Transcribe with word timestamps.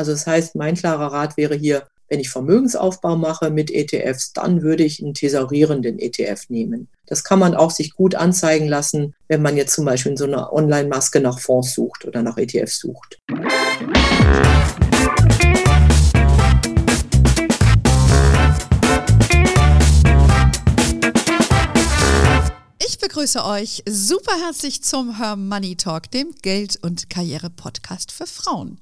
Also 0.00 0.12
das 0.12 0.26
heißt, 0.26 0.56
mein 0.56 0.76
klarer 0.76 1.12
Rat 1.12 1.36
wäre 1.36 1.54
hier, 1.54 1.86
wenn 2.08 2.20
ich 2.20 2.30
Vermögensaufbau 2.30 3.16
mache 3.16 3.50
mit 3.50 3.70
ETFs, 3.70 4.32
dann 4.32 4.62
würde 4.62 4.82
ich 4.82 5.02
einen 5.02 5.12
thesaurierenden 5.12 5.98
ETF 5.98 6.48
nehmen. 6.48 6.88
Das 7.04 7.22
kann 7.22 7.38
man 7.38 7.54
auch 7.54 7.70
sich 7.70 7.92
gut 7.92 8.14
anzeigen 8.14 8.66
lassen, 8.66 9.14
wenn 9.28 9.42
man 9.42 9.58
jetzt 9.58 9.74
zum 9.74 9.84
Beispiel 9.84 10.12
in 10.12 10.16
so 10.16 10.24
einer 10.24 10.54
Online-Maske 10.54 11.20
nach 11.20 11.38
Fonds 11.38 11.74
sucht 11.74 12.06
oder 12.06 12.22
nach 12.22 12.38
ETFs 12.38 12.78
sucht. 12.78 13.18
Ich 22.82 22.98
begrüße 22.98 23.44
euch 23.44 23.82
super 23.86 24.32
herzlich 24.46 24.82
zum 24.82 25.18
Her 25.18 25.36
Money 25.36 25.76
Talk, 25.76 26.10
dem 26.10 26.34
Geld- 26.40 26.78
und 26.80 27.10
Karriere-Podcast 27.10 28.12
für 28.12 28.26
Frauen. 28.26 28.80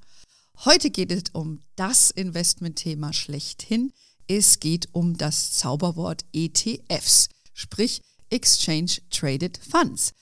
Heute 0.64 0.90
geht 0.90 1.12
es 1.12 1.22
um 1.34 1.60
das 1.76 2.10
Investmentthema 2.10 3.12
schlechthin. 3.12 3.92
Es 4.26 4.58
geht 4.58 4.88
um 4.90 5.16
das 5.16 5.52
Zauberwort 5.52 6.24
ETFs, 6.32 7.28
sprich 7.54 8.02
Exchange 8.28 8.96
Traded 9.08 9.56
Funds. 9.58 10.14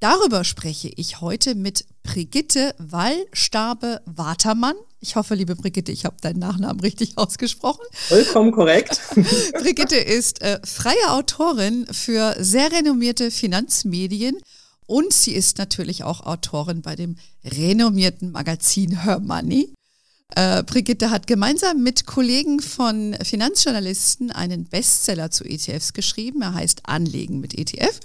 Darüber 0.00 0.42
spreche 0.42 0.90
ich 0.96 1.20
heute 1.20 1.54
mit 1.54 1.84
Brigitte 2.02 2.74
Wallstabe-Watermann. 2.78 4.74
Ich 4.98 5.14
hoffe, 5.14 5.36
liebe 5.36 5.54
Brigitte, 5.54 5.92
ich 5.92 6.04
habe 6.04 6.16
deinen 6.20 6.40
Nachnamen 6.40 6.80
richtig 6.80 7.16
ausgesprochen. 7.16 7.84
Vollkommen 7.92 8.50
korrekt. 8.50 9.00
Brigitte 9.52 9.96
ist 9.96 10.42
äh, 10.42 10.58
freie 10.64 11.12
Autorin 11.12 11.86
für 11.92 12.34
sehr 12.40 12.72
renommierte 12.72 13.30
Finanzmedien 13.30 14.36
und 14.90 15.12
sie 15.12 15.34
ist 15.34 15.58
natürlich 15.58 16.02
auch 16.02 16.26
Autorin 16.26 16.82
bei 16.82 16.96
dem 16.96 17.16
renommierten 17.44 18.32
Magazin 18.32 19.04
Her 19.04 19.20
Money. 19.20 19.72
Äh, 20.34 20.64
Brigitte 20.64 21.10
hat 21.10 21.28
gemeinsam 21.28 21.84
mit 21.84 22.06
Kollegen 22.06 22.58
von 22.58 23.16
Finanzjournalisten 23.22 24.32
einen 24.32 24.64
Bestseller 24.64 25.30
zu 25.30 25.44
ETFs 25.44 25.92
geschrieben. 25.92 26.42
Er 26.42 26.54
heißt 26.54 26.80
Anlegen 26.88 27.38
mit 27.38 27.56
ETF 27.56 28.00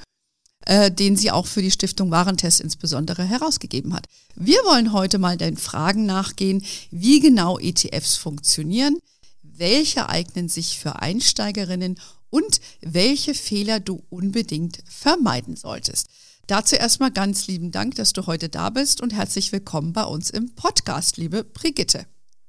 äh, 0.67 0.91
den 0.91 1.15
sie 1.15 1.31
auch 1.31 1.47
für 1.47 1.63
die 1.63 1.71
Stiftung 1.71 2.11
Warentest 2.11 2.61
insbesondere 2.61 3.23
herausgegeben 3.23 3.93
hat. 3.95 4.05
Wir 4.35 4.59
wollen 4.65 4.93
heute 4.93 5.17
mal 5.17 5.37
den 5.37 5.57
Fragen 5.57 6.05
nachgehen, 6.05 6.63
wie 6.91 7.19
genau 7.19 7.57
ETFs 7.57 8.15
funktionieren, 8.15 8.99
welche 9.41 10.07
eignen 10.07 10.49
sich 10.49 10.77
für 10.77 11.01
Einsteigerinnen 11.01 11.99
und 12.29 12.61
welche 12.81 13.33
Fehler 13.33 13.79
du 13.79 14.03
unbedingt 14.09 14.83
vermeiden 14.87 15.55
solltest. 15.55 16.09
Dazu 16.47 16.75
erstmal 16.75 17.09
ganz 17.09 17.47
lieben 17.47 17.71
Dank, 17.71 17.95
dass 17.95 18.13
du 18.13 18.27
heute 18.27 18.49
da 18.49 18.69
bist 18.69 19.01
und 19.01 19.13
herzlich 19.13 19.51
willkommen 19.51 19.93
bei 19.93 20.03
uns 20.03 20.29
im 20.29 20.53
Podcast, 20.53 21.17
liebe 21.17 21.43
Brigitte. 21.43 22.05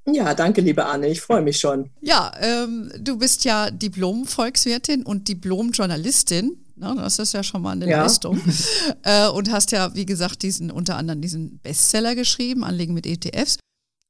Ja, 0.06 0.34
danke, 0.34 0.60
liebe 0.60 0.84
Anne. 0.84 1.08
Ich 1.08 1.22
freue 1.22 1.40
mich 1.40 1.58
schon. 1.58 1.88
Ja, 2.02 2.30
ähm, 2.38 2.92
du 2.98 3.16
bist 3.16 3.44
ja 3.46 3.70
Diplom-Volkswirtin 3.70 5.02
und 5.02 5.28
Diplom-Journalistin. 5.28 6.62
Ne? 6.76 6.94
Das 6.98 7.18
ist 7.18 7.32
ja 7.32 7.42
schon 7.42 7.62
mal 7.62 7.72
eine 7.72 7.88
ja. 7.88 8.02
Leistung. 8.02 8.38
äh, 9.02 9.28
und 9.28 9.50
hast 9.50 9.72
ja, 9.72 9.94
wie 9.94 10.04
gesagt, 10.04 10.42
diesen 10.42 10.70
unter 10.70 10.96
anderem 10.98 11.22
diesen 11.22 11.58
Bestseller 11.60 12.14
geschrieben, 12.14 12.64
Anlegen 12.64 12.92
mit 12.92 13.06
ETFs. 13.06 13.56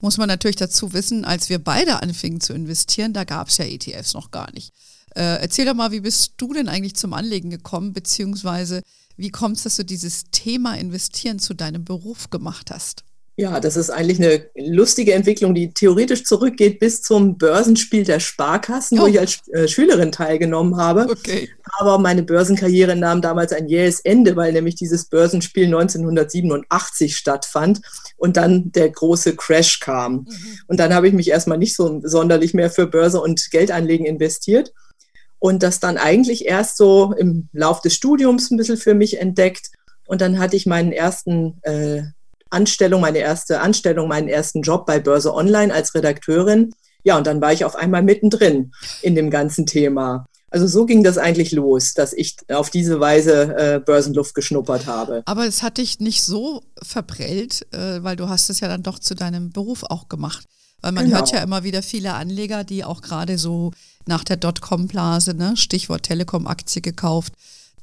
Muss 0.03 0.19
man 0.19 0.27
natürlich 0.27 0.57
dazu 0.57 0.95
wissen, 0.95 1.25
als 1.25 1.49
wir 1.49 1.61
beide 1.61 2.03
anfingen 2.03 2.41
zu 2.41 2.55
investieren, 2.55 3.13
da 3.13 3.23
gab 3.23 3.49
es 3.49 3.59
ja 3.59 3.65
ETFs 3.65 4.15
noch 4.15 4.33
gar 4.33 4.51
nicht. 4.53 4.75
Äh, 5.15 5.41
erzähl 5.41 5.65
doch 5.65 5.75
mal, 5.75 5.93
wie 5.93 6.01
bist 6.01 6.33
du 6.39 6.53
denn 6.53 6.69
eigentlich 6.69 6.97
zum 6.97 7.15
Anlegen 7.15 7.51
gekommen, 7.51 7.93
beziehungsweise 7.93 8.83
wie 9.17 9.31
kommt 9.31 9.57
es, 9.57 9.63
dass 9.65 9.77
du 9.77 9.85
dieses 9.85 10.25
Thema 10.31 10.77
Investieren 10.77 11.39
zu 11.39 11.55
deinem 11.55 11.85
Beruf 11.85 12.31
gemacht 12.31 12.71
hast? 12.71 13.05
Ja, 13.39 13.61
das 13.61 13.77
ist 13.77 13.91
eigentlich 13.91 14.19
eine 14.19 14.47
lustige 14.57 15.13
Entwicklung, 15.13 15.55
die 15.55 15.71
theoretisch 15.71 16.25
zurückgeht 16.25 16.79
bis 16.79 17.03
zum 17.03 17.37
Börsenspiel 17.37 18.03
der 18.03 18.19
Sparkassen, 18.19 18.99
oh. 18.99 19.03
wo 19.03 19.07
ich 19.09 19.21
als 19.21 19.47
äh, 19.49 19.69
Schülerin 19.69 20.11
teilgenommen 20.11 20.79
habe. 20.79 21.07
Okay. 21.11 21.51
Aber 21.79 21.99
meine 21.99 22.23
Börsenkarriere 22.23 22.97
nahm 22.97 23.21
damals 23.21 23.53
ein 23.53 23.69
jähes 23.69 24.01
Ende, 24.01 24.37
weil 24.37 24.55
nämlich 24.55 24.77
dieses 24.77 25.05
Börsenspiel 25.05 25.67
1987 25.67 27.15
stattfand 27.15 27.83
und 28.17 28.39
dann 28.39 28.73
der 28.73 28.89
große 28.89 29.37
Crash 29.37 29.81
kam. 29.81 30.13
Mhm. 30.13 30.27
Und 30.67 30.81
dann 30.81 30.95
habe 30.95 31.07
ich 31.07 31.13
mich 31.13 31.29
erstmal 31.29 31.59
nicht 31.59 31.77
so 31.77 32.01
sonderlich 32.05 32.55
mehr 32.55 32.71
für 32.71 32.87
Börse 32.87 33.21
und 33.21 33.51
Geldanlegen 33.51 34.07
investiert 34.07 34.73
und 35.39 35.63
das 35.63 35.81
dann 35.81 35.99
eigentlich 35.99 36.47
erst 36.47 36.77
so 36.77 37.13
im 37.17 37.49
Lauf 37.53 37.81
des 37.81 37.95
Studiums 37.95 38.51
ein 38.51 38.57
bisschen 38.57 38.77
für 38.77 38.95
mich 38.95 39.21
entdeckt. 39.21 39.71
Und 40.07 40.21
dann 40.21 40.39
hatte 40.39 40.57
ich 40.57 40.67
meinen 40.67 40.93
ersten 40.93 41.59
äh, 41.63 42.03
Anstellung, 42.51 43.01
meine 43.01 43.19
erste 43.19 43.61
Anstellung, 43.61 44.09
meinen 44.09 44.29
ersten 44.29 44.63
Job 44.63 44.87
bei 44.87 44.99
Börse 44.99 45.35
Online 45.35 45.73
als 45.75 45.95
Redakteurin. 45.95 46.73
Ja, 47.05 47.17
und 47.17 47.27
dann 47.27 47.41
war 47.41 47.53
ich 47.53 47.65
auf 47.65 47.77
einmal 47.77 48.03
mittendrin 48.03 48.73
in 49.03 49.15
dem 49.15 49.31
ganzen 49.31 49.67
Thema. 49.67 50.27
Also 50.51 50.67
so 50.69 50.87
ging 50.87 51.03
das 51.03 51.19
eigentlich 51.19 51.53
los, 51.53 51.93
dass 51.93 52.13
ich 52.13 52.37
auf 52.49 52.71
diese 52.71 53.01
Weise 53.01 53.57
äh, 53.57 53.81
Börsenluft 53.81 54.35
geschnuppert 54.35 54.87
habe. 54.87 55.23
Aber 55.27 55.45
es 55.45 55.63
hat 55.63 55.79
dich 55.79 56.01
nicht 56.01 56.23
so 56.23 56.63
verprellt, 56.83 57.67
äh, 57.73 58.03
weil 58.03 58.17
du 58.17 58.29
hast 58.29 58.49
es 58.49 58.61
ja 58.61 58.69
dann 58.69 58.83
doch 58.83 58.99
zu 58.99 59.15
deinem 59.15 59.51
Beruf 59.51 59.83
auch 59.83 60.09
gemacht. 60.09 60.47
Weil 60.83 60.93
man 60.93 61.05
genau. 61.05 61.17
hört 61.17 61.33
ja 61.33 61.43
immer 61.43 61.65
wieder 61.65 61.83
viele 61.83 62.15
Anleger, 62.15 62.65
die 62.65 62.85
auch 62.85 63.01
gerade 63.01 63.39
so 63.39 63.73
nach 64.07 64.25
der 64.25 64.37
Dotcom-Blase, 64.37 65.35
ne, 65.35 65.57
Stichwort 65.57 66.05
Telekom-Aktie 66.05 66.83
gekauft, 66.83 67.33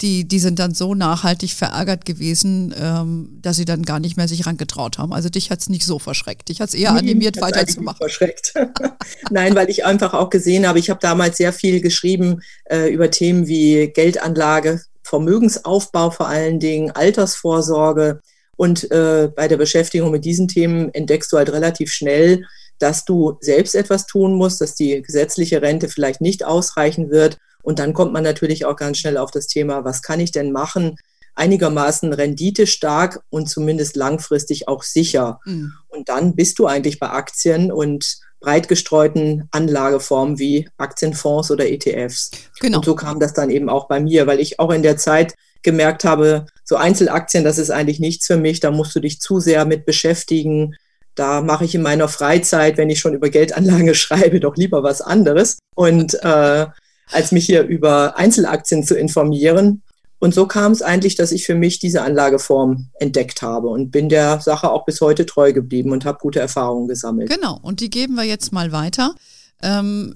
die, 0.01 0.27
die 0.27 0.39
sind 0.39 0.59
dann 0.59 0.73
so 0.73 0.95
nachhaltig 0.95 1.51
verärgert 1.51 2.05
gewesen, 2.05 2.73
ähm, 2.77 3.39
dass 3.41 3.55
sie 3.55 3.65
dann 3.65 3.83
gar 3.83 3.99
nicht 3.99 4.17
mehr 4.17 4.27
sich 4.27 4.45
rangetraut 4.45 4.97
haben. 4.97 5.13
Also 5.13 5.29
dich 5.29 5.49
hat 5.51 5.59
es 5.59 5.69
nicht 5.69 5.85
so 5.85 5.99
verschreckt. 5.99 6.49
Dich 6.49 6.61
hat 6.61 6.69
es 6.69 6.75
eher 6.75 6.91
nee, 6.93 6.99
animiert, 6.99 7.39
weiterzumachen. 7.39 7.97
Verschreckt. 7.97 8.53
Nein, 9.31 9.55
weil 9.55 9.69
ich 9.69 9.85
einfach 9.85 10.13
auch 10.13 10.29
gesehen 10.29 10.67
habe, 10.67 10.79
ich 10.79 10.89
habe 10.89 10.99
damals 10.99 11.37
sehr 11.37 11.53
viel 11.53 11.79
geschrieben 11.79 12.41
äh, 12.65 12.91
über 12.91 13.11
Themen 13.11 13.47
wie 13.47 13.87
Geldanlage, 13.87 14.81
Vermögensaufbau 15.03 16.09
vor 16.09 16.27
allen 16.27 16.59
Dingen, 16.59 16.91
Altersvorsorge. 16.91 18.21
Und 18.55 18.89
äh, 18.91 19.29
bei 19.33 19.47
der 19.47 19.57
Beschäftigung 19.57 20.11
mit 20.11 20.25
diesen 20.25 20.47
Themen 20.47 20.93
entdeckst 20.93 21.31
du 21.31 21.37
halt 21.37 21.51
relativ 21.51 21.91
schnell, 21.91 22.45
dass 22.79 23.05
du 23.05 23.37
selbst 23.41 23.75
etwas 23.75 24.05
tun 24.05 24.35
musst, 24.35 24.61
dass 24.61 24.75
die 24.75 25.01
gesetzliche 25.01 25.61
Rente 25.61 25.89
vielleicht 25.89 26.21
nicht 26.21 26.43
ausreichen 26.43 27.09
wird 27.09 27.37
und 27.63 27.79
dann 27.79 27.93
kommt 27.93 28.13
man 28.13 28.23
natürlich 28.23 28.65
auch 28.65 28.75
ganz 28.75 28.99
schnell 28.99 29.17
auf 29.17 29.31
das 29.31 29.47
Thema, 29.47 29.83
was 29.83 30.03
kann 30.03 30.19
ich 30.19 30.31
denn 30.31 30.51
machen? 30.51 30.97
Einigermaßen 31.33 32.13
renditestark 32.13 33.21
und 33.29 33.49
zumindest 33.49 33.95
langfristig 33.95 34.67
auch 34.67 34.83
sicher. 34.83 35.39
Mhm. 35.45 35.73
Und 35.87 36.09
dann 36.09 36.35
bist 36.35 36.59
du 36.59 36.67
eigentlich 36.67 36.99
bei 36.99 37.09
Aktien 37.09 37.71
und 37.71 38.17
breit 38.39 38.67
gestreuten 38.67 39.47
Anlageformen 39.51 40.37
wie 40.37 40.69
Aktienfonds 40.77 41.49
oder 41.49 41.67
ETFs. 41.67 42.31
Genau. 42.59 42.79
Und 42.79 42.85
so 42.85 42.93
kam 42.95 43.19
das 43.19 43.33
dann 43.33 43.49
eben 43.49 43.69
auch 43.69 43.87
bei 43.87 44.01
mir, 44.01 44.27
weil 44.27 44.41
ich 44.41 44.59
auch 44.59 44.71
in 44.71 44.83
der 44.83 44.97
Zeit 44.97 45.33
gemerkt 45.63 46.03
habe, 46.03 46.45
so 46.65 46.75
Einzelaktien, 46.75 47.45
das 47.45 47.57
ist 47.57 47.71
eigentlich 47.71 48.01
nichts 48.01 48.27
für 48.27 48.35
mich, 48.35 48.59
da 48.59 48.69
musst 48.69 48.93
du 48.93 48.99
dich 48.99 49.21
zu 49.21 49.39
sehr 49.39 49.63
mit 49.63 49.85
beschäftigen. 49.85 50.75
Da 51.15 51.41
mache 51.41 51.65
ich 51.65 51.75
in 51.75 51.81
meiner 51.81 52.07
Freizeit, 52.07 52.77
wenn 52.77 52.89
ich 52.89 52.99
schon 52.99 53.13
über 53.13 53.29
Geldanlage 53.29 53.95
schreibe, 53.95 54.39
doch 54.39 54.55
lieber 54.55 54.83
was 54.83 55.01
anderes. 55.01 55.59
Und 55.75 56.15
äh, 56.23 56.65
als 57.11 57.31
mich 57.31 57.45
hier 57.45 57.63
über 57.63 58.17
Einzelaktien 58.17 58.83
zu 58.83 58.95
informieren. 58.95 59.83
Und 60.19 60.33
so 60.33 60.47
kam 60.47 60.71
es 60.71 60.81
eigentlich, 60.81 61.15
dass 61.15 61.31
ich 61.31 61.45
für 61.45 61.55
mich 61.55 61.79
diese 61.79 62.01
Anlageform 62.01 62.89
entdeckt 62.99 63.41
habe 63.41 63.67
und 63.67 63.91
bin 63.91 64.07
der 64.07 64.39
Sache 64.39 64.71
auch 64.71 64.85
bis 64.85 65.01
heute 65.01 65.25
treu 65.25 65.51
geblieben 65.51 65.91
und 65.91 66.05
habe 66.05 66.19
gute 66.19 66.39
Erfahrungen 66.39 66.87
gesammelt. 66.87 67.29
Genau, 67.29 67.59
und 67.61 67.81
die 67.81 67.89
geben 67.89 68.15
wir 68.15 68.23
jetzt 68.23 68.53
mal 68.53 68.71
weiter. 68.71 69.15
Ähm, 69.61 70.15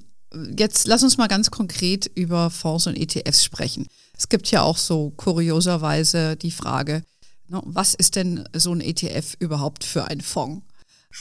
jetzt 0.58 0.88
lass 0.88 1.04
uns 1.04 1.18
mal 1.18 1.28
ganz 1.28 1.52
konkret 1.52 2.10
über 2.16 2.50
Fonds 2.50 2.88
und 2.88 2.96
ETFs 2.96 3.44
sprechen. 3.44 3.88
Es 4.18 4.30
gibt 4.30 4.50
ja 4.50 4.62
auch 4.62 4.78
so 4.78 5.12
kurioserweise 5.18 6.38
die 6.38 6.52
Frage, 6.52 7.04
no, 7.50 7.62
was 7.66 7.94
ist 7.94 8.16
denn 8.16 8.48
so 8.54 8.72
ein 8.72 8.82
ETF 8.82 9.36
überhaupt 9.40 9.84
für 9.84 10.06
ein 10.06 10.22
Fonds? 10.22 10.64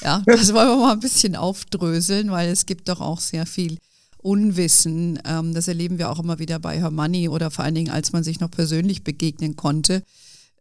Ja, 0.02 0.22
das 0.26 0.52
wollen 0.52 0.68
wir 0.68 0.76
mal 0.76 0.92
ein 0.92 1.00
bisschen 1.00 1.36
aufdröseln, 1.36 2.30
weil 2.30 2.50
es 2.50 2.66
gibt 2.66 2.88
doch 2.88 3.00
auch 3.00 3.20
sehr 3.20 3.46
viel 3.46 3.78
Unwissen. 4.18 5.20
Ähm, 5.24 5.54
das 5.54 5.68
erleben 5.68 5.98
wir 5.98 6.10
auch 6.10 6.18
immer 6.18 6.38
wieder 6.38 6.58
bei 6.58 6.78
Her 6.78 6.90
Money 6.90 7.28
oder 7.28 7.50
vor 7.50 7.64
allen 7.64 7.74
Dingen, 7.74 7.90
als 7.90 8.12
man 8.12 8.24
sich 8.24 8.40
noch 8.40 8.50
persönlich 8.50 9.04
begegnen 9.04 9.56
konnte. 9.56 10.02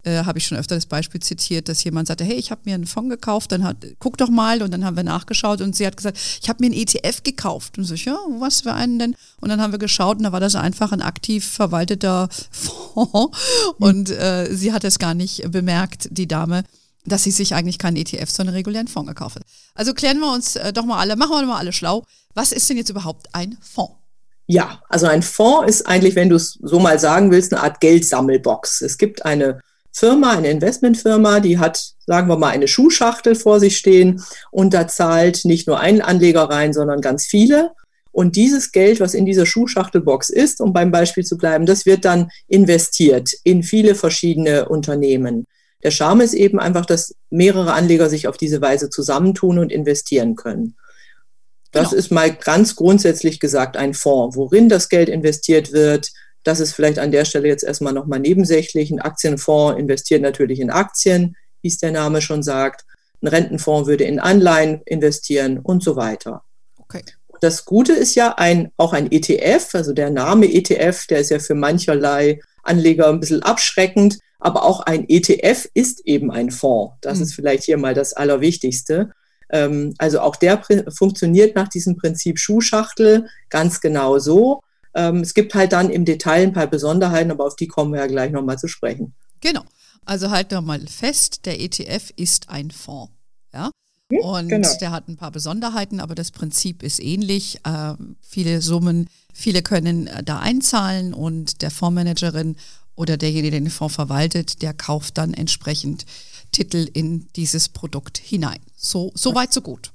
Äh, 0.03 0.23
habe 0.23 0.37
ich 0.37 0.45
schon 0.45 0.59
öfter 0.59 0.75
das 0.75 0.85
Beispiel 0.85 1.19
zitiert, 1.19 1.67
dass 1.67 1.83
jemand 1.83 2.07
sagte, 2.07 2.23
hey, 2.23 2.35
ich 2.35 2.51
habe 2.51 2.61
mir 2.65 2.75
einen 2.75 2.85
Fonds 2.85 3.09
gekauft, 3.09 3.51
dann 3.51 3.63
hat, 3.63 3.77
guck 3.97 4.19
doch 4.19 4.29
mal 4.29 4.61
und 4.61 4.69
dann 4.71 4.85
haben 4.85 4.95
wir 4.95 5.03
nachgeschaut 5.03 5.61
und 5.61 5.75
sie 5.75 5.87
hat 5.87 5.97
gesagt, 5.97 6.19
ich 6.43 6.47
habe 6.47 6.63
mir 6.63 6.67
einen 6.71 6.79
ETF 6.79 7.23
gekauft. 7.23 7.79
Und 7.79 7.85
so, 7.85 7.95
ja, 7.95 8.15
was 8.37 8.61
für 8.61 8.73
einen 8.73 8.99
denn? 8.99 9.15
Und 9.41 9.49
dann 9.49 9.59
haben 9.59 9.73
wir 9.73 9.79
geschaut 9.79 10.17
und 10.17 10.23
da 10.23 10.31
war 10.31 10.39
das 10.39 10.53
einfach 10.53 10.91
ein 10.91 11.01
aktiv 11.01 11.43
verwalteter 11.43 12.29
Fonds 12.51 13.35
und 13.79 14.11
äh, 14.11 14.47
sie 14.51 14.73
hat 14.73 14.83
es 14.83 14.99
gar 14.99 15.15
nicht 15.15 15.51
bemerkt, 15.51 16.07
die 16.11 16.27
Dame 16.27 16.65
dass 17.05 17.23
sie 17.23 17.31
sich 17.31 17.53
eigentlich 17.53 17.79
keinen 17.79 17.97
ETF, 17.97 18.29
sondern 18.29 18.55
regulären 18.55 18.87
Fonds 18.87 19.07
gekauft 19.07 19.35
hat. 19.35 19.43
Also 19.73 19.93
klären 19.93 20.19
wir 20.19 20.31
uns 20.33 20.55
äh, 20.55 20.73
doch 20.73 20.85
mal 20.85 20.99
alle, 20.99 21.15
machen 21.15 21.31
wir 21.31 21.45
mal 21.45 21.59
alle 21.59 21.73
schlau. 21.73 22.03
Was 22.33 22.51
ist 22.51 22.69
denn 22.69 22.77
jetzt 22.77 22.89
überhaupt 22.89 23.27
ein 23.33 23.57
Fonds? 23.61 23.95
Ja, 24.47 24.83
also 24.89 25.07
ein 25.07 25.23
Fonds 25.23 25.69
ist 25.69 25.87
eigentlich, 25.87 26.15
wenn 26.15 26.29
du 26.29 26.35
es 26.35 26.59
so 26.61 26.79
mal 26.79 26.99
sagen 26.99 27.31
willst, 27.31 27.53
eine 27.53 27.63
Art 27.63 27.79
Geldsammelbox. 27.79 28.81
Es 28.81 28.97
gibt 28.97 29.25
eine 29.25 29.61
Firma, 29.91 30.33
eine 30.33 30.49
Investmentfirma, 30.49 31.39
die 31.39 31.57
hat, 31.57 31.93
sagen 32.05 32.27
wir 32.27 32.37
mal, 32.37 32.49
eine 32.49 32.67
Schuhschachtel 32.67 33.33
vor 33.33 33.59
sich 33.59 33.77
stehen 33.77 34.21
und 34.51 34.73
da 34.73 34.87
zahlt 34.87 35.45
nicht 35.45 35.67
nur 35.67 35.79
ein 35.79 36.01
Anleger 36.01 36.43
rein, 36.43 36.73
sondern 36.73 37.01
ganz 37.01 37.25
viele. 37.25 37.71
Und 38.11 38.35
dieses 38.35 38.71
Geld, 38.71 38.99
was 38.99 39.13
in 39.13 39.25
dieser 39.25 39.45
Schuhschachtelbox 39.45 40.29
ist, 40.29 40.61
um 40.61 40.73
beim 40.73 40.91
Beispiel 40.91 41.25
zu 41.25 41.37
bleiben, 41.37 41.65
das 41.65 41.85
wird 41.85 42.05
dann 42.05 42.29
investiert 42.47 43.31
in 43.43 43.63
viele 43.63 43.95
verschiedene 43.95 44.69
Unternehmen. 44.69 45.47
Der 45.85 45.91
Charme 45.91 46.21
ist 46.21 46.33
eben 46.33 46.59
einfach, 46.59 46.87
dass 46.87 47.13
mehrere 47.29 47.73
Anleger 47.73 48.09
sich 48.09 48.27
auf 48.27 48.37
diese 48.37 48.59
Weise 48.59 48.89
zusammentun 48.89 49.59
und 49.59 49.71
investieren 49.71 50.35
können. 50.35 50.75
Das 51.71 51.91
genau. 51.91 51.99
ist 51.99 52.11
mal 52.11 52.33
ganz 52.33 52.75
grundsätzlich 52.75 53.39
gesagt 53.39 53.77
ein 53.77 53.93
Fonds. 53.93 54.35
Worin 54.35 54.67
das 54.67 54.89
Geld 54.89 55.09
investiert 55.09 55.73
wird, 55.73 56.11
das 56.41 56.59
ist 56.59 56.73
vielleicht 56.73 56.97
an 56.97 57.11
der 57.11 57.23
Stelle 57.23 57.47
jetzt 57.47 57.63
erstmal 57.63 57.93
nochmal 57.93 58.19
nebensächlich. 58.19 58.89
Ein 58.89 58.99
Aktienfonds 58.99 59.79
investiert 59.79 60.23
natürlich 60.23 60.59
in 60.59 60.71
Aktien, 60.71 61.35
wie 61.61 61.67
es 61.67 61.77
der 61.77 61.91
Name 61.91 62.19
schon 62.23 62.41
sagt. 62.41 62.83
Ein 63.21 63.27
Rentenfonds 63.27 63.87
würde 63.87 64.05
in 64.05 64.19
Anleihen 64.19 64.81
investieren 64.85 65.59
und 65.59 65.83
so 65.83 65.95
weiter. 65.95 66.41
Okay. 66.79 67.03
Das 67.41 67.63
Gute 67.63 67.93
ist 67.93 68.15
ja 68.15 68.33
ein, 68.39 68.71
auch 68.77 68.93
ein 68.93 69.11
ETF, 69.11 69.75
also 69.75 69.93
der 69.93 70.09
Name 70.09 70.51
ETF, 70.51 71.05
der 71.05 71.19
ist 71.19 71.29
ja 71.29 71.37
für 71.37 71.53
mancherlei 71.53 72.39
Anleger 72.63 73.09
ein 73.09 73.19
bisschen 73.19 73.43
abschreckend, 73.43 74.17
aber 74.45 74.63
auch 74.63 74.81
ein 74.81 75.09
ETF 75.09 75.67
ist 75.73 76.05
eben 76.05 76.29
ein 76.29 76.51
Fonds. 76.51 76.93
Das 77.01 77.17
mhm. 77.17 77.23
ist 77.23 77.33
vielleicht 77.33 77.63
hier 77.63 77.77
mal 77.77 77.95
das 77.95 78.13
Allerwichtigste. 78.13 79.11
Ähm, 79.49 79.95
also 79.97 80.19
auch 80.19 80.35
der 80.35 80.61
funktioniert 80.95 81.55
nach 81.55 81.67
diesem 81.67 81.97
Prinzip 81.97 82.37
Schuhschachtel 82.37 83.27
ganz 83.49 83.81
genau 83.81 84.19
so. 84.19 84.61
Ähm, 84.93 85.21
es 85.21 85.33
gibt 85.33 85.55
halt 85.55 85.73
dann 85.73 85.89
im 85.89 86.05
Detail 86.05 86.43
ein 86.43 86.53
paar 86.53 86.67
Besonderheiten, 86.67 87.31
aber 87.31 87.43
auf 87.43 87.55
die 87.55 87.67
kommen 87.67 87.93
wir 87.93 88.01
ja 88.01 88.07
gleich 88.07 88.31
nochmal 88.31 88.59
zu 88.59 88.67
sprechen. 88.67 89.15
Genau. 89.41 89.63
Also 90.05 90.29
halt 90.29 90.51
nochmal 90.51 90.81
fest, 90.81 91.47
der 91.47 91.59
ETF 91.59 92.11
ist 92.15 92.49
ein 92.49 92.69
Fonds. 92.69 93.11
Ja? 93.51 93.71
Hm, 94.11 94.19
Und 94.19 94.49
genau. 94.49 94.69
der 94.79 94.91
hat 94.91 95.07
ein 95.07 95.17
paar 95.17 95.31
Besonderheiten, 95.31 95.99
aber 95.99 96.13
das 96.13 96.29
Prinzip 96.29 96.83
ist 96.83 96.99
ähnlich. 96.99 97.61
Äh, 97.63 97.95
viele 98.21 98.61
Summen, 98.61 99.09
viele 99.33 99.63
können 99.63 100.05
äh, 100.05 100.23
da 100.23 100.37
einzahlen 100.37 101.15
und 101.15 101.63
der 101.63 101.71
Fondsmanagerin 101.71 102.57
oder 102.95 103.17
derjenige, 103.17 103.51
der 103.51 103.59
den 103.61 103.69
Fonds 103.69 103.95
verwaltet, 103.95 104.61
der 104.61 104.73
kauft 104.73 105.17
dann 105.17 105.33
entsprechend 105.33 106.05
Titel 106.51 106.87
in 106.93 107.27
dieses 107.35 107.69
Produkt 107.69 108.17
hinein. 108.17 108.59
So, 108.75 109.11
so 109.15 109.35
weit, 109.35 109.51
so 109.51 109.61
gut. 109.61 109.91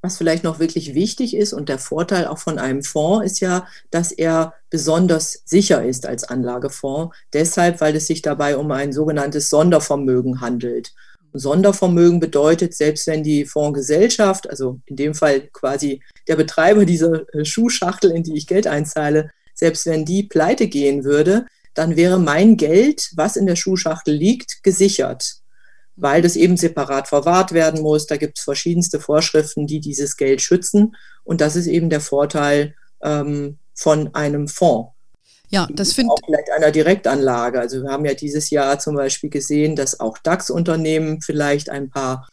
Was 0.00 0.16
vielleicht 0.16 0.44
noch 0.44 0.60
wirklich 0.60 0.94
wichtig 0.94 1.34
ist 1.34 1.52
und 1.52 1.68
der 1.68 1.78
Vorteil 1.78 2.28
auch 2.28 2.38
von 2.38 2.58
einem 2.58 2.82
Fonds 2.82 3.26
ist 3.26 3.40
ja, 3.40 3.66
dass 3.90 4.12
er 4.12 4.54
besonders 4.70 5.42
sicher 5.44 5.84
ist 5.84 6.06
als 6.06 6.24
Anlagefonds. 6.24 7.14
Deshalb, 7.32 7.80
weil 7.80 7.96
es 7.96 8.06
sich 8.06 8.22
dabei 8.22 8.56
um 8.56 8.70
ein 8.70 8.92
sogenanntes 8.92 9.50
Sondervermögen 9.50 10.40
handelt. 10.40 10.92
Sondervermögen 11.32 12.20
bedeutet, 12.20 12.74
selbst 12.74 13.06
wenn 13.06 13.22
die 13.22 13.44
Fondsgesellschaft, 13.44 14.48
also 14.48 14.80
in 14.86 14.96
dem 14.96 15.14
Fall 15.14 15.42
quasi 15.52 16.00
der 16.26 16.36
Betreiber 16.36 16.84
dieser 16.84 17.34
äh, 17.34 17.44
Schuhschachtel, 17.44 18.10
in 18.12 18.22
die 18.22 18.36
ich 18.36 18.46
Geld 18.46 18.66
einzahle, 18.66 19.30
selbst 19.54 19.86
wenn 19.86 20.04
die 20.04 20.22
pleite 20.22 20.68
gehen 20.68 21.04
würde, 21.04 21.46
dann 21.74 21.96
wäre 21.96 22.18
mein 22.18 22.56
Geld, 22.56 23.10
was 23.14 23.36
in 23.36 23.46
der 23.46 23.56
Schuhschachtel 23.56 24.14
liegt, 24.14 24.62
gesichert, 24.62 25.36
weil 25.96 26.22
das 26.22 26.36
eben 26.36 26.56
separat 26.56 27.08
verwahrt 27.08 27.52
werden 27.52 27.82
muss. 27.82 28.06
Da 28.06 28.16
gibt 28.16 28.38
es 28.38 28.44
verschiedenste 28.44 29.00
Vorschriften, 29.00 29.66
die 29.66 29.80
dieses 29.80 30.16
Geld 30.16 30.40
schützen. 30.42 30.96
Und 31.24 31.40
das 31.40 31.56
ist 31.56 31.66
eben 31.66 31.90
der 31.90 32.00
Vorteil 32.00 32.74
ähm, 33.02 33.58
von 33.74 34.14
einem 34.14 34.48
Fonds. 34.48 34.92
Ja, 35.50 35.66
das 35.70 35.94
finde 35.94 36.12
auch 36.12 36.18
vielleicht 36.24 36.50
einer 36.50 36.70
Direktanlage. 36.70 37.58
Also 37.58 37.82
wir 37.82 37.90
haben 37.90 38.04
ja 38.04 38.14
dieses 38.14 38.50
Jahr 38.50 38.78
zum 38.78 38.96
Beispiel 38.96 39.30
gesehen, 39.30 39.76
dass 39.76 39.98
auch 39.98 40.18
DAX-Unternehmen 40.18 41.22
vielleicht 41.22 41.70
ein 41.70 41.88
paar 41.88 42.28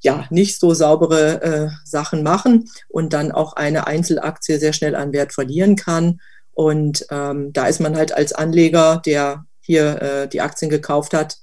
ja 0.00 0.26
nicht 0.30 0.58
so 0.58 0.72
saubere 0.72 1.42
äh, 1.42 1.68
Sachen 1.84 2.22
machen 2.22 2.70
und 2.88 3.12
dann 3.12 3.32
auch 3.32 3.54
eine 3.54 3.86
Einzelaktie 3.86 4.58
sehr 4.58 4.72
schnell 4.72 4.94
an 4.94 5.12
Wert 5.12 5.34
verlieren 5.34 5.76
kann. 5.76 6.20
Und 6.56 7.06
ähm, 7.10 7.52
da 7.52 7.66
ist 7.66 7.80
man 7.80 7.96
halt 7.96 8.12
als 8.12 8.32
Anleger, 8.32 9.02
der 9.04 9.44
hier 9.60 10.00
äh, 10.00 10.26
die 10.26 10.40
Aktien 10.40 10.70
gekauft 10.70 11.12
hat, 11.12 11.36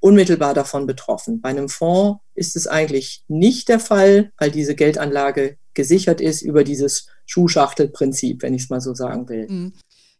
unmittelbar 0.00 0.54
davon 0.54 0.86
betroffen. 0.86 1.42
Bei 1.42 1.50
einem 1.50 1.68
Fonds 1.68 2.22
ist 2.34 2.56
es 2.56 2.66
eigentlich 2.66 3.22
nicht 3.28 3.68
der 3.68 3.80
Fall, 3.80 4.32
weil 4.38 4.50
diese 4.50 4.74
Geldanlage 4.74 5.58
gesichert 5.74 6.22
ist 6.22 6.40
über 6.40 6.64
dieses 6.64 7.06
Schuhschachtelprinzip, 7.26 8.42
wenn 8.42 8.54
ich 8.54 8.62
es 8.62 8.70
mal 8.70 8.80
so 8.80 8.94
sagen 8.94 9.28
will. 9.28 9.46
Mhm. 9.46 9.72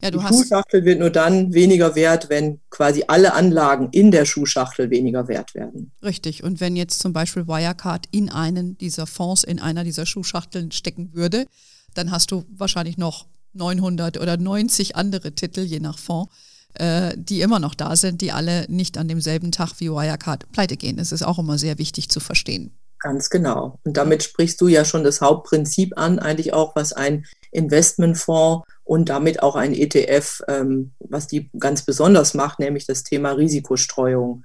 Ja, 0.02 0.10
die 0.10 0.20
Schuhschachtel 0.20 0.84
wird 0.84 0.98
nur 0.98 1.08
dann 1.08 1.54
weniger 1.54 1.94
wert, 1.94 2.28
wenn 2.28 2.60
quasi 2.68 3.04
alle 3.08 3.32
Anlagen 3.32 3.88
in 3.92 4.10
der 4.10 4.26
Schuhschachtel 4.26 4.90
weniger 4.90 5.28
wert 5.28 5.54
werden. 5.54 5.92
Richtig. 6.02 6.44
Und 6.44 6.60
wenn 6.60 6.76
jetzt 6.76 7.00
zum 7.00 7.14
Beispiel 7.14 7.48
Wirecard 7.48 8.04
in 8.10 8.28
einen 8.28 8.76
dieser 8.76 9.06
Fonds, 9.06 9.44
in 9.44 9.60
einer 9.60 9.82
dieser 9.82 10.04
Schuhschachteln 10.04 10.72
stecken 10.72 11.14
würde, 11.14 11.46
dann 11.94 12.10
hast 12.10 12.30
du 12.32 12.44
wahrscheinlich 12.50 12.98
noch 12.98 13.24
900 13.56 14.20
oder 14.20 14.36
90 14.36 14.96
andere 14.96 15.32
Titel, 15.32 15.60
je 15.60 15.80
nach 15.80 15.98
Fonds, 15.98 16.32
äh, 16.74 17.14
die 17.16 17.40
immer 17.40 17.58
noch 17.58 17.74
da 17.74 17.96
sind, 17.96 18.20
die 18.20 18.32
alle 18.32 18.66
nicht 18.68 18.98
an 18.98 19.08
demselben 19.08 19.52
Tag 19.52 19.74
wie 19.78 19.90
Wirecard 19.90 20.50
pleite 20.52 20.76
gehen. 20.76 20.96
Das 20.96 21.12
ist 21.12 21.22
auch 21.22 21.38
immer 21.38 21.58
sehr 21.58 21.78
wichtig 21.78 22.08
zu 22.08 22.20
verstehen. 22.20 22.72
Ganz 22.98 23.30
genau. 23.30 23.78
Und 23.84 23.96
damit 23.96 24.22
sprichst 24.22 24.60
du 24.60 24.68
ja 24.68 24.84
schon 24.84 25.04
das 25.04 25.20
Hauptprinzip 25.20 25.96
an, 25.96 26.18
eigentlich 26.18 26.52
auch, 26.52 26.74
was 26.74 26.92
ein 26.92 27.26
Investmentfonds 27.50 28.66
und 28.84 29.08
damit 29.08 29.42
auch 29.42 29.54
ein 29.54 29.74
ETF, 29.74 30.42
ähm, 30.48 30.92
was 30.98 31.26
die 31.26 31.50
ganz 31.58 31.82
besonders 31.82 32.34
macht, 32.34 32.58
nämlich 32.58 32.86
das 32.86 33.02
Thema 33.02 33.32
Risikostreuung. 33.32 34.44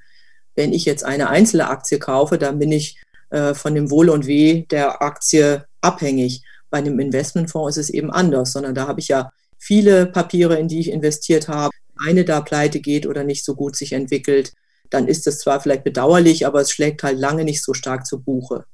Wenn 0.55 0.73
ich 0.73 0.85
jetzt 0.85 1.05
eine 1.05 1.29
einzelne 1.29 1.69
Aktie 1.69 1.97
kaufe, 1.97 2.37
dann 2.37 2.59
bin 2.59 2.71
ich 2.71 3.01
äh, 3.29 3.53
von 3.53 3.73
dem 3.73 3.89
Wohl 3.89 4.09
und 4.09 4.27
Weh 4.27 4.65
der 4.69 5.01
Aktie 5.01 5.65
abhängig. 5.79 6.43
Bei 6.71 6.79
einem 6.79 6.99
Investmentfonds 6.99 7.77
ist 7.77 7.89
es 7.89 7.93
eben 7.93 8.09
anders, 8.09 8.53
sondern 8.53 8.73
da 8.73 8.87
habe 8.87 8.99
ich 8.99 9.09
ja 9.09 9.31
viele 9.59 10.07
Papiere, 10.07 10.57
in 10.57 10.67
die 10.67 10.79
ich 10.79 10.89
investiert 10.89 11.47
habe. 11.47 11.71
Eine 12.03 12.25
da 12.25 12.41
pleite 12.41 12.79
geht 12.79 13.05
oder 13.05 13.23
nicht 13.23 13.45
so 13.45 13.53
gut 13.53 13.75
sich 13.75 13.93
entwickelt, 13.93 14.53
dann 14.89 15.07
ist 15.07 15.27
das 15.27 15.39
zwar 15.39 15.61
vielleicht 15.61 15.83
bedauerlich, 15.83 16.47
aber 16.47 16.61
es 16.61 16.71
schlägt 16.71 17.03
halt 17.03 17.19
lange 17.19 17.43
nicht 17.43 17.63
so 17.63 17.73
stark 17.73 18.07
zu 18.07 18.19
Buche. 18.21 18.65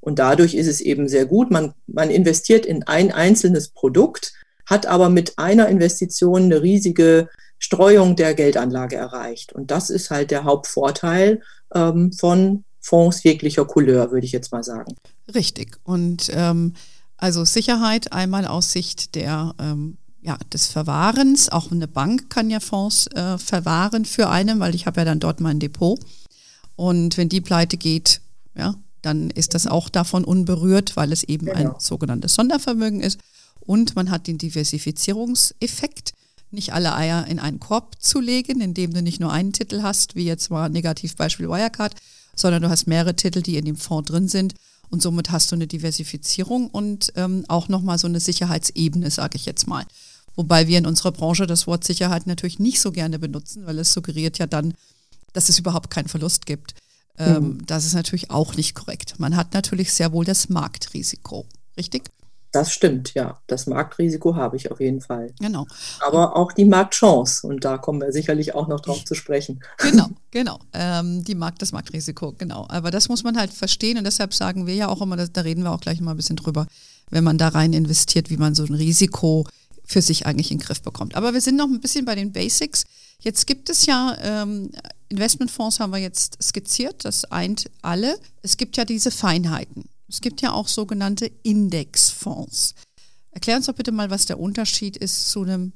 Und 0.00 0.18
dadurch 0.18 0.54
ist 0.54 0.66
es 0.66 0.80
eben 0.80 1.08
sehr 1.08 1.26
gut. 1.26 1.50
Man, 1.50 1.74
man 1.86 2.10
investiert 2.10 2.66
in 2.66 2.82
ein 2.82 3.12
einzelnes 3.12 3.68
Produkt, 3.68 4.32
hat 4.66 4.86
aber 4.86 5.08
mit 5.08 5.38
einer 5.38 5.68
Investition 5.68 6.44
eine 6.44 6.60
riesige 6.62 7.28
Streuung 7.58 8.16
der 8.16 8.34
Geldanlage 8.34 8.96
erreicht. 8.96 9.52
Und 9.52 9.70
das 9.70 9.90
ist 9.90 10.10
halt 10.10 10.32
der 10.32 10.42
Hauptvorteil 10.42 11.42
ähm, 11.74 12.12
von 12.12 12.64
Fonds 12.80 13.22
jeglicher 13.22 13.64
Couleur, 13.64 14.10
würde 14.10 14.26
ich 14.26 14.32
jetzt 14.32 14.50
mal 14.50 14.64
sagen. 14.64 14.96
Richtig. 15.32 15.78
Und 15.84 16.30
ähm, 16.34 16.74
also 17.22 17.44
Sicherheit 17.44 18.12
einmal 18.12 18.46
aus 18.48 18.72
Sicht 18.72 19.14
der, 19.14 19.54
ähm, 19.60 19.96
ja, 20.22 20.36
des 20.52 20.66
Verwahrens. 20.66 21.50
Auch 21.50 21.70
eine 21.70 21.86
Bank 21.86 22.30
kann 22.30 22.50
ja 22.50 22.58
Fonds 22.58 23.06
äh, 23.14 23.38
verwahren 23.38 24.04
für 24.04 24.28
einen, 24.28 24.58
weil 24.58 24.74
ich 24.74 24.86
habe 24.86 25.00
ja 25.00 25.04
dann 25.04 25.20
dort 25.20 25.40
mein 25.40 25.60
Depot. 25.60 26.00
Und 26.74 27.16
wenn 27.16 27.28
die 27.28 27.40
pleite 27.40 27.76
geht, 27.76 28.22
ja, 28.56 28.74
dann 29.02 29.30
ist 29.30 29.54
das 29.54 29.68
auch 29.68 29.88
davon 29.88 30.24
unberührt, 30.24 30.96
weil 30.96 31.12
es 31.12 31.22
eben 31.22 31.46
genau. 31.46 31.58
ein 31.58 31.70
sogenanntes 31.78 32.34
Sondervermögen 32.34 33.00
ist. 33.00 33.20
Und 33.60 33.94
man 33.94 34.10
hat 34.10 34.26
den 34.26 34.38
Diversifizierungseffekt, 34.38 36.14
nicht 36.50 36.72
alle 36.72 36.92
Eier 36.92 37.28
in 37.28 37.38
einen 37.38 37.60
Korb 37.60 37.94
zu 38.00 38.18
legen, 38.18 38.60
indem 38.60 38.92
du 38.92 39.00
nicht 39.00 39.20
nur 39.20 39.32
einen 39.32 39.52
Titel 39.52 39.82
hast, 39.82 40.16
wie 40.16 40.24
jetzt 40.24 40.50
mal 40.50 40.68
Negativbeispiel 40.68 41.48
Wirecard, 41.48 41.94
sondern 42.34 42.62
du 42.62 42.68
hast 42.68 42.88
mehrere 42.88 43.14
Titel, 43.14 43.42
die 43.42 43.58
in 43.58 43.64
dem 43.64 43.76
Fonds 43.76 44.10
drin 44.10 44.26
sind 44.26 44.54
und 44.92 45.00
somit 45.00 45.30
hast 45.30 45.50
du 45.50 45.56
eine 45.56 45.66
Diversifizierung 45.66 46.68
und 46.68 47.14
ähm, 47.16 47.46
auch 47.48 47.68
nochmal 47.68 47.96
so 47.96 48.06
eine 48.06 48.20
Sicherheitsebene, 48.20 49.10
sage 49.10 49.36
ich 49.36 49.46
jetzt 49.46 49.66
mal. 49.66 49.84
Wobei 50.36 50.68
wir 50.68 50.76
in 50.76 50.86
unserer 50.86 51.12
Branche 51.12 51.46
das 51.46 51.66
Wort 51.66 51.82
Sicherheit 51.82 52.26
natürlich 52.26 52.58
nicht 52.58 52.78
so 52.78 52.92
gerne 52.92 53.18
benutzen, 53.18 53.64
weil 53.64 53.78
es 53.78 53.92
suggeriert 53.92 54.38
ja 54.38 54.46
dann, 54.46 54.74
dass 55.32 55.48
es 55.48 55.58
überhaupt 55.58 55.90
keinen 55.90 56.08
Verlust 56.08 56.44
gibt. 56.44 56.74
Ähm, 57.16 57.42
mhm. 57.42 57.66
Das 57.66 57.86
ist 57.86 57.94
natürlich 57.94 58.30
auch 58.30 58.54
nicht 58.54 58.74
korrekt. 58.74 59.14
Man 59.18 59.34
hat 59.34 59.54
natürlich 59.54 59.94
sehr 59.94 60.12
wohl 60.12 60.26
das 60.26 60.50
Marktrisiko, 60.50 61.46
richtig? 61.78 62.10
Das 62.52 62.70
stimmt, 62.70 63.14
ja. 63.14 63.40
Das 63.46 63.66
Marktrisiko 63.66 64.36
habe 64.36 64.56
ich 64.56 64.70
auf 64.70 64.78
jeden 64.78 65.00
Fall. 65.00 65.32
Genau. 65.40 65.66
Aber 66.00 66.36
auch 66.36 66.52
die 66.52 66.66
Marktchance. 66.66 67.46
Und 67.46 67.64
da 67.64 67.78
kommen 67.78 68.00
wir 68.00 68.12
sicherlich 68.12 68.54
auch 68.54 68.68
noch 68.68 68.80
drauf 68.80 69.04
zu 69.04 69.14
sprechen. 69.14 69.60
Genau, 69.78 70.08
genau. 70.30 70.58
Ähm, 70.72 71.24
die 71.24 71.34
Markt, 71.34 71.62
das 71.62 71.72
Marktrisiko, 71.72 72.32
genau. 72.32 72.66
Aber 72.68 72.90
das 72.90 73.08
muss 73.08 73.24
man 73.24 73.36
halt 73.38 73.52
verstehen. 73.52 73.98
Und 73.98 74.04
deshalb 74.04 74.34
sagen 74.34 74.66
wir 74.66 74.74
ja 74.74 74.88
auch 74.88 75.00
immer, 75.00 75.16
da 75.16 75.40
reden 75.40 75.64
wir 75.64 75.72
auch 75.72 75.80
gleich 75.80 76.00
mal 76.00 76.12
ein 76.12 76.16
bisschen 76.16 76.36
drüber, 76.36 76.66
wenn 77.10 77.24
man 77.24 77.38
da 77.38 77.48
rein 77.48 77.72
investiert, 77.72 78.30
wie 78.30 78.36
man 78.36 78.54
so 78.54 78.64
ein 78.64 78.74
Risiko 78.74 79.46
für 79.84 80.02
sich 80.02 80.26
eigentlich 80.26 80.50
in 80.50 80.58
den 80.58 80.64
Griff 80.64 80.82
bekommt. 80.82 81.14
Aber 81.14 81.32
wir 81.32 81.40
sind 81.40 81.56
noch 81.56 81.68
ein 81.68 81.80
bisschen 81.80 82.04
bei 82.04 82.14
den 82.14 82.32
Basics. 82.32 82.84
Jetzt 83.20 83.46
gibt 83.46 83.70
es 83.70 83.86
ja 83.86 84.16
ähm, 84.20 84.70
Investmentfonds, 85.08 85.80
haben 85.80 85.92
wir 85.92 85.98
jetzt 85.98 86.42
skizziert, 86.42 87.04
das 87.04 87.24
eint 87.30 87.70
alle. 87.82 88.18
Es 88.42 88.56
gibt 88.56 88.76
ja 88.76 88.84
diese 88.84 89.10
Feinheiten. 89.10 89.84
Es 90.12 90.20
gibt 90.20 90.42
ja 90.42 90.52
auch 90.52 90.68
sogenannte 90.68 91.30
Indexfonds. 91.42 92.74
Erklär 93.30 93.56
uns 93.56 93.64
doch 93.64 93.74
bitte 93.74 93.92
mal, 93.92 94.10
was 94.10 94.26
der 94.26 94.38
Unterschied 94.38 94.98
ist 94.98 95.30
zu 95.30 95.40
einem, 95.40 95.72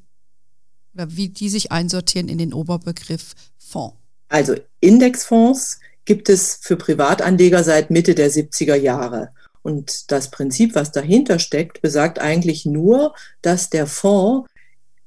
oder 0.94 1.16
wie 1.16 1.30
die 1.30 1.48
sich 1.48 1.72
einsortieren 1.72 2.28
in 2.28 2.36
den 2.36 2.52
Oberbegriff 2.52 3.32
Fonds. 3.56 3.96
Also 4.28 4.54
Indexfonds 4.80 5.80
gibt 6.04 6.28
es 6.28 6.58
für 6.60 6.76
Privatanleger 6.76 7.64
seit 7.64 7.90
Mitte 7.90 8.14
der 8.14 8.30
70er 8.30 8.74
Jahre. 8.74 9.30
Und 9.62 10.12
das 10.12 10.30
Prinzip, 10.30 10.74
was 10.74 10.92
dahinter 10.92 11.38
steckt, 11.38 11.80
besagt 11.80 12.18
eigentlich 12.18 12.66
nur, 12.66 13.14
dass 13.40 13.70
der 13.70 13.86
Fonds 13.86 14.50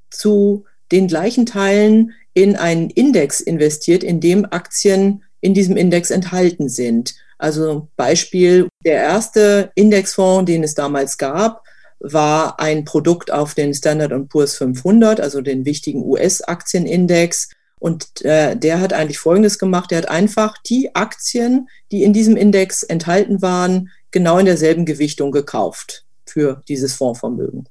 zu 0.09 0.65
den 0.91 1.07
gleichen 1.07 1.45
Teilen 1.45 2.13
in 2.33 2.55
einen 2.55 2.89
Index 2.89 3.41
investiert, 3.41 4.03
in 4.03 4.21
dem 4.21 4.45
Aktien 4.45 5.23
in 5.39 5.53
diesem 5.53 5.77
Index 5.77 6.09
enthalten 6.09 6.67
sind. 6.67 7.13
Also 7.39 7.87
Beispiel, 7.95 8.67
der 8.85 9.01
erste 9.01 9.71
Indexfonds, 9.73 10.45
den 10.45 10.63
es 10.63 10.75
damals 10.75 11.17
gab, 11.17 11.63
war 11.99 12.59
ein 12.59 12.85
Produkt 12.85 13.31
auf 13.31 13.55
den 13.55 13.73
Standard 13.73 14.29
Poor's 14.29 14.55
500, 14.55 15.19
also 15.19 15.41
den 15.41 15.65
wichtigen 15.65 16.03
US-Aktienindex. 16.03 17.49
Und 17.79 18.23
äh, 18.25 18.57
der 18.57 18.81
hat 18.81 18.91
eigentlich 18.91 19.19
Folgendes 19.19 19.57
gemacht. 19.57 19.91
Der 19.91 19.99
hat 19.99 20.09
einfach 20.09 20.57
die 20.57 20.95
Aktien, 20.95 21.69
die 21.91 22.03
in 22.03 22.13
diesem 22.13 22.35
Index 22.35 22.83
enthalten 22.83 23.41
waren, 23.41 23.89
genau 24.11 24.37
in 24.37 24.45
derselben 24.45 24.85
Gewichtung 24.85 25.31
gekauft 25.31 26.05
für 26.25 26.61
dieses 26.67 26.93
Fondsvermögen. 26.93 27.69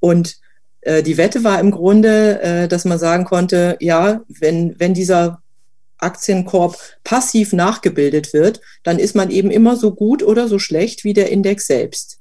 Und 0.00 0.36
äh, 0.82 1.02
die 1.02 1.16
Wette 1.16 1.44
war 1.44 1.60
im 1.60 1.70
Grunde, 1.70 2.42
äh, 2.42 2.68
dass 2.68 2.84
man 2.84 2.98
sagen 2.98 3.24
konnte, 3.24 3.76
ja, 3.80 4.22
wenn, 4.28 4.78
wenn 4.78 4.92
dieser 4.92 5.41
Aktienkorb 6.02 6.76
passiv 7.04 7.52
nachgebildet 7.52 8.32
wird, 8.32 8.60
dann 8.82 8.98
ist 8.98 9.14
man 9.14 9.30
eben 9.30 9.50
immer 9.50 9.76
so 9.76 9.94
gut 9.94 10.22
oder 10.22 10.48
so 10.48 10.58
schlecht 10.58 11.04
wie 11.04 11.14
der 11.14 11.30
Index 11.30 11.66
selbst. 11.66 12.18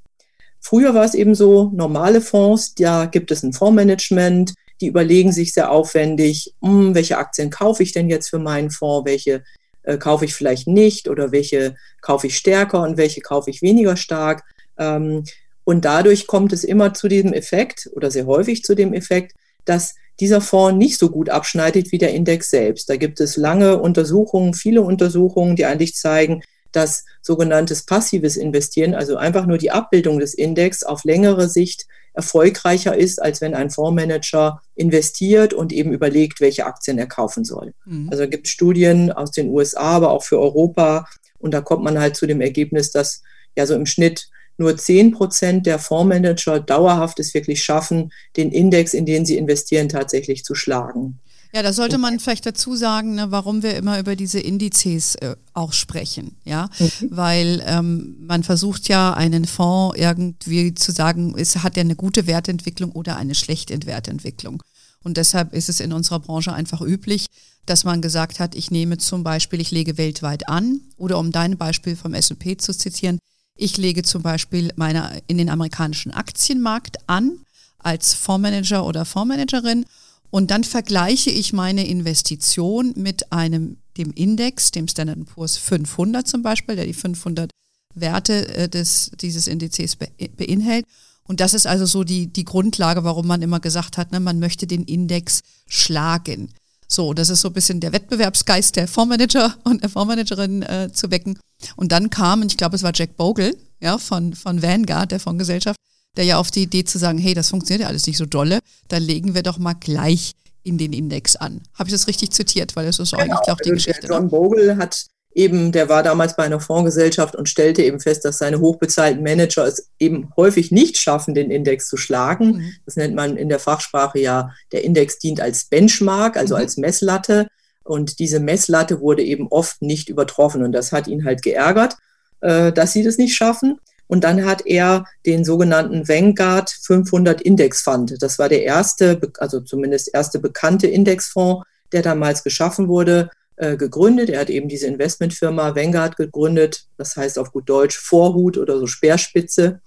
Früher 0.60 0.94
war 0.94 1.06
es 1.06 1.16
eben 1.16 1.34
so, 1.34 1.72
normale 1.74 2.22
Fonds, 2.22 2.76
da 2.76 3.06
gibt 3.06 3.32
es 3.32 3.42
ein 3.44 3.54
Fondsmanagement, 3.54 4.54
die 4.80 4.88
überlegen 4.88 5.32
sich 5.32 5.54
sehr 5.54 5.72
aufwendig, 5.72 6.54
hm, 6.62 6.94
welche 6.96 7.18
Aktien 7.18 7.50
kaufe 7.50 7.84
ich 7.84 7.94
denn 7.94 8.10
jetzt 8.10 8.30
für 8.30 8.40
meinen 8.40 8.70
Fonds, 8.70 9.10
welche 9.10 9.44
äh, 9.84 9.98
kaufe 9.98 10.26
ich 10.26 10.34
vielleicht 10.34 10.68
nicht 10.68 11.08
oder 11.10 11.32
welche 11.32 11.76
kaufe 12.02 12.28
ich 12.28 12.38
stärker 12.38 12.82
und 12.82 12.98
welche 12.98 13.22
kaufe 13.22 13.50
ich 13.50 13.62
weniger 13.62 13.98
stark. 13.98 14.44
Ähm, 14.78 15.24
und 15.64 15.86
dadurch 15.86 16.28
kommt 16.28 16.54
es 16.54 16.64
immer 16.64 16.94
zu 16.94 17.08
diesem 17.08 17.34
Effekt 17.34 17.90
oder 17.94 18.12
sehr 18.12 18.26
häufig 18.26 18.64
zu 18.64 18.76
dem 18.76 18.94
Effekt, 18.94 19.34
dass 19.66 19.96
dieser 20.22 20.40
Fonds 20.40 20.78
nicht 20.78 20.98
so 21.00 21.10
gut 21.10 21.30
abschneidet 21.30 21.92
wie 21.92 21.98
der 21.98 22.14
Index 22.14 22.52
selbst. 22.52 22.90
Da 22.90 22.96
gibt 22.96 23.20
es 23.20 23.36
lange 23.36 23.82
Untersuchungen, 23.82 24.54
viele 24.54 24.84
Untersuchungen, 24.84 25.56
die 25.56 25.66
eigentlich 25.66 25.96
zeigen, 25.96 26.44
dass 26.72 27.04
sogenanntes 27.22 27.86
passives 27.86 28.38
Investieren, 28.38 28.94
also 28.94 29.18
einfach 29.18 29.46
nur 29.46 29.58
die 29.58 29.72
Abbildung 29.72 30.20
des 30.20 30.34
Index 30.36 30.84
auf 30.84 31.04
längere 31.04 31.50
Sicht 31.50 31.88
erfolgreicher 32.14 32.96
ist, 32.96 33.22
als 33.22 33.42
wenn 33.42 33.56
ein 33.56 33.72
Fondsmanager 33.72 34.62
investiert 34.76 35.54
und 35.54 35.74
eben 35.74 35.92
überlegt, 35.92 36.40
welche 36.40 36.66
Aktien 36.66 36.98
er 36.98 37.08
kaufen 37.08 37.44
soll. 37.44 37.74
Mhm. 37.86 38.10
Also 38.12 38.28
gibt 38.28 38.48
es 38.48 38.54
Studien 38.54 39.12
aus 39.12 39.32
den 39.32 39.50
USA, 39.50 39.96
aber 39.96 40.12
auch 40.12 40.24
für 40.24 40.40
Europa. 40.40 41.08
Und 41.40 41.54
da 41.54 41.62
kommt 41.62 41.84
man 41.84 42.00
halt 42.00 42.16
zu 42.16 42.28
dem 42.28 42.42
Ergebnis, 42.42 42.92
dass 42.92 43.24
ja 43.58 43.66
so 43.66 43.74
im 43.74 43.88
Schnitt 43.88 44.30
nur 44.62 44.78
10 44.78 45.12
Prozent 45.12 45.66
der 45.66 45.80
Fondsmanager 45.80 46.60
dauerhaft 46.60 47.20
es 47.20 47.34
wirklich 47.34 47.64
schaffen, 47.64 48.12
den 48.38 48.52
Index, 48.52 48.94
in 48.94 49.06
den 49.06 49.26
sie 49.26 49.38
investieren, 49.38 49.90
tatsächlich 49.90 50.46
zu 50.46 50.56
schlagen. 50.56 51.20
Ja, 51.54 51.64
da 51.64 51.74
sollte 51.74 51.98
man 51.98 52.20
vielleicht 52.22 52.46
dazu 52.46 52.78
sagen, 52.78 53.16
ne, 53.16 53.30
warum 53.30 53.62
wir 53.62 53.76
immer 53.76 54.00
über 54.00 54.16
diese 54.16 54.40
Indizes 54.40 55.16
äh, 55.16 55.36
auch 55.54 55.74
sprechen, 55.74 56.38
ja, 56.46 56.70
mhm. 56.80 56.90
weil 57.10 57.64
ähm, 57.68 58.16
man 58.22 58.44
versucht 58.44 58.88
ja 58.88 59.14
einen 59.14 59.44
Fonds 59.44 59.98
irgendwie 60.00 60.74
zu 60.76 60.94
sagen, 60.94 61.36
es 61.38 61.58
hat 61.58 61.76
ja 61.76 61.82
eine 61.82 61.98
gute 61.98 62.26
Wertentwicklung 62.26 62.94
oder 62.94 63.18
eine 63.18 63.36
schlechte 63.36 63.78
Wertentwicklung. 63.86 64.64
Und 65.04 65.18
deshalb 65.18 65.54
ist 65.54 65.68
es 65.68 65.82
in 65.82 65.92
unserer 65.92 66.20
Branche 66.20 66.54
einfach 66.54 66.80
üblich, 66.80 67.26
dass 67.66 67.84
man 67.84 68.02
gesagt 68.02 68.40
hat, 68.40 68.56
ich 68.56 68.72
nehme 68.72 68.98
zum 68.98 69.24
Beispiel, 69.24 69.60
ich 69.60 69.72
lege 69.72 69.98
weltweit 69.98 70.48
an, 70.48 70.82
oder 70.96 71.20
um 71.20 71.32
dein 71.32 71.58
Beispiel 71.58 71.98
vom 71.98 72.14
S&P 72.14 72.58
zu 72.58 72.74
zitieren, 72.74 73.20
ich 73.62 73.78
lege 73.78 74.04
zum 74.04 74.24
Beispiel 74.24 74.72
meine, 74.76 75.22
in 75.28 75.38
den 75.38 75.50
amerikanischen 75.50 76.12
Aktienmarkt 76.12 76.98
an 77.08 77.40
als 77.80 78.14
Fondsmanager 78.14 78.86
oder 78.86 79.06
Fondsmanagerin 79.06 79.86
und 80.32 80.50
dann 80.50 80.64
vergleiche 80.64 81.30
ich 81.30 81.54
meine 81.54 81.86
Investition 81.86 82.94
mit 82.96 83.32
einem, 83.32 83.78
dem 83.98 84.12
Index, 84.12 84.72
dem 84.72 84.88
Standard 84.88 85.26
Poor's 85.26 85.58
500 85.58 86.28
zum 86.28 86.42
Beispiel, 86.42 86.76
der 86.76 86.86
die 86.86 86.94
500 86.94 87.52
Werte 87.94 88.48
äh, 88.56 88.70
des, 88.70 89.12
dieses 89.20 89.48
Indizes 89.48 89.98
be, 89.98 90.08
beinhält. 90.38 90.86
Und 91.24 91.40
das 91.40 91.54
ist 91.54 91.68
also 91.68 91.86
so 91.86 92.04
die, 92.04 92.28
die 92.28 92.46
Grundlage, 92.46 93.04
warum 93.04 93.28
man 93.28 93.42
immer 93.42 93.60
gesagt 93.60 93.98
hat, 93.98 94.12
ne, 94.12 94.20
man 94.20 94.40
möchte 94.40 94.68
den 94.68 94.84
Index 94.84 95.42
schlagen. 95.68 96.52
So, 96.92 97.14
das 97.14 97.30
ist 97.30 97.40
so 97.40 97.48
ein 97.48 97.54
bisschen 97.54 97.80
der 97.80 97.94
Wettbewerbsgeist 97.94 98.76
der 98.76 98.86
Fondsmanager 98.86 99.56
und 99.64 99.82
der 99.82 99.90
Fondsmanagerin 99.90 100.62
äh, 100.64 100.90
zu 100.92 101.10
wecken. 101.10 101.40
Und 101.78 101.94
dann 101.94 102.10
kam, 102.10 102.42
und 102.42 102.52
ich 102.52 102.58
glaube, 102.58 102.76
es 102.76 102.84
war 102.84 102.92
Jack 102.94 103.16
Bogle, 103.16 103.56
ja, 103.80 103.98
von, 103.98 104.34
von 104.34 104.62
Vanguard, 104.62 105.12
der 105.12 105.22
Fondsgesellschaft, 105.22 105.78
der 106.18 106.26
ja 106.26 106.38
auf 106.38 106.52
die 106.52 106.64
Idee 106.64 106.84
zu 106.84 106.98
sagen, 106.98 107.18
hey, 107.18 107.34
das 107.34 107.50
funktioniert 107.50 107.84
ja 107.84 107.88
alles 107.88 108.08
nicht 108.08 108.18
so 108.18 108.26
dolle, 108.26 108.60
dann 108.90 109.04
legen 109.04 109.34
wir 109.34 109.42
doch 109.42 109.58
mal 109.58 109.74
gleich 109.74 110.34
in 110.64 110.78
den 110.78 110.92
Index 110.92 111.38
an. 111.38 111.62
Habe 111.76 111.88
ich 111.88 111.94
das 111.94 112.08
richtig 112.08 112.32
zitiert? 112.32 112.76
Weil 112.76 112.86
das 112.86 113.00
ist 113.00 113.12
genau. 113.12 113.24
eigentlich 113.24 113.50
auch 113.50 113.58
die 113.58 113.72
also 113.72 113.74
Geschichte. 113.74 114.08
John 114.08 114.24
ne? 114.24 114.30
Bogle 114.30 114.78
hat 114.78 115.06
eben, 115.34 115.72
der 115.72 115.90
war 115.90 116.04
damals 116.04 116.36
bei 116.36 116.44
einer 116.44 116.60
Fondsgesellschaft 116.60 117.36
und 117.36 117.50
stellte 117.50 117.84
eben 117.84 118.00
fest, 118.00 118.26
dass 118.26 118.38
seine 118.38 118.60
hochbezahlten 118.60 119.24
Manager 119.24 119.66
es 119.66 119.90
eben 120.00 120.32
häufig 120.36 120.72
nicht 120.72 120.98
schaffen, 120.98 121.34
den 121.34 121.52
Index 121.52 121.88
zu 121.88 121.98
schlagen. 121.98 122.58
Mhm. 122.58 122.74
Das 122.86 122.96
nennt 122.96 123.16
man 123.16 123.38
in 123.38 123.50
der 123.50 123.60
Fachsprache 123.60 124.20
ja, 124.20 124.52
der 124.72 124.84
Index 124.84 125.20
dient 125.20 125.40
als 125.42 125.66
Benchmark, 125.66 126.38
also 126.38 126.56
mhm. 126.56 126.62
als 126.62 126.78
Messlatte. 126.78 127.48
Und 127.84 128.20
diese 128.20 128.40
Messlatte 128.40 129.02
wurde 129.02 129.24
eben 129.24 129.48
oft 129.48 129.82
nicht 129.82 130.10
übertroffen. 130.10 130.64
Und 130.64 130.72
das 130.74 130.92
hat 130.92 131.08
ihn 131.08 131.26
halt 131.26 131.42
geärgert, 131.42 131.98
äh, 132.42 132.72
dass 132.72 132.94
sie 132.94 133.04
das 133.04 133.18
nicht 133.18 133.36
schaffen. 133.36 133.80
Und 134.08 134.26
dann 134.26 134.46
hat 134.46 134.66
er 134.66 135.06
den 135.26 135.46
sogenannten 135.46 136.08
Vanguard 136.08 136.70
500 136.70 137.42
Index 137.42 137.82
Fund. 137.82 138.16
Das 138.20 138.38
war 138.40 138.50
der 138.50 138.64
erste, 138.64 139.22
also 139.40 139.62
zumindest 139.62 140.14
erste 140.14 140.40
bekannte 140.40 140.88
Indexfonds, 140.88 141.64
der 141.94 142.02
damals 142.02 142.44
geschaffen 142.44 142.90
wurde, 142.90 143.30
äh, 143.58 143.78
gegründet. 143.78 144.30
Er 144.30 144.42
hat 144.42 144.50
eben 144.50 144.70
diese 144.70 144.88
Investmentfirma 144.88 145.76
Vanguard 145.76 146.18
gegründet. 146.18 146.86
Das 146.98 147.16
heißt 147.16 147.38
auf 147.38 147.52
gut 147.52 147.70
Deutsch 147.70 147.98
Vorhut 147.98 148.58
oder 148.58 148.80
so 148.80 148.88
Speerspitze. 148.88 149.82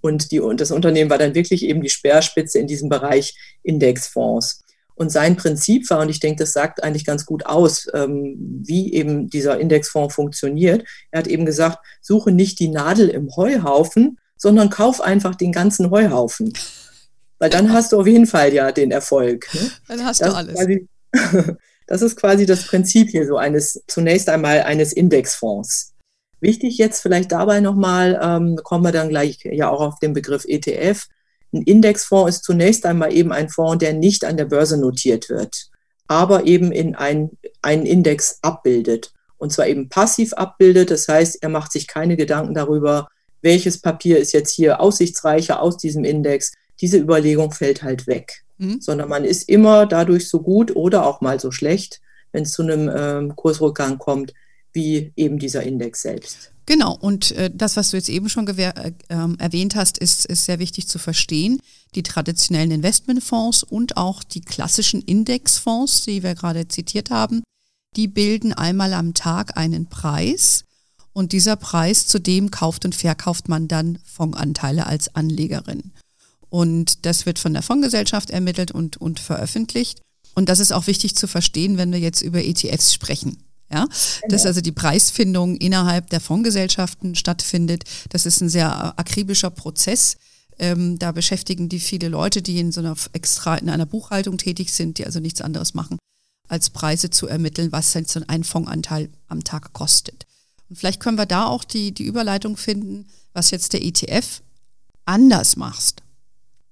Und, 0.00 0.32
die, 0.32 0.40
und 0.40 0.60
das 0.60 0.72
Unternehmen 0.72 1.10
war 1.10 1.18
dann 1.18 1.34
wirklich 1.34 1.64
eben 1.64 1.82
die 1.82 1.88
Speerspitze 1.88 2.58
in 2.58 2.66
diesem 2.66 2.88
Bereich 2.88 3.36
Indexfonds. 3.62 4.62
Und 4.94 5.10
sein 5.10 5.36
Prinzip 5.36 5.88
war, 5.90 6.00
und 6.00 6.10
ich 6.10 6.20
denke, 6.20 6.42
das 6.42 6.52
sagt 6.52 6.82
eigentlich 6.82 7.04
ganz 7.04 7.24
gut 7.24 7.46
aus, 7.46 7.86
ähm, 7.94 8.36
wie 8.64 8.92
eben 8.92 9.30
dieser 9.30 9.58
Indexfonds 9.58 10.14
funktioniert. 10.14 10.86
Er 11.10 11.20
hat 11.20 11.26
eben 11.28 11.46
gesagt, 11.46 11.78
suche 12.00 12.30
nicht 12.30 12.58
die 12.58 12.68
Nadel 12.68 13.08
im 13.08 13.34
Heuhaufen, 13.34 14.18
sondern 14.36 14.70
kauf 14.70 15.00
einfach 15.00 15.34
den 15.34 15.52
ganzen 15.52 15.90
Heuhaufen. 15.90 16.52
Weil 17.38 17.50
dann 17.50 17.72
hast 17.72 17.92
du 17.92 18.00
auf 18.00 18.06
jeden 18.06 18.26
Fall 18.26 18.52
ja 18.52 18.70
den 18.70 18.90
Erfolg. 18.90 19.48
Ne? 19.54 19.70
Dann 19.88 20.04
hast 20.04 20.20
das 20.20 20.28
du 20.28 20.34
alles. 20.36 20.56
Das 21.86 22.02
ist 22.02 22.16
quasi 22.16 22.46
das 22.46 22.66
Prinzip 22.66 23.10
hier 23.10 23.26
so 23.26 23.36
eines, 23.36 23.82
zunächst 23.86 24.28
einmal 24.28 24.62
eines 24.62 24.92
Indexfonds. 24.92 25.94
Wichtig 26.40 26.78
jetzt 26.78 27.00
vielleicht 27.00 27.30
dabei 27.30 27.60
nochmal, 27.60 28.20
ähm, 28.22 28.58
kommen 28.62 28.84
wir 28.84 28.92
dann 28.92 29.08
gleich 29.08 29.38
ja 29.44 29.70
auch 29.70 29.80
auf 29.80 29.98
den 30.00 30.12
Begriff 30.12 30.44
ETF. 30.46 31.06
Ein 31.52 31.62
Indexfonds 31.62 32.36
ist 32.36 32.44
zunächst 32.44 32.86
einmal 32.86 33.12
eben 33.12 33.32
ein 33.32 33.48
Fonds, 33.48 33.78
der 33.78 33.92
nicht 33.92 34.24
an 34.24 34.36
der 34.36 34.46
Börse 34.46 34.78
notiert 34.78 35.28
wird, 35.28 35.68
aber 36.08 36.44
eben 36.44 36.72
in 36.72 36.94
ein, 36.94 37.30
einen 37.60 37.86
Index 37.86 38.38
abbildet. 38.42 39.12
Und 39.38 39.52
zwar 39.52 39.66
eben 39.66 39.88
passiv 39.88 40.32
abbildet. 40.34 40.90
Das 40.90 41.08
heißt, 41.08 41.42
er 41.42 41.48
macht 41.48 41.72
sich 41.72 41.86
keine 41.86 42.16
Gedanken 42.16 42.54
darüber, 42.54 43.08
welches 43.40 43.80
Papier 43.80 44.18
ist 44.18 44.32
jetzt 44.32 44.54
hier 44.54 44.80
aussichtsreicher 44.80 45.60
aus 45.60 45.76
diesem 45.76 46.04
Index. 46.04 46.52
Diese 46.80 46.98
Überlegung 46.98 47.52
fällt 47.52 47.82
halt 47.82 48.06
weg. 48.06 48.44
Mhm. 48.62 48.80
Sondern 48.80 49.08
man 49.08 49.24
ist 49.24 49.48
immer 49.48 49.86
dadurch 49.86 50.28
so 50.28 50.40
gut 50.40 50.74
oder 50.76 51.06
auch 51.06 51.20
mal 51.20 51.40
so 51.40 51.50
schlecht, 51.50 52.00
wenn 52.30 52.44
es 52.44 52.52
zu 52.52 52.62
einem 52.62 52.90
ähm, 52.94 53.36
Kursrückgang 53.36 53.98
kommt, 53.98 54.32
wie 54.72 55.12
eben 55.16 55.38
dieser 55.38 55.62
Index 55.62 56.02
selbst. 56.02 56.52
Genau, 56.64 56.96
und 56.98 57.32
äh, 57.32 57.50
das, 57.52 57.76
was 57.76 57.90
du 57.90 57.96
jetzt 57.96 58.08
eben 58.08 58.28
schon 58.28 58.46
äh, 58.46 58.72
äh, 58.72 58.92
erwähnt 59.38 59.74
hast, 59.74 59.98
ist, 59.98 60.26
ist 60.26 60.44
sehr 60.44 60.60
wichtig 60.60 60.86
zu 60.88 60.98
verstehen. 60.98 61.60
Die 61.94 62.04
traditionellen 62.04 62.70
Investmentfonds 62.70 63.64
und 63.64 63.96
auch 63.96 64.22
die 64.22 64.40
klassischen 64.40 65.02
Indexfonds, 65.02 66.04
die 66.04 66.22
wir 66.22 66.34
gerade 66.34 66.68
zitiert 66.68 67.10
haben, 67.10 67.42
die 67.96 68.08
bilden 68.08 68.52
einmal 68.52 68.94
am 68.94 69.12
Tag 69.12 69.56
einen 69.56 69.86
Preis 69.86 70.64
und 71.12 71.32
dieser 71.32 71.56
Preis, 71.56 72.06
zu 72.06 72.18
dem 72.18 72.50
kauft 72.50 72.84
und 72.84 72.94
verkauft 72.94 73.48
man 73.48 73.68
dann 73.68 73.98
Fondsanteile 74.04 74.86
als 74.86 75.14
Anlegerin. 75.14 75.92
Und 76.52 77.06
das 77.06 77.24
wird 77.24 77.38
von 77.38 77.54
der 77.54 77.62
Fondsgesellschaft 77.62 78.28
ermittelt 78.28 78.72
und, 78.72 78.98
und 78.98 79.20
veröffentlicht. 79.20 80.02
Und 80.34 80.50
das 80.50 80.58
ist 80.58 80.70
auch 80.70 80.86
wichtig 80.86 81.16
zu 81.16 81.26
verstehen, 81.26 81.78
wenn 81.78 81.90
wir 81.92 81.98
jetzt 81.98 82.20
über 82.20 82.44
ETFs 82.44 82.92
sprechen. 82.92 83.38
Ja, 83.70 83.88
dass 84.28 84.44
also 84.44 84.60
die 84.60 84.70
Preisfindung 84.70 85.56
innerhalb 85.56 86.10
der 86.10 86.20
Fondsgesellschaften 86.20 87.14
stattfindet. 87.14 87.84
Das 88.10 88.26
ist 88.26 88.42
ein 88.42 88.50
sehr 88.50 88.98
akribischer 88.98 89.48
Prozess. 89.48 90.18
Ähm, 90.58 90.98
da 90.98 91.12
beschäftigen 91.12 91.70
die 91.70 91.80
viele 91.80 92.08
Leute, 92.08 92.42
die 92.42 92.60
in 92.60 92.70
so 92.70 92.80
einer 92.80 92.96
extra 93.14 93.56
in 93.56 93.70
einer 93.70 93.86
Buchhaltung 93.86 94.36
tätig 94.36 94.74
sind, 94.74 94.98
die 94.98 95.06
also 95.06 95.20
nichts 95.20 95.40
anderes 95.40 95.72
machen, 95.72 95.96
als 96.48 96.68
Preise 96.68 97.08
zu 97.08 97.28
ermitteln, 97.28 97.72
was 97.72 97.92
denn 97.92 98.04
so 98.04 98.20
ein 98.26 98.44
Fondsanteil 98.44 99.08
am 99.26 99.42
Tag 99.42 99.72
kostet. 99.72 100.26
Und 100.68 100.76
vielleicht 100.76 101.00
können 101.00 101.16
wir 101.16 101.24
da 101.24 101.46
auch 101.46 101.64
die, 101.64 101.92
die 101.92 102.04
Überleitung 102.04 102.58
finden, 102.58 103.06
was 103.32 103.50
jetzt 103.52 103.72
der 103.72 103.82
ETF 103.82 104.42
anders 105.06 105.56
macht. 105.56 106.02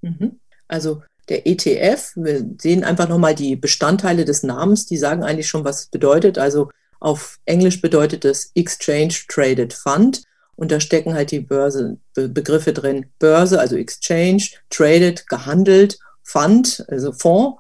Mhm. 0.02 0.40
Also 0.69 1.02
der 1.28 1.47
ETF, 1.47 2.12
wir 2.16 2.45
sehen 2.61 2.85
einfach 2.85 3.09
nochmal 3.09 3.35
die 3.35 3.57
Bestandteile 3.57 4.25
des 4.25 4.42
Namens, 4.42 4.87
die 4.87 4.97
sagen 4.97 5.23
eigentlich 5.23 5.49
schon, 5.49 5.64
was 5.64 5.80
es 5.80 5.87
bedeutet. 5.87 6.38
Also 6.38 6.71
auf 6.99 7.38
Englisch 7.47 7.80
bedeutet 7.80 8.25
es 8.25 8.50
Exchange 8.54 9.14
Traded 9.28 9.73
Fund. 9.73 10.23
Und 10.57 10.71
da 10.71 10.78
stecken 10.78 11.14
halt 11.14 11.30
die 11.30 11.40
Börse, 11.40 11.97
Be 12.14 12.28
Begriffe 12.28 12.73
drin. 12.73 13.07
Börse, 13.19 13.59
also 13.59 13.76
Exchange, 13.76 14.49
Traded, 14.69 15.26
gehandelt, 15.28 15.99
Fund, 16.23 16.85
also 16.88 17.12
Fonds. 17.12 17.59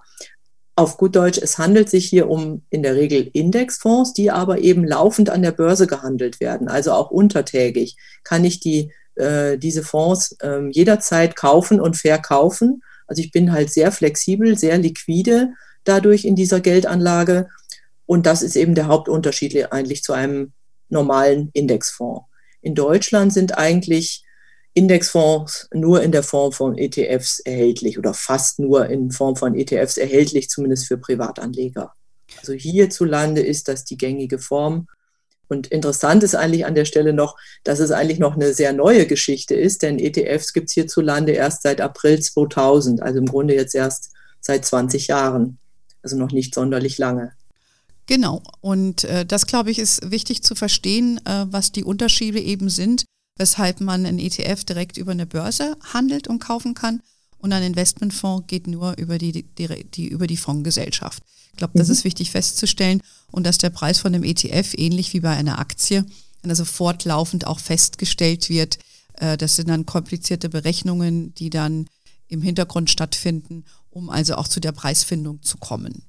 Auf 0.76 0.96
gut 0.96 1.16
Deutsch, 1.16 1.38
es 1.38 1.58
handelt 1.58 1.90
sich 1.90 2.06
hier 2.08 2.28
um 2.28 2.62
in 2.70 2.82
der 2.82 2.94
Regel 2.94 3.28
Indexfonds, 3.32 4.12
die 4.12 4.30
aber 4.30 4.58
eben 4.58 4.84
laufend 4.84 5.28
an 5.28 5.42
der 5.42 5.52
Börse 5.52 5.86
gehandelt 5.86 6.40
werden, 6.40 6.68
also 6.68 6.92
auch 6.92 7.10
untertägig. 7.10 7.96
Kann 8.24 8.44
ich 8.44 8.60
die, 8.60 8.92
äh, 9.20 9.58
diese 9.58 9.82
Fonds 9.82 10.36
äh, 10.40 10.68
jederzeit 10.70 11.36
kaufen 11.36 11.80
und 11.80 11.96
verkaufen. 11.96 12.82
Also 13.06 13.22
ich 13.22 13.30
bin 13.30 13.52
halt 13.52 13.70
sehr 13.70 13.92
flexibel, 13.92 14.58
sehr 14.58 14.78
liquide 14.78 15.52
dadurch 15.84 16.24
in 16.24 16.36
dieser 16.36 16.60
Geldanlage. 16.60 17.48
Und 18.06 18.26
das 18.26 18.42
ist 18.42 18.56
eben 18.56 18.74
der 18.74 18.88
Hauptunterschied 18.88 19.72
eigentlich 19.72 20.02
zu 20.02 20.12
einem 20.12 20.52
normalen 20.88 21.50
Indexfonds. 21.52 22.26
In 22.62 22.74
Deutschland 22.74 23.32
sind 23.32 23.56
eigentlich 23.56 24.24
Indexfonds 24.74 25.68
nur 25.72 26.02
in 26.02 26.12
der 26.12 26.22
Form 26.22 26.52
von 26.52 26.78
ETFs 26.78 27.40
erhältlich 27.40 27.98
oder 27.98 28.14
fast 28.14 28.58
nur 28.58 28.86
in 28.86 29.10
Form 29.10 29.36
von 29.36 29.54
ETFs 29.54 29.96
erhältlich, 29.96 30.48
zumindest 30.48 30.86
für 30.86 30.98
Privatanleger. 30.98 31.92
Also 32.38 32.52
hierzulande 32.52 33.40
ist 33.40 33.68
das 33.68 33.84
die 33.84 33.96
gängige 33.96 34.38
Form. 34.38 34.86
Und 35.50 35.66
interessant 35.66 36.22
ist 36.22 36.36
eigentlich 36.36 36.64
an 36.64 36.76
der 36.76 36.84
Stelle 36.84 37.12
noch, 37.12 37.36
dass 37.64 37.80
es 37.80 37.90
eigentlich 37.90 38.20
noch 38.20 38.36
eine 38.36 38.54
sehr 38.54 38.72
neue 38.72 39.06
Geschichte 39.06 39.54
ist, 39.54 39.82
denn 39.82 39.98
ETFs 39.98 40.52
gibt 40.52 40.68
es 40.68 40.74
hierzulande 40.74 41.32
erst 41.32 41.62
seit 41.62 41.80
April 41.80 42.20
2000, 42.20 43.02
also 43.02 43.18
im 43.18 43.26
Grunde 43.26 43.54
jetzt 43.54 43.74
erst 43.74 44.12
seit 44.40 44.64
20 44.64 45.08
Jahren, 45.08 45.58
also 46.02 46.16
noch 46.16 46.30
nicht 46.30 46.54
sonderlich 46.54 46.98
lange. 46.98 47.32
Genau. 48.06 48.42
Und 48.60 49.04
äh, 49.04 49.26
das, 49.26 49.46
glaube 49.46 49.70
ich, 49.70 49.78
ist 49.78 50.10
wichtig 50.10 50.42
zu 50.42 50.54
verstehen, 50.54 51.20
äh, 51.24 51.46
was 51.48 51.72
die 51.72 51.84
Unterschiede 51.84 52.40
eben 52.40 52.70
sind, 52.70 53.04
weshalb 53.36 53.80
man 53.80 54.06
einen 54.06 54.18
ETF 54.18 54.64
direkt 54.64 54.98
über 54.98 55.12
eine 55.12 55.26
Börse 55.26 55.76
handelt 55.92 56.28
und 56.28 56.38
kaufen 56.38 56.74
kann 56.74 57.02
und 57.40 57.52
ein 57.52 57.62
Investmentfonds 57.62 58.46
geht 58.46 58.66
nur 58.66 58.96
über 58.98 59.18
die, 59.18 59.32
die, 59.32 59.84
die 59.84 60.08
über 60.08 60.26
die 60.26 60.36
Fondsgesellschaft. 60.36 61.22
Ich 61.52 61.56
glaube, 61.56 61.76
das 61.76 61.88
mhm. 61.88 61.94
ist 61.94 62.04
wichtig 62.04 62.30
festzustellen 62.30 63.02
und 63.30 63.44
dass 63.44 63.58
der 63.58 63.70
Preis 63.70 63.98
von 63.98 64.12
dem 64.12 64.24
ETF 64.24 64.74
ähnlich 64.76 65.12
wie 65.12 65.20
bei 65.20 65.30
einer 65.30 65.58
Aktie, 65.58 66.04
also 66.42 66.64
fortlaufend 66.64 67.46
auch 67.46 67.58
festgestellt 67.58 68.48
wird. 68.48 68.78
Äh, 69.14 69.36
das 69.36 69.56
sind 69.56 69.68
dann 69.68 69.86
komplizierte 69.86 70.48
Berechnungen, 70.48 71.34
die 71.34 71.50
dann 71.50 71.86
im 72.28 72.42
Hintergrund 72.42 72.90
stattfinden, 72.90 73.64
um 73.90 74.10
also 74.10 74.36
auch 74.36 74.48
zu 74.48 74.60
der 74.60 74.72
Preisfindung 74.72 75.42
zu 75.42 75.58
kommen. 75.58 76.04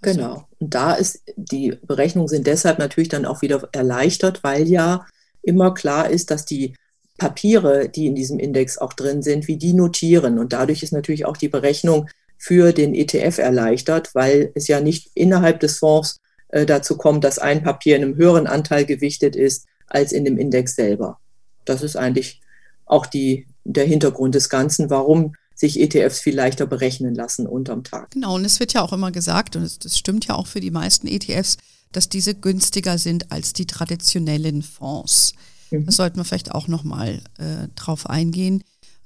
Genau. 0.00 0.46
Und 0.58 0.74
da 0.74 0.94
ist, 0.94 1.22
die 1.36 1.78
Berechnungen 1.86 2.28
sind 2.28 2.46
deshalb 2.46 2.78
natürlich 2.78 3.08
dann 3.08 3.24
auch 3.24 3.42
wieder 3.42 3.68
erleichtert, 3.72 4.44
weil 4.44 4.68
ja 4.68 5.06
immer 5.42 5.72
klar 5.72 6.10
ist, 6.10 6.30
dass 6.30 6.44
die 6.44 6.74
Papiere, 7.18 7.88
die 7.88 8.06
in 8.06 8.14
diesem 8.14 8.38
Index 8.38 8.78
auch 8.78 8.92
drin 8.92 9.22
sind, 9.22 9.46
wie 9.46 9.56
die 9.56 9.72
notieren. 9.72 10.38
Und 10.38 10.52
dadurch 10.52 10.82
ist 10.82 10.92
natürlich 10.92 11.26
auch 11.26 11.36
die 11.36 11.48
Berechnung 11.48 12.08
für 12.38 12.72
den 12.72 12.94
ETF 12.94 13.38
erleichtert, 13.38 14.14
weil 14.14 14.50
es 14.54 14.68
ja 14.68 14.80
nicht 14.80 15.10
innerhalb 15.14 15.60
des 15.60 15.78
Fonds 15.78 16.20
äh, 16.48 16.66
dazu 16.66 16.96
kommt, 16.96 17.24
dass 17.24 17.38
ein 17.38 17.62
Papier 17.62 17.96
in 17.96 18.02
einem 18.02 18.16
höheren 18.16 18.46
Anteil 18.46 18.84
gewichtet 18.84 19.36
ist 19.36 19.66
als 19.86 20.12
in 20.12 20.24
dem 20.24 20.38
Index 20.38 20.74
selber. 20.74 21.18
Das 21.64 21.82
ist 21.82 21.96
eigentlich 21.96 22.40
auch 22.84 23.06
die, 23.06 23.46
der 23.64 23.86
Hintergrund 23.86 24.34
des 24.34 24.48
Ganzen, 24.48 24.90
warum 24.90 25.34
sich 25.54 25.80
ETFs 25.80 26.20
viel 26.20 26.34
leichter 26.34 26.66
berechnen 26.66 27.14
lassen 27.14 27.46
unterm 27.46 27.84
Tag. 27.84 28.10
Genau, 28.10 28.34
und 28.34 28.44
es 28.44 28.60
wird 28.60 28.72
ja 28.72 28.82
auch 28.82 28.92
immer 28.92 29.12
gesagt, 29.12 29.56
und 29.56 29.84
das 29.84 29.98
stimmt 29.98 30.26
ja 30.26 30.34
auch 30.34 30.48
für 30.48 30.60
die 30.60 30.72
meisten 30.72 31.06
ETFs, 31.06 31.56
dass 31.92 32.08
diese 32.08 32.34
günstiger 32.34 32.98
sind 32.98 33.30
als 33.30 33.52
die 33.52 33.66
traditionellen 33.66 34.62
Fonds. 34.62 35.32
Mhm. 35.80 35.86
Da 35.86 35.92
sollten 35.92 36.16
wir 36.16 36.24
vielleicht 36.24 36.52
auch 36.52 36.68
nochmal 36.68 37.20
äh, 37.38 37.68
drauf 37.74 38.08
eingehen. 38.08 38.62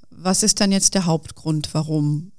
Was 0.09 0.43
ist 0.43 0.59
dann 0.61 0.71
jetzt 0.71 0.95
der 0.95 1.05
Hauptgrund, 1.05 1.69
warum 1.73 2.31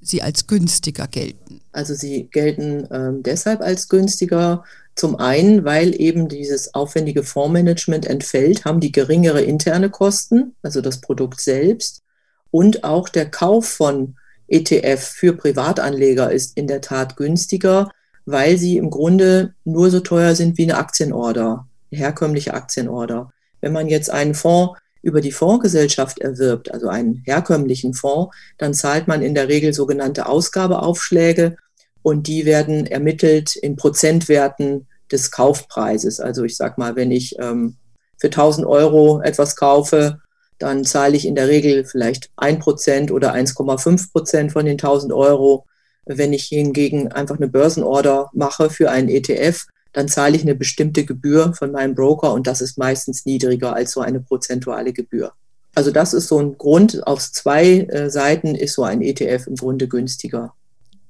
sie 0.00 0.22
als 0.22 0.46
günstiger 0.46 1.06
gelten? 1.06 1.60
Also 1.72 1.94
sie 1.94 2.28
gelten 2.30 2.84
äh, 2.90 3.12
deshalb 3.20 3.60
als 3.60 3.88
günstiger. 3.88 4.64
Zum 4.96 5.16
einen, 5.16 5.64
weil 5.64 5.98
eben 6.00 6.28
dieses 6.28 6.74
aufwendige 6.74 7.22
Fondsmanagement 7.22 8.06
entfällt, 8.06 8.64
haben 8.64 8.80
die 8.80 8.92
geringere 8.92 9.42
interne 9.42 9.90
Kosten, 9.90 10.54
also 10.62 10.80
das 10.80 11.00
Produkt 11.00 11.40
selbst. 11.40 12.02
Und 12.50 12.84
auch 12.84 13.08
der 13.08 13.30
Kauf 13.30 13.68
von 13.68 14.16
ETF 14.48 15.00
für 15.00 15.32
Privatanleger 15.34 16.32
ist 16.32 16.56
in 16.56 16.66
der 16.66 16.80
Tat 16.80 17.16
günstiger, 17.16 17.90
weil 18.26 18.58
sie 18.58 18.76
im 18.76 18.90
Grunde 18.90 19.54
nur 19.64 19.90
so 19.90 20.00
teuer 20.00 20.34
sind 20.34 20.58
wie 20.58 20.64
eine 20.64 20.76
Aktienorder, 20.76 21.68
eine 21.90 22.00
herkömmliche 22.00 22.54
Aktienorder. 22.54 23.32
Wenn 23.60 23.72
man 23.72 23.88
jetzt 23.88 24.10
einen 24.10 24.34
Fonds 24.34 24.78
über 25.02 25.20
die 25.20 25.32
Fondsgesellschaft 25.32 26.18
erwirbt, 26.18 26.72
also 26.72 26.88
einen 26.88 27.22
herkömmlichen 27.24 27.94
Fonds, 27.94 28.34
dann 28.58 28.74
zahlt 28.74 29.08
man 29.08 29.22
in 29.22 29.34
der 29.34 29.48
Regel 29.48 29.72
sogenannte 29.72 30.26
Ausgabeaufschläge 30.26 31.56
und 32.02 32.26
die 32.26 32.44
werden 32.44 32.86
ermittelt 32.86 33.56
in 33.56 33.76
Prozentwerten 33.76 34.86
des 35.10 35.30
Kaufpreises. 35.30 36.20
Also 36.20 36.44
ich 36.44 36.56
sage 36.56 36.74
mal, 36.78 36.96
wenn 36.96 37.10
ich 37.10 37.38
ähm, 37.38 37.76
für 38.18 38.28
1000 38.28 38.66
Euro 38.66 39.20
etwas 39.22 39.56
kaufe, 39.56 40.20
dann 40.58 40.84
zahle 40.84 41.16
ich 41.16 41.26
in 41.26 41.34
der 41.34 41.48
Regel 41.48 41.84
vielleicht 41.84 42.30
ein 42.36 42.58
Prozent 42.58 43.10
oder 43.10 43.34
1,5 43.34 44.12
Prozent 44.12 44.52
von 44.52 44.66
den 44.66 44.72
1000 44.72 45.12
Euro. 45.12 45.66
Wenn 46.04 46.32
ich 46.32 46.44
hingegen 46.44 47.10
einfach 47.12 47.36
eine 47.36 47.48
Börsenorder 47.48 48.30
mache 48.34 48.68
für 48.68 48.90
einen 48.90 49.08
ETF, 49.08 49.66
dann 49.92 50.08
zahle 50.08 50.36
ich 50.36 50.42
eine 50.42 50.54
bestimmte 50.54 51.04
Gebühr 51.04 51.52
von 51.54 51.72
meinem 51.72 51.94
Broker 51.94 52.32
und 52.32 52.46
das 52.46 52.60
ist 52.60 52.78
meistens 52.78 53.26
niedriger 53.26 53.74
als 53.74 53.92
so 53.92 54.00
eine 54.00 54.20
prozentuale 54.20 54.92
Gebühr. 54.92 55.32
Also 55.74 55.90
das 55.90 56.14
ist 56.14 56.28
so 56.28 56.38
ein 56.38 56.58
Grund. 56.58 57.06
Auf 57.06 57.20
zwei 57.32 57.80
äh, 57.80 58.10
Seiten 58.10 58.54
ist 58.54 58.74
so 58.74 58.84
ein 58.84 59.02
ETF 59.02 59.46
im 59.46 59.56
Grunde 59.56 59.88
günstiger. 59.88 60.52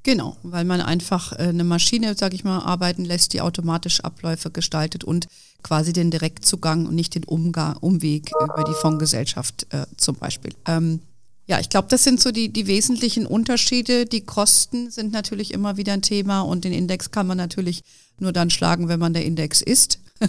Genau, 0.03 0.37
weil 0.43 0.65
man 0.65 0.81
einfach 0.81 1.33
äh, 1.33 1.49
eine 1.49 1.65
Maschine, 1.65 2.15
sage 2.15 2.35
ich 2.35 2.45
mal, 2.45 2.61
arbeiten 2.61 3.05
lässt, 3.05 3.33
die 3.33 3.41
automatisch 3.41 4.01
Abläufe 4.01 4.51
gestaltet 4.51 5.05
und 5.05 5.29
quasi 5.63 5.93
den 5.93 6.11
Direktzugang 6.11 6.87
und 6.87 6.95
nicht 6.95 7.15
den 7.15 7.25
Umgang, 7.25 7.77
Umweg 7.77 8.31
über 8.33 8.65
die 8.65 8.75
Fondsgesellschaft 8.81 9.67
äh, 9.71 9.85
zum 9.99 10.17
Beispiel. 10.17 10.53
Ähm, 10.67 11.01
ja, 11.47 11.59
ich 11.59 11.69
glaube, 11.69 11.89
das 11.91 12.05
sind 12.05 12.21
so 12.21 12.31
die, 12.31 12.51
die 12.51 12.67
wesentlichen 12.67 13.27
Unterschiede. 13.27 14.07
Die 14.07 14.21
Kosten 14.21 14.91
sind 14.91 15.13
natürlich 15.13 15.53
immer 15.53 15.77
wieder 15.77 15.93
ein 15.93 16.03
Thema 16.03 16.43
und 16.43 16.65
den 16.65 16.73
Index 16.73 17.11
kann 17.11 17.27
man 17.27 17.37
natürlich 17.37 17.83
nur 18.21 18.33
dann 18.33 18.51
schlagen, 18.51 18.89
wenn 18.89 19.01
man 19.01 19.15
der 19.15 19.25
Index 19.25 19.61
ist. 19.61 19.99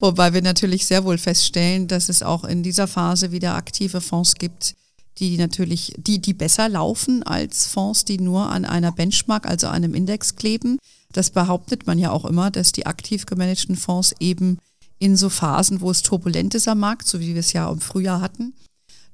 Wobei 0.00 0.34
wir 0.34 0.42
natürlich 0.42 0.86
sehr 0.86 1.04
wohl 1.04 1.18
feststellen, 1.18 1.88
dass 1.88 2.08
es 2.08 2.22
auch 2.22 2.44
in 2.44 2.62
dieser 2.62 2.86
Phase 2.86 3.32
wieder 3.32 3.54
aktive 3.54 4.00
Fonds 4.00 4.34
gibt, 4.34 4.74
die 5.18 5.36
natürlich, 5.36 5.94
die, 5.96 6.18
die 6.18 6.34
besser 6.34 6.68
laufen 6.68 7.22
als 7.22 7.66
Fonds, 7.66 8.04
die 8.04 8.18
nur 8.18 8.50
an 8.50 8.64
einer 8.64 8.92
Benchmark, 8.92 9.46
also 9.46 9.68
einem 9.68 9.94
Index 9.94 10.36
kleben. 10.36 10.78
Das 11.12 11.30
behauptet 11.30 11.86
man 11.86 11.98
ja 11.98 12.10
auch 12.10 12.24
immer, 12.24 12.50
dass 12.50 12.72
die 12.72 12.86
aktiv 12.86 13.24
gemanagten 13.26 13.76
Fonds 13.76 14.14
eben 14.18 14.58
in 14.98 15.16
so 15.16 15.28
Phasen, 15.28 15.80
wo 15.80 15.90
es 15.90 16.02
turbulent 16.02 16.54
ist 16.54 16.66
am 16.66 16.80
Markt, 16.80 17.06
so 17.06 17.20
wie 17.20 17.34
wir 17.34 17.40
es 17.40 17.52
ja 17.52 17.70
im 17.70 17.80
Frühjahr 17.80 18.20
hatten, 18.20 18.54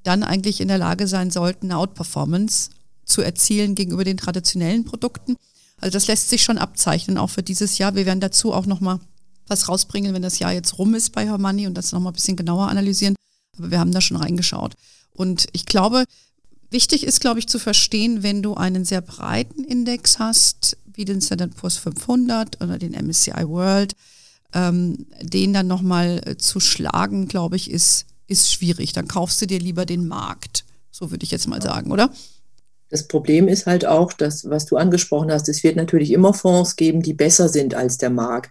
dann 0.03 0.23
eigentlich 0.23 0.61
in 0.61 0.69
der 0.69 0.79
Lage 0.79 1.07
sein 1.07 1.31
sollten, 1.31 1.67
eine 1.67 1.79
Outperformance 1.79 2.71
zu 3.05 3.23
erzielen 3.23 3.75
gegenüber 3.75 4.05
den 4.05 4.17
traditionellen 4.17 4.85
Produkten. 4.85 5.37
Also 5.81 5.93
das 5.93 6.07
lässt 6.07 6.29
sich 6.29 6.43
schon 6.43 6.59
abzeichnen, 6.59 7.19
auch 7.19 7.31
für 7.31 7.43
dieses 7.43 7.79
Jahr. 7.79 7.95
Wir 7.95 8.07
werden 8.07 8.21
dazu 8.21 8.53
auch 8.53 8.67
nochmal 8.67 9.01
was 9.47 9.69
rausbringen, 9.69 10.15
wenn 10.15 10.23
das 10.23 10.39
Jahr 10.39 10.53
jetzt 10.53 10.79
rum 10.79 10.95
ist 10.95 11.11
bei 11.11 11.27
Hermanni 11.27 11.67
und 11.67 11.75
das 11.75 11.93
nochmal 11.93 12.13
ein 12.13 12.15
bisschen 12.15 12.37
genauer 12.37 12.69
analysieren. 12.69 13.17
Aber 13.59 13.71
wir 13.71 13.81
haben 13.81 13.93
da 13.93 14.01
schon 14.01 14.17
reingeschaut. 14.17 14.75
Und 15.13 15.47
ich 15.53 15.67
glaube, 15.67 16.05
wichtig 16.71 17.05
ist, 17.05 17.21
glaube 17.21 17.41
ich, 17.41 17.49
zu 17.49 17.59
verstehen, 17.59 18.23
wenn 18.23 18.43
du 18.43 18.55
einen 18.55 18.85
sehr 18.85 19.01
breiten 19.01 19.65
Index 19.65 20.19
hast, 20.19 20.77
wie 20.87 21.05
den 21.05 21.21
Standard 21.21 21.57
Poor's 21.57 21.77
500 21.77 22.61
oder 22.61 22.79
den 22.79 22.93
MSCI 22.93 23.49
World, 23.49 23.95
ähm, 24.53 25.07
den 25.21 25.53
dann 25.53 25.67
nochmal 25.67 26.21
äh, 26.25 26.37
zu 26.37 26.61
schlagen, 26.61 27.29
glaube 27.29 27.57
ich, 27.57 27.71
ist, 27.71 28.07
ist 28.27 28.53
schwierig. 28.53 28.93
Dann 28.93 29.09
kaufst 29.09 29.41
du 29.43 29.47
dir 29.47 29.59
lieber 29.59 29.87
den 29.87 30.07
Markt. 30.07 30.65
So 30.91 31.11
würde 31.11 31.25
ich 31.25 31.31
jetzt 31.31 31.49
mal 31.49 31.63
sagen, 31.63 31.93
oder? 31.93 32.13
Das 32.91 33.07
Problem 33.07 33.49
ist 33.49 33.67
halt 33.67 33.87
auch, 33.87 34.13
dass, 34.13 34.51
was 34.51 34.67
du 34.67 34.77
angesprochen 34.77 35.31
hast, 35.33 35.49
es 35.49 35.63
wird 35.63 35.77
natürlich 35.77 36.13
immer 36.13 36.35
Fonds 36.35 36.77
geben, 36.77 37.03
die 37.03 37.15
besser 37.15 37.49
sind 37.49 37.75
als 37.75 37.99
der 37.99 38.11
Markt. 38.11 38.51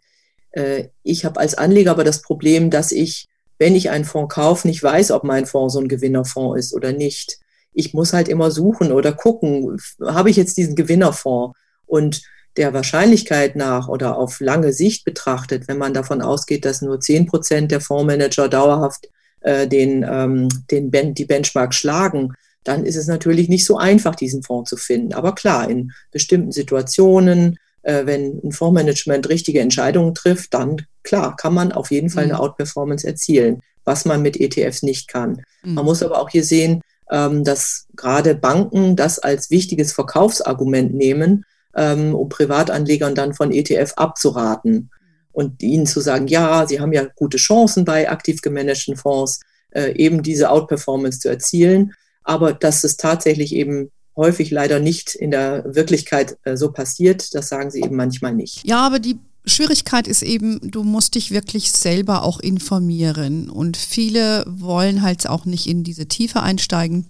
Äh, 0.51 0.85
ich 1.03 1.25
habe 1.25 1.39
als 1.39 1.55
Anleger 1.55 1.91
aber 1.91 2.05
das 2.05 2.21
Problem, 2.21 2.69
dass 2.69 2.91
ich, 2.91 3.27
wenn 3.57 3.75
ich 3.75 3.89
einen 3.89 4.05
Fonds 4.05 4.33
kaufe, 4.33 4.67
nicht 4.67 4.81
weiß, 4.81 5.11
ob 5.11 5.23
mein 5.23 5.45
Fonds 5.45 5.73
so 5.73 5.79
ein 5.79 5.89
Gewinnerfonds 5.89 6.57
ist 6.57 6.73
oder 6.73 6.93
nicht. 6.93 7.37
Ich 7.73 7.93
muss 7.93 8.13
halt 8.13 8.29
immer 8.29 8.49
suchen 8.49 8.91
oder 8.91 9.11
gucken, 9.11 9.77
habe 10.01 10.29
ich 10.29 10.37
jetzt 10.37 10.57
diesen 10.57 10.75
Gewinnerfonds? 10.75 11.57
Und 11.85 12.21
der 12.57 12.73
Wahrscheinlichkeit 12.73 13.55
nach 13.55 13.87
oder 13.87 14.17
auf 14.17 14.39
lange 14.39 14.73
Sicht 14.73 15.05
betrachtet, 15.05 15.67
wenn 15.67 15.77
man 15.77 15.93
davon 15.93 16.21
ausgeht, 16.21 16.65
dass 16.65 16.81
nur 16.81 16.99
10 16.99 17.25
Prozent 17.25 17.71
der 17.71 17.81
Fondsmanager 17.81 18.49
dauerhaft 18.49 19.09
äh, 19.41 19.67
den, 19.67 20.05
ähm, 20.09 20.49
den 20.71 20.91
ben 20.91 21.13
die 21.13 21.25
Benchmark 21.25 21.73
schlagen, 21.73 22.33
dann 22.63 22.85
ist 22.85 22.95
es 22.95 23.07
natürlich 23.07 23.49
nicht 23.49 23.65
so 23.65 23.77
einfach, 23.77 24.15
diesen 24.15 24.43
Fonds 24.43 24.69
zu 24.69 24.77
finden. 24.77 25.13
Aber 25.13 25.33
klar, 25.33 25.69
in 25.69 25.91
bestimmten 26.11 26.51
Situationen, 26.51 27.57
äh, 27.83 28.05
wenn 28.05 28.39
ein 28.43 28.51
Fondsmanagement 28.51 29.29
richtige 29.29 29.61
Entscheidungen 29.61 30.13
trifft, 30.13 30.53
dann 30.53 30.85
klar, 31.03 31.35
kann 31.35 31.53
man 31.53 31.71
auf 31.71 31.91
jeden 31.91 32.09
Fall 32.09 32.25
eine 32.25 32.33
mhm. 32.33 32.39
Outperformance 32.39 33.07
erzielen, 33.07 33.61
was 33.85 34.05
man 34.05 34.21
mit 34.21 34.39
ETFs 34.39 34.83
nicht 34.83 35.07
kann. 35.07 35.41
Mhm. 35.63 35.75
Man 35.75 35.85
muss 35.85 36.03
aber 36.03 36.19
auch 36.19 36.29
hier 36.29 36.43
sehen, 36.43 36.81
ähm, 37.09 37.43
dass 37.43 37.87
gerade 37.95 38.35
Banken 38.35 38.95
das 38.95 39.19
als 39.19 39.49
wichtiges 39.49 39.93
Verkaufsargument 39.93 40.93
nehmen, 40.93 41.45
ähm, 41.75 42.13
um 42.13 42.29
Privatanlegern 42.29 43.15
dann 43.15 43.33
von 43.33 43.51
ETF 43.51 43.93
abzuraten 43.95 44.89
und 45.31 45.63
ihnen 45.63 45.85
zu 45.85 46.01
sagen, 46.01 46.27
ja, 46.27 46.67
sie 46.67 46.79
haben 46.79 46.93
ja 46.93 47.05
gute 47.15 47.37
Chancen 47.37 47.85
bei 47.85 48.09
aktiv 48.09 48.41
gemanagten 48.41 48.95
Fonds, 48.95 49.39
äh, 49.71 49.95
eben 49.95 50.23
diese 50.23 50.49
Outperformance 50.49 51.19
zu 51.19 51.29
erzielen, 51.29 51.93
aber 52.29 52.53
dass 52.53 52.83
es 52.83 52.95
tatsächlich 52.95 53.55
eben 53.55 53.89
häufig 54.15 54.51
leider 54.51 54.79
nicht 54.79 55.15
in 55.15 55.31
der 55.31 55.63
Wirklichkeit 55.65 56.37
äh, 56.43 56.55
so 56.55 56.71
passiert, 56.71 57.33
das 57.33 57.49
sagen 57.49 57.71
sie 57.71 57.81
eben 57.81 57.95
manchmal 57.95 58.35
nicht. 58.35 58.63
Ja, 58.63 58.85
aber 58.85 58.99
die 58.99 59.17
Schwierigkeit 59.45 60.07
ist 60.07 60.21
eben, 60.21 60.59
du 60.61 60.83
musst 60.83 61.15
dich 61.15 61.31
wirklich 61.31 61.71
selber 61.71 62.21
auch 62.23 62.39
informieren 62.39 63.49
und 63.49 63.77
viele 63.77 64.45
wollen 64.47 65.01
halt 65.01 65.27
auch 65.27 65.45
nicht 65.45 65.65
in 65.65 65.83
diese 65.83 66.07
Tiefe 66.07 66.43
einsteigen. 66.43 67.07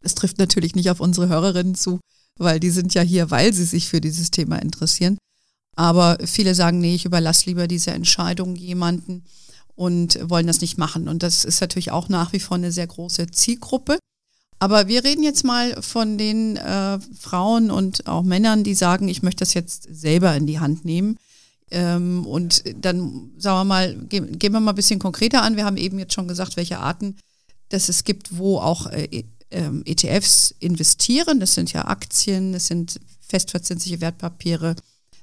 Es 0.00 0.14
trifft 0.14 0.38
natürlich 0.38 0.74
nicht 0.74 0.90
auf 0.90 1.00
unsere 1.00 1.28
Hörerinnen 1.28 1.74
zu, 1.74 2.00
weil 2.38 2.58
die 2.58 2.70
sind 2.70 2.94
ja 2.94 3.02
hier, 3.02 3.30
weil 3.30 3.52
sie 3.52 3.64
sich 3.64 3.88
für 3.88 4.00
dieses 4.00 4.30
Thema 4.30 4.56
interessieren. 4.62 5.18
Aber 5.76 6.16
viele 6.24 6.54
sagen, 6.54 6.78
nee, 6.78 6.94
ich 6.94 7.04
überlasse 7.04 7.46
lieber 7.46 7.68
diese 7.68 7.90
Entscheidung 7.90 8.56
jemanden 8.56 9.24
und 9.74 10.18
wollen 10.22 10.46
das 10.46 10.62
nicht 10.62 10.78
machen. 10.78 11.06
Und 11.06 11.22
das 11.22 11.44
ist 11.44 11.60
natürlich 11.60 11.90
auch 11.90 12.08
nach 12.08 12.32
wie 12.32 12.40
vor 12.40 12.56
eine 12.56 12.72
sehr 12.72 12.86
große 12.86 13.26
Zielgruppe. 13.26 13.98
Aber 14.58 14.88
wir 14.88 15.04
reden 15.04 15.22
jetzt 15.22 15.44
mal 15.44 15.80
von 15.82 16.18
den 16.18 16.56
äh, 16.56 16.98
Frauen 17.18 17.70
und 17.70 18.06
auch 18.08 18.24
Männern, 18.24 18.64
die 18.64 18.74
sagen, 18.74 19.08
ich 19.08 19.22
möchte 19.22 19.40
das 19.40 19.54
jetzt 19.54 19.88
selber 19.90 20.34
in 20.34 20.46
die 20.46 20.58
Hand 20.58 20.84
nehmen. 20.84 21.16
Ähm, 21.70 22.26
und 22.26 22.64
dann 22.80 23.30
sagen 23.38 23.58
wir 23.58 23.64
mal, 23.64 23.94
gehen, 23.94 24.38
gehen 24.38 24.52
wir 24.52 24.60
mal 24.60 24.72
ein 24.72 24.76
bisschen 24.76 24.98
konkreter 24.98 25.42
an. 25.42 25.56
Wir 25.56 25.64
haben 25.64 25.76
eben 25.76 25.98
jetzt 25.98 26.14
schon 26.14 26.28
gesagt, 26.28 26.56
welche 26.56 26.78
Arten 26.78 27.16
dass 27.68 27.88
es 27.88 28.04
gibt, 28.04 28.38
wo 28.38 28.58
auch 28.58 28.86
äh, 28.86 29.24
ähm, 29.50 29.82
ETFs 29.84 30.54
investieren. 30.58 31.40
Das 31.40 31.54
sind 31.54 31.72
ja 31.72 31.86
Aktien, 31.86 32.52
das 32.52 32.66
sind 32.66 33.00
festverzinsliche 33.20 34.00
Wertpapiere. 34.00 34.74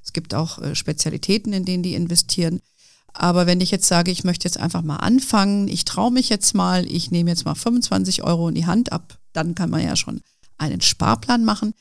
Es 0.03 0.13
gibt 0.13 0.33
auch 0.33 0.59
äh, 0.59 0.75
Spezialitäten, 0.75 1.53
in 1.53 1.65
denen 1.65 1.83
die 1.83 1.95
investieren. 1.95 2.59
Aber 3.13 3.47
wenn 3.47 3.61
ich 3.61 3.71
jetzt 3.71 3.87
sage, 3.87 4.11
ich 4.11 4.23
möchte 4.23 4.47
jetzt 4.47 4.59
einfach 4.59 4.81
mal 4.81 4.97
anfangen, 4.97 5.67
ich 5.67 5.85
traue 5.85 6.11
mich 6.11 6.29
jetzt 6.29 6.53
mal, 6.53 6.85
ich 6.85 7.11
nehme 7.11 7.29
jetzt 7.29 7.45
mal 7.45 7.55
25 7.55 8.23
Euro 8.23 8.49
in 8.49 8.55
die 8.55 8.65
Hand 8.65 8.91
ab, 8.91 9.17
dann 9.35 9.55
kann 9.55 9.69
man 9.69 9.83
ja 9.83 9.95
schon 9.95 10.21
einen 10.57 10.81
Sparplan 10.81 11.43
machen. 11.43 11.73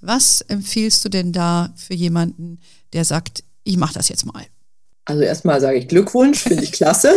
Was 0.00 0.40
empfiehlst 0.40 1.04
du 1.04 1.08
denn 1.08 1.32
da 1.32 1.72
für 1.76 1.94
jemanden, 1.94 2.58
der 2.92 3.04
sagt, 3.04 3.44
ich 3.64 3.76
mache 3.76 3.94
das 3.94 4.08
jetzt 4.08 4.26
mal? 4.26 4.44
Also 5.04 5.22
erstmal 5.22 5.60
sage 5.60 5.78
ich 5.78 5.88
Glückwunsch, 5.88 6.40
finde 6.40 6.64
ich 6.64 6.72
klasse. 6.72 7.14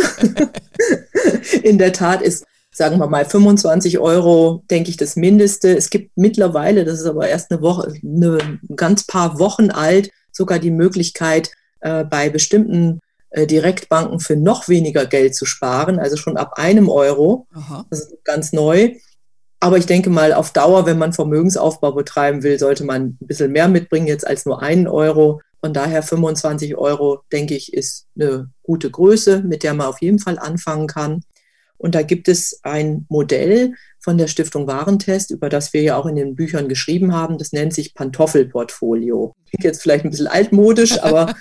In 1.62 1.78
der 1.78 1.92
Tat 1.92 2.22
ist 2.22 2.44
sagen 2.76 2.98
wir 2.98 3.06
mal 3.06 3.24
25 3.24 3.98
Euro, 4.00 4.62
denke 4.70 4.90
ich, 4.90 4.98
das 4.98 5.16
Mindeste. 5.16 5.74
Es 5.74 5.88
gibt 5.88 6.10
mittlerweile, 6.16 6.84
das 6.84 7.00
ist 7.00 7.06
aber 7.06 7.26
erst 7.26 7.50
eine 7.50 7.62
Woche, 7.62 7.94
eine 8.04 8.58
ganz 8.76 9.06
paar 9.06 9.38
Wochen 9.38 9.70
alt, 9.70 10.10
sogar 10.30 10.58
die 10.58 10.70
Möglichkeit, 10.70 11.52
äh, 11.80 12.04
bei 12.04 12.28
bestimmten 12.28 13.00
äh, 13.30 13.46
Direktbanken 13.46 14.20
für 14.20 14.36
noch 14.36 14.68
weniger 14.68 15.06
Geld 15.06 15.34
zu 15.34 15.46
sparen, 15.46 15.98
also 15.98 16.18
schon 16.18 16.36
ab 16.36 16.58
einem 16.58 16.90
Euro. 16.90 17.46
Aha. 17.54 17.86
Das 17.88 18.00
ist 18.00 18.24
ganz 18.24 18.52
neu. 18.52 18.94
Aber 19.66 19.78
ich 19.78 19.86
denke 19.86 20.10
mal, 20.10 20.32
auf 20.32 20.52
Dauer, 20.52 20.86
wenn 20.86 20.96
man 20.96 21.12
Vermögensaufbau 21.12 21.90
betreiben 21.90 22.44
will, 22.44 22.56
sollte 22.56 22.84
man 22.84 23.16
ein 23.20 23.26
bisschen 23.26 23.50
mehr 23.50 23.66
mitbringen 23.66 24.06
jetzt 24.06 24.24
als 24.24 24.46
nur 24.46 24.62
einen 24.62 24.86
Euro. 24.86 25.40
Von 25.58 25.72
daher 25.72 26.04
25 26.04 26.76
Euro, 26.76 27.22
denke 27.32 27.56
ich, 27.56 27.74
ist 27.74 28.06
eine 28.16 28.48
gute 28.62 28.92
Größe, 28.92 29.40
mit 29.40 29.64
der 29.64 29.74
man 29.74 29.88
auf 29.88 30.00
jeden 30.00 30.20
Fall 30.20 30.38
anfangen 30.38 30.86
kann. 30.86 31.24
Und 31.78 31.96
da 31.96 32.02
gibt 32.02 32.28
es 32.28 32.60
ein 32.62 33.06
Modell 33.08 33.74
von 33.98 34.18
der 34.18 34.28
Stiftung 34.28 34.68
Warentest, 34.68 35.32
über 35.32 35.48
das 35.48 35.72
wir 35.72 35.82
ja 35.82 35.96
auch 35.96 36.06
in 36.06 36.14
den 36.14 36.36
Büchern 36.36 36.68
geschrieben 36.68 37.12
haben. 37.12 37.36
Das 37.36 37.50
nennt 37.50 37.74
sich 37.74 37.92
Pantoffelportfolio. 37.92 39.34
Klingt 39.50 39.64
jetzt 39.64 39.82
vielleicht 39.82 40.04
ein 40.04 40.12
bisschen 40.12 40.28
altmodisch, 40.28 41.02
aber 41.02 41.34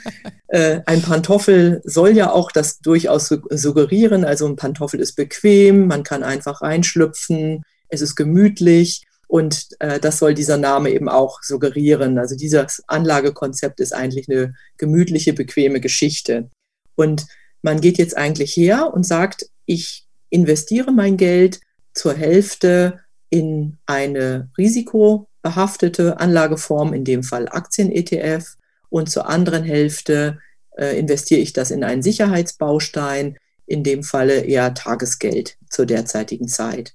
äh, 0.47 0.79
ein 0.87 1.03
Pantoffel 1.03 1.79
soll 1.83 2.17
ja 2.17 2.31
auch 2.31 2.51
das 2.51 2.79
durchaus 2.79 3.27
suggerieren. 3.27 4.25
Also 4.25 4.47
ein 4.47 4.55
Pantoffel 4.55 4.99
ist 4.99 5.13
bequem, 5.13 5.85
man 5.85 6.01
kann 6.01 6.23
einfach 6.23 6.63
reinschlüpfen, 6.63 7.61
es 7.89 8.01
ist 8.01 8.15
gemütlich. 8.15 9.05
Und 9.27 9.69
äh, 9.79 9.99
das 9.99 10.19
soll 10.19 10.33
dieser 10.33 10.57
Name 10.57 10.91
eben 10.91 11.09
auch 11.09 11.41
suggerieren. 11.41 12.17
Also 12.19 12.35
dieses 12.35 12.83
Anlagekonzept 12.87 13.79
ist 13.79 13.93
eigentlich 13.93 14.29
eine 14.29 14.53
gemütliche, 14.77 15.33
bequeme 15.33 15.81
Geschichte. 15.81 16.49
Und 16.95 17.25
man 17.61 17.81
geht 17.81 17.97
jetzt 17.97 18.15
eigentlich 18.15 18.55
her 18.55 18.93
und 18.93 19.05
sagt, 19.05 19.49
ich 19.65 20.05
investiere 20.29 20.91
mein 20.91 21.17
Geld 21.17 21.59
zur 21.93 22.13
Hälfte 22.13 22.99
in 23.29 23.77
eine 23.85 24.49
risikobehaftete 24.57 26.19
Anlageform, 26.19 26.93
in 26.93 27.03
dem 27.03 27.23
Fall 27.23 27.47
Aktien-ETF, 27.49 28.55
und 28.89 29.09
zur 29.09 29.27
anderen 29.27 29.63
Hälfte 29.63 30.39
äh, 30.77 30.97
investiere 30.97 31.41
ich 31.41 31.53
das 31.53 31.71
in 31.71 31.83
einen 31.83 32.03
Sicherheitsbaustein, 32.03 33.37
in 33.65 33.83
dem 33.83 34.03
Falle 34.03 34.41
eher 34.41 34.73
Tagesgeld 34.73 35.57
zur 35.69 35.85
derzeitigen 35.85 36.47
Zeit. 36.47 36.93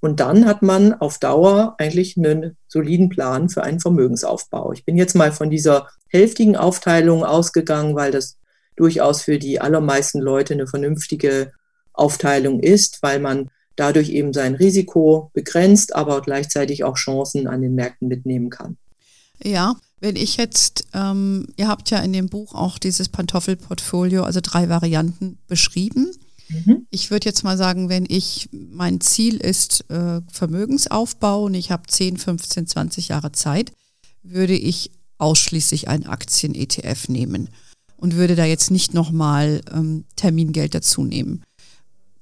Und 0.00 0.20
dann 0.20 0.46
hat 0.46 0.62
man 0.62 0.94
auf 0.94 1.18
Dauer 1.18 1.74
eigentlich 1.78 2.16
einen 2.16 2.56
soliden 2.68 3.08
Plan 3.08 3.48
für 3.48 3.62
einen 3.62 3.80
Vermögensaufbau. 3.80 4.72
Ich 4.72 4.84
bin 4.84 4.96
jetzt 4.96 5.14
mal 5.14 5.32
von 5.32 5.50
dieser 5.50 5.88
hälftigen 6.08 6.56
Aufteilung 6.56 7.24
ausgegangen, 7.24 7.96
weil 7.96 8.12
das 8.12 8.36
durchaus 8.76 9.22
für 9.22 9.38
die 9.38 9.60
allermeisten 9.60 10.20
Leute 10.20 10.54
eine 10.54 10.66
vernünftige 10.66 11.52
Aufteilung 11.92 12.60
ist, 12.60 13.02
weil 13.02 13.18
man 13.18 13.50
dadurch 13.74 14.10
eben 14.10 14.32
sein 14.32 14.54
Risiko 14.54 15.30
begrenzt, 15.34 15.94
aber 15.94 16.20
gleichzeitig 16.22 16.84
auch 16.84 16.96
Chancen 16.96 17.46
an 17.46 17.60
den 17.60 17.74
Märkten 17.74 18.08
mitnehmen 18.08 18.50
kann. 18.50 18.76
Ja, 19.42 19.76
wenn 20.00 20.16
ich 20.16 20.36
jetzt, 20.36 20.86
ähm, 20.94 21.46
ihr 21.56 21.68
habt 21.68 21.90
ja 21.90 21.98
in 21.98 22.12
dem 22.12 22.28
Buch 22.28 22.54
auch 22.54 22.78
dieses 22.78 23.08
Pantoffelportfolio, 23.08 24.22
also 24.22 24.40
drei 24.42 24.68
Varianten 24.68 25.38
beschrieben. 25.48 26.12
Mhm. 26.48 26.86
Ich 26.90 27.10
würde 27.10 27.26
jetzt 27.26 27.44
mal 27.44 27.56
sagen, 27.56 27.88
wenn 27.88 28.06
ich, 28.08 28.48
mein 28.52 29.00
Ziel 29.00 29.36
ist 29.36 29.88
äh, 29.90 30.20
Vermögensaufbau 30.30 31.44
und 31.44 31.54
ich 31.54 31.70
habe 31.70 31.84
10, 31.86 32.16
15, 32.16 32.66
20 32.66 33.08
Jahre 33.08 33.32
Zeit, 33.32 33.72
würde 34.22 34.56
ich 34.56 34.90
ausschließlich 35.18 35.88
einen 35.88 36.06
Aktien-ETF 36.06 37.08
nehmen 37.08 37.50
und 37.96 38.14
würde 38.14 38.36
da 38.36 38.44
jetzt 38.44 38.70
nicht 38.70 38.94
nochmal 38.94 39.60
ähm, 39.72 40.04
Termingeld 40.16 40.74
dazu 40.74 41.04
nehmen. 41.04 41.42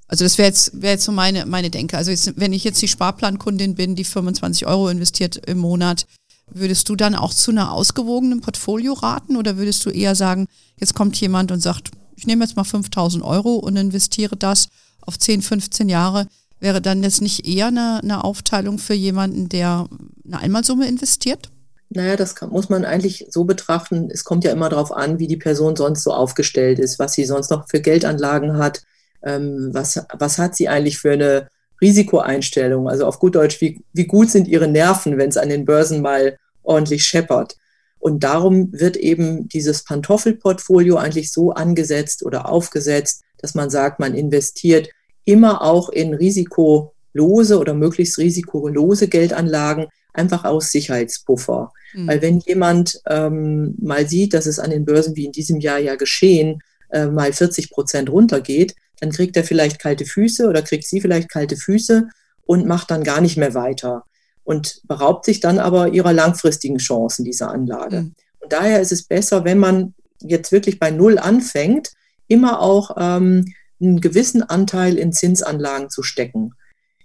Also 0.08 0.24
das 0.24 0.38
wäre 0.38 0.48
jetzt, 0.48 0.80
wäre 0.80 0.94
jetzt 0.94 1.04
so 1.04 1.12
meine, 1.12 1.46
meine 1.46 1.70
Denke. 1.70 1.96
Also 1.96 2.10
jetzt, 2.10 2.34
wenn 2.36 2.52
ich 2.52 2.64
jetzt 2.64 2.80
die 2.80 2.88
Sparplankundin 2.88 3.74
bin, 3.74 3.96
die 3.96 4.04
25 4.04 4.66
Euro 4.66 4.88
investiert 4.88 5.36
im 5.46 5.58
Monat, 5.58 6.06
würdest 6.48 6.88
du 6.88 6.96
dann 6.96 7.14
auch 7.14 7.34
zu 7.34 7.50
einer 7.50 7.72
ausgewogenen 7.72 8.40
Portfolio 8.40 8.92
raten 8.92 9.36
oder 9.36 9.56
würdest 9.56 9.84
du 9.84 9.90
eher 9.90 10.14
sagen, 10.14 10.46
jetzt 10.78 10.94
kommt 10.94 11.20
jemand 11.20 11.50
und 11.50 11.60
sagt, 11.60 11.90
ich 12.16 12.26
nehme 12.26 12.44
jetzt 12.44 12.56
mal 12.56 12.64
5000 12.64 13.22
Euro 13.22 13.56
und 13.56 13.76
investiere 13.76 14.36
das 14.36 14.68
auf 15.02 15.18
10, 15.18 15.42
15 15.42 15.88
Jahre. 15.88 16.26
Wäre 16.58 16.80
dann 16.80 17.02
das 17.02 17.20
nicht 17.20 17.46
eher 17.46 17.66
eine, 17.66 18.00
eine 18.02 18.24
Aufteilung 18.24 18.78
für 18.78 18.94
jemanden, 18.94 19.48
der 19.48 19.86
eine 20.24 20.40
Einmalsumme 20.40 20.88
investiert? 20.88 21.50
Naja, 21.90 22.16
das 22.16 22.34
kann, 22.34 22.50
muss 22.50 22.68
man 22.68 22.84
eigentlich 22.84 23.26
so 23.30 23.44
betrachten. 23.44 24.08
Es 24.10 24.24
kommt 24.24 24.42
ja 24.42 24.52
immer 24.52 24.68
darauf 24.68 24.90
an, 24.90 25.18
wie 25.18 25.28
die 25.28 25.36
Person 25.36 25.76
sonst 25.76 26.02
so 26.02 26.12
aufgestellt 26.12 26.78
ist, 26.78 26.98
was 26.98 27.12
sie 27.12 27.24
sonst 27.24 27.50
noch 27.50 27.68
für 27.68 27.80
Geldanlagen 27.80 28.56
hat 28.58 28.82
ähm, 29.26 29.70
was, 29.72 30.00
was 30.18 30.38
hat 30.38 30.56
sie 30.56 30.68
eigentlich 30.68 30.98
für 30.98 31.12
eine 31.12 31.48
Risikoeinstellung? 31.80 32.88
Also 32.88 33.06
auf 33.06 33.18
gut 33.18 33.34
Deutsch, 33.34 33.60
wie, 33.60 33.82
wie 33.92 34.06
gut 34.06 34.30
sind 34.30 34.48
ihre 34.48 34.68
Nerven, 34.68 35.18
wenn 35.18 35.28
es 35.28 35.36
an 35.36 35.48
den 35.48 35.64
Börsen 35.64 36.00
mal 36.00 36.38
ordentlich 36.62 37.04
scheppert? 37.04 37.56
Und 37.98 38.24
darum 38.24 38.72
wird 38.72 38.96
eben 38.96 39.48
dieses 39.48 39.84
Pantoffelportfolio 39.84 40.96
eigentlich 40.96 41.32
so 41.32 41.52
angesetzt 41.52 42.24
oder 42.24 42.48
aufgesetzt, 42.48 43.22
dass 43.38 43.54
man 43.54 43.70
sagt, 43.70 44.00
man 44.00 44.14
investiert 44.14 44.90
immer 45.24 45.62
auch 45.62 45.88
in 45.88 46.14
risikolose 46.14 47.58
oder 47.58 47.74
möglichst 47.74 48.18
risikolose 48.18 49.08
Geldanlagen, 49.08 49.86
einfach 50.12 50.44
aus 50.44 50.70
Sicherheitspuffer. 50.70 51.72
Mhm. 51.94 52.08
Weil 52.08 52.22
wenn 52.22 52.38
jemand 52.40 53.00
ähm, 53.08 53.74
mal 53.78 54.08
sieht, 54.08 54.34
dass 54.34 54.46
es 54.46 54.58
an 54.58 54.70
den 54.70 54.84
Börsen 54.84 55.16
wie 55.16 55.26
in 55.26 55.32
diesem 55.32 55.60
Jahr 55.60 55.78
ja 55.78 55.96
geschehen, 55.96 56.60
äh, 56.90 57.06
mal 57.06 57.32
40 57.32 57.70
Prozent 57.70 58.10
runtergeht, 58.10 58.74
dann 59.00 59.10
kriegt 59.10 59.36
er 59.36 59.44
vielleicht 59.44 59.78
kalte 59.78 60.06
Füße 60.06 60.48
oder 60.48 60.62
kriegt 60.62 60.86
sie 60.86 61.00
vielleicht 61.00 61.28
kalte 61.28 61.56
Füße 61.56 62.08
und 62.46 62.66
macht 62.66 62.90
dann 62.90 63.04
gar 63.04 63.20
nicht 63.20 63.36
mehr 63.36 63.54
weiter 63.54 64.04
und 64.46 64.80
beraubt 64.84 65.24
sich 65.24 65.40
dann 65.40 65.58
aber 65.58 65.88
ihrer 65.88 66.12
langfristigen 66.12 66.78
Chancen 66.78 67.24
dieser 67.24 67.50
Anlage. 67.50 68.02
Mhm. 68.02 68.14
Und 68.38 68.52
daher 68.52 68.80
ist 68.80 68.92
es 68.92 69.02
besser, 69.02 69.44
wenn 69.44 69.58
man 69.58 69.92
jetzt 70.20 70.52
wirklich 70.52 70.78
bei 70.78 70.92
Null 70.92 71.18
anfängt, 71.18 71.90
immer 72.28 72.60
auch 72.60 72.96
ähm, 72.96 73.52
einen 73.80 74.00
gewissen 74.00 74.44
Anteil 74.44 74.98
in 74.98 75.12
Zinsanlagen 75.12 75.90
zu 75.90 76.04
stecken. 76.04 76.54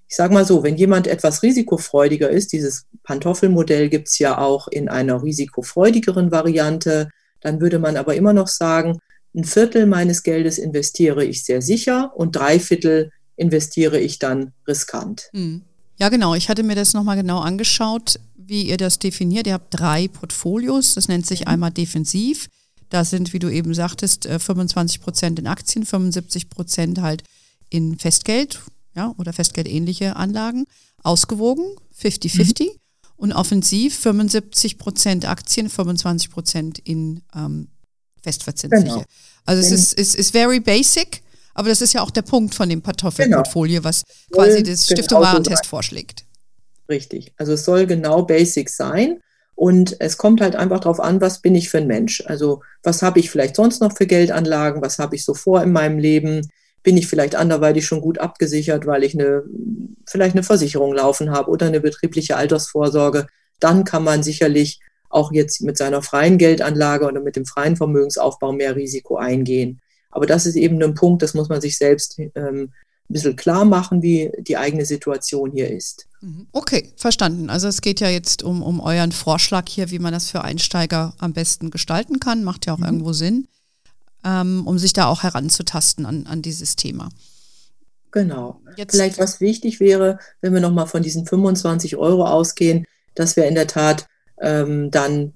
Ich 0.08 0.15
sage 0.15 0.34
mal 0.34 0.45
so, 0.45 0.62
wenn 0.62 0.75
jemand 0.75 1.08
etwas 1.08 1.41
risikofreudiger 1.41 2.30
ist, 2.30 2.54
dieses 2.54 2.86
Pantoffelmodell 3.04 3.89
gibt 3.89 4.10
es 4.10 4.19
ja 4.19 4.38
auch 4.38 4.67
in 4.67 4.88
einer 4.88 5.23
risikofreudigeren 5.23 6.32
Variante, 6.32 7.10
dann 7.39 7.60
würde 7.60 7.80
man 7.80 7.97
aber 7.97 8.13
immer 8.13 8.34
noch 8.34 8.49
sagen, 8.49 8.99
ein 9.34 9.45
Viertel 9.45 9.88
meines 9.88 10.21
Geldes 10.21 10.60
investiere 10.60 11.25
ich 11.25 11.43
sehr 11.43 11.62
sicher 11.62 12.12
und 12.15 12.36
drei 12.36 12.60
Viertel 12.60 13.12
investiere 13.36 13.99
ich 13.99 14.19
dann 14.19 14.54
riskant. 14.67 15.30
Hm. 15.34 15.63
Ja, 15.97 16.10
genau. 16.10 16.36
Ich 16.36 16.49
hatte 16.49 16.63
mir 16.63 16.75
das 16.75 16.93
nochmal 16.93 17.17
genau 17.17 17.39
angeschaut, 17.39 18.19
wie 18.36 18.63
ihr 18.63 18.77
das 18.77 18.99
definiert. 18.99 19.47
Ihr 19.47 19.54
habt 19.54 19.73
drei 19.77 20.08
Portfolios. 20.08 20.95
Das 20.95 21.08
nennt 21.08 21.25
sich 21.25 21.41
mhm. 21.41 21.47
einmal 21.47 21.71
defensiv. 21.71 22.47
Da 22.89 23.06
sind, 23.06 23.32
wie 23.34 23.39
du 23.39 23.49
eben 23.49 23.73
sagtest, 23.73 24.25
25 24.25 24.99
äh, 24.99 25.04
Prozent 25.04 25.39
in 25.39 25.47
Aktien, 25.47 25.86
75 25.86 26.49
Prozent 26.49 26.99
halt 26.99 27.23
in 27.69 27.97
Festgeld 27.97 28.60
ja, 28.95 29.13
oder 29.17 29.32
Festgeldähnliche 29.32 30.15
Anlagen. 30.15 30.65
Ausgewogen, 31.04 31.65
50-50. 31.99 32.63
Mhm. 32.63 32.69
Und 33.15 33.34
offensiv 33.34 33.95
75 33.99 34.80
Prozent 34.80 35.25
Aktien, 35.25 35.69
25 35.69 36.32
Prozent 36.32 36.80
in 36.80 37.21
ähm, 37.36 37.67
festverzinsliche. 38.23 38.84
Genau. 38.84 39.06
Also 39.45 39.62
es 39.62 39.71
ist, 39.71 39.93
ist, 39.93 40.15
ist 40.15 40.32
very 40.32 40.60
basic, 40.60 41.21
aber 41.62 41.69
das 41.69 41.82
ist 41.82 41.93
ja 41.93 42.02
auch 42.02 42.10
der 42.10 42.24
Punkt 42.24 42.56
von 42.56 42.67
dem 42.67 42.82
Kartoffelportfolio, 42.82 43.82
genau. 43.82 43.88
was 43.88 44.02
quasi 44.32 44.63
das 44.63 44.86
Stiftung 44.86 45.19
genau 45.19 45.32
Warentest 45.32 45.67
vorschlägt. 45.67 46.26
Richtig. 46.89 47.34
Also 47.38 47.54
es 47.54 47.65
soll 47.65 47.86
genau 47.86 48.24
basic 48.24 48.67
sein. 48.67 49.19
Und 49.54 49.95
es 50.00 50.17
kommt 50.17 50.41
halt 50.41 50.56
einfach 50.56 50.80
darauf 50.80 51.00
an, 51.00 51.21
was 51.21 51.39
bin 51.39 51.54
ich 51.54 51.69
für 51.69 51.78
ein 51.78 51.86
Mensch. 51.86 52.24
Also 52.26 52.63
was 52.82 53.04
habe 53.04 53.19
ich 53.19 53.30
vielleicht 53.30 53.56
sonst 53.56 53.80
noch 53.80 53.95
für 53.95 54.08
Geldanlagen, 54.08 54.82
was 54.82 54.97
habe 54.97 55.15
ich 55.15 55.24
so 55.24 55.36
vor 55.36 55.62
in 55.62 55.71
meinem 55.71 56.00
Leben, 56.00 56.50
bin 56.82 56.97
ich 56.97 57.06
vielleicht 57.06 57.36
anderweitig 57.36 57.86
schon 57.86 58.02
gut 58.02 58.17
abgesichert, 58.17 58.88
weil 58.88 59.04
ich 59.04 59.13
eine, 59.13 59.43
vielleicht 60.08 60.34
eine 60.34 60.41
Versicherung 60.41 60.95
laufen 60.95 61.30
habe 61.30 61.52
oder 61.52 61.67
eine 61.67 61.80
betriebliche 61.80 62.38
Altersvorsorge. 62.38 63.28
Dann 63.60 63.84
kann 63.84 64.04
man 64.04 64.24
sicherlich 64.24 64.80
auch 65.10 65.32
jetzt 65.32 65.62
mit 65.62 65.78
seiner 65.78 66.02
freien 66.02 66.39
Geldanlage 66.39 67.06
oder 67.06 67.21
mit 67.21 67.36
dem 67.36 67.45
freien 67.45 67.76
Vermögensaufbau 67.76 68.52
mehr 68.52 68.76
Risiko 68.76 69.17
eingehen. 69.17 69.80
Aber 70.12 70.26
das 70.26 70.45
ist 70.45 70.56
eben 70.56 70.82
ein 70.84 70.93
Punkt, 70.93 71.21
das 71.21 71.34
muss 71.34 71.50
man 71.50 71.62
sich 71.62 71.78
selbst 71.78 72.19
ähm, 72.19 72.71
ein 73.12 73.13
bisschen 73.13 73.36
klar 73.36 73.65
machen, 73.65 74.02
wie 74.02 74.32
die 74.39 74.58
eigene 74.58 74.86
Situation 74.86 75.52
hier 75.52 75.69
ist. 75.69 76.08
Mhm. 76.21 76.47
Okay, 76.52 76.91
verstanden. 76.95 77.50
Also 77.50 77.67
es 77.67 77.82
geht 77.82 78.00
ja 78.00 78.10
jetzt 78.10 78.43
um, 78.43 78.63
um 78.63 78.80
euren 78.80 79.12
Vorschlag 79.12 79.67
hier, 79.67 79.91
wie 79.91 80.00
man 80.00 80.13
das 80.13 80.30
für 80.30 80.43
Einsteiger 80.43 81.13
am 81.17 81.34
besten 81.34 81.71
gestalten 81.71 82.19
kann. 82.19 82.43
Macht 82.43 82.65
ja 82.65 82.74
auch 82.74 82.78
mhm. 82.78 82.86
irgendwo 82.86 83.13
Sinn, 83.13 83.47
ähm, 84.24 84.65
um 84.65 84.78
sich 84.78 84.93
da 84.93 85.08
auch 85.08 85.24
heranzutasten 85.24 86.06
an, 86.06 86.28
an 86.28 86.41
dieses 86.41 86.76
Thema. 86.76 87.10
Genau. 88.12 88.62
Jetzt 88.76 88.91
Vielleicht 88.91 89.19
was 89.19 89.39
wichtig 89.39 89.80
wäre, 89.80 90.19
wenn 90.41 90.54
wir 90.54 90.60
nochmal 90.60 90.88
von 90.88 91.02
diesen 91.02 91.26
25 91.26 91.95
Euro 91.95 92.26
ausgehen, 92.26 92.86
dass 93.15 93.36
wir 93.36 93.45
in 93.45 93.56
der 93.56 93.67
Tat 93.67 94.08
ähm, 94.41 94.91
dann 94.91 95.34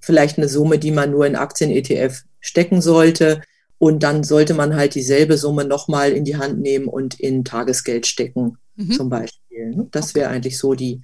vielleicht 0.00 0.38
eine 0.38 0.48
Summe, 0.48 0.78
die 0.78 0.92
man 0.92 1.10
nur 1.10 1.26
in 1.26 1.36
Aktien-ETF 1.36 2.24
stecken 2.40 2.80
sollte. 2.80 3.42
Und 3.78 4.02
dann 4.02 4.24
sollte 4.24 4.54
man 4.54 4.74
halt 4.74 4.94
dieselbe 4.94 5.36
Summe 5.36 5.64
nochmal 5.64 6.12
in 6.12 6.24
die 6.24 6.36
Hand 6.36 6.60
nehmen 6.60 6.88
und 6.88 7.20
in 7.20 7.44
Tagesgeld 7.44 8.06
stecken, 8.06 8.56
mhm. 8.76 8.92
zum 8.92 9.10
Beispiel. 9.10 9.74
Ne? 9.74 9.88
Das 9.90 10.10
okay. 10.10 10.20
wäre 10.20 10.30
eigentlich 10.30 10.58
so 10.58 10.74
die, 10.74 11.02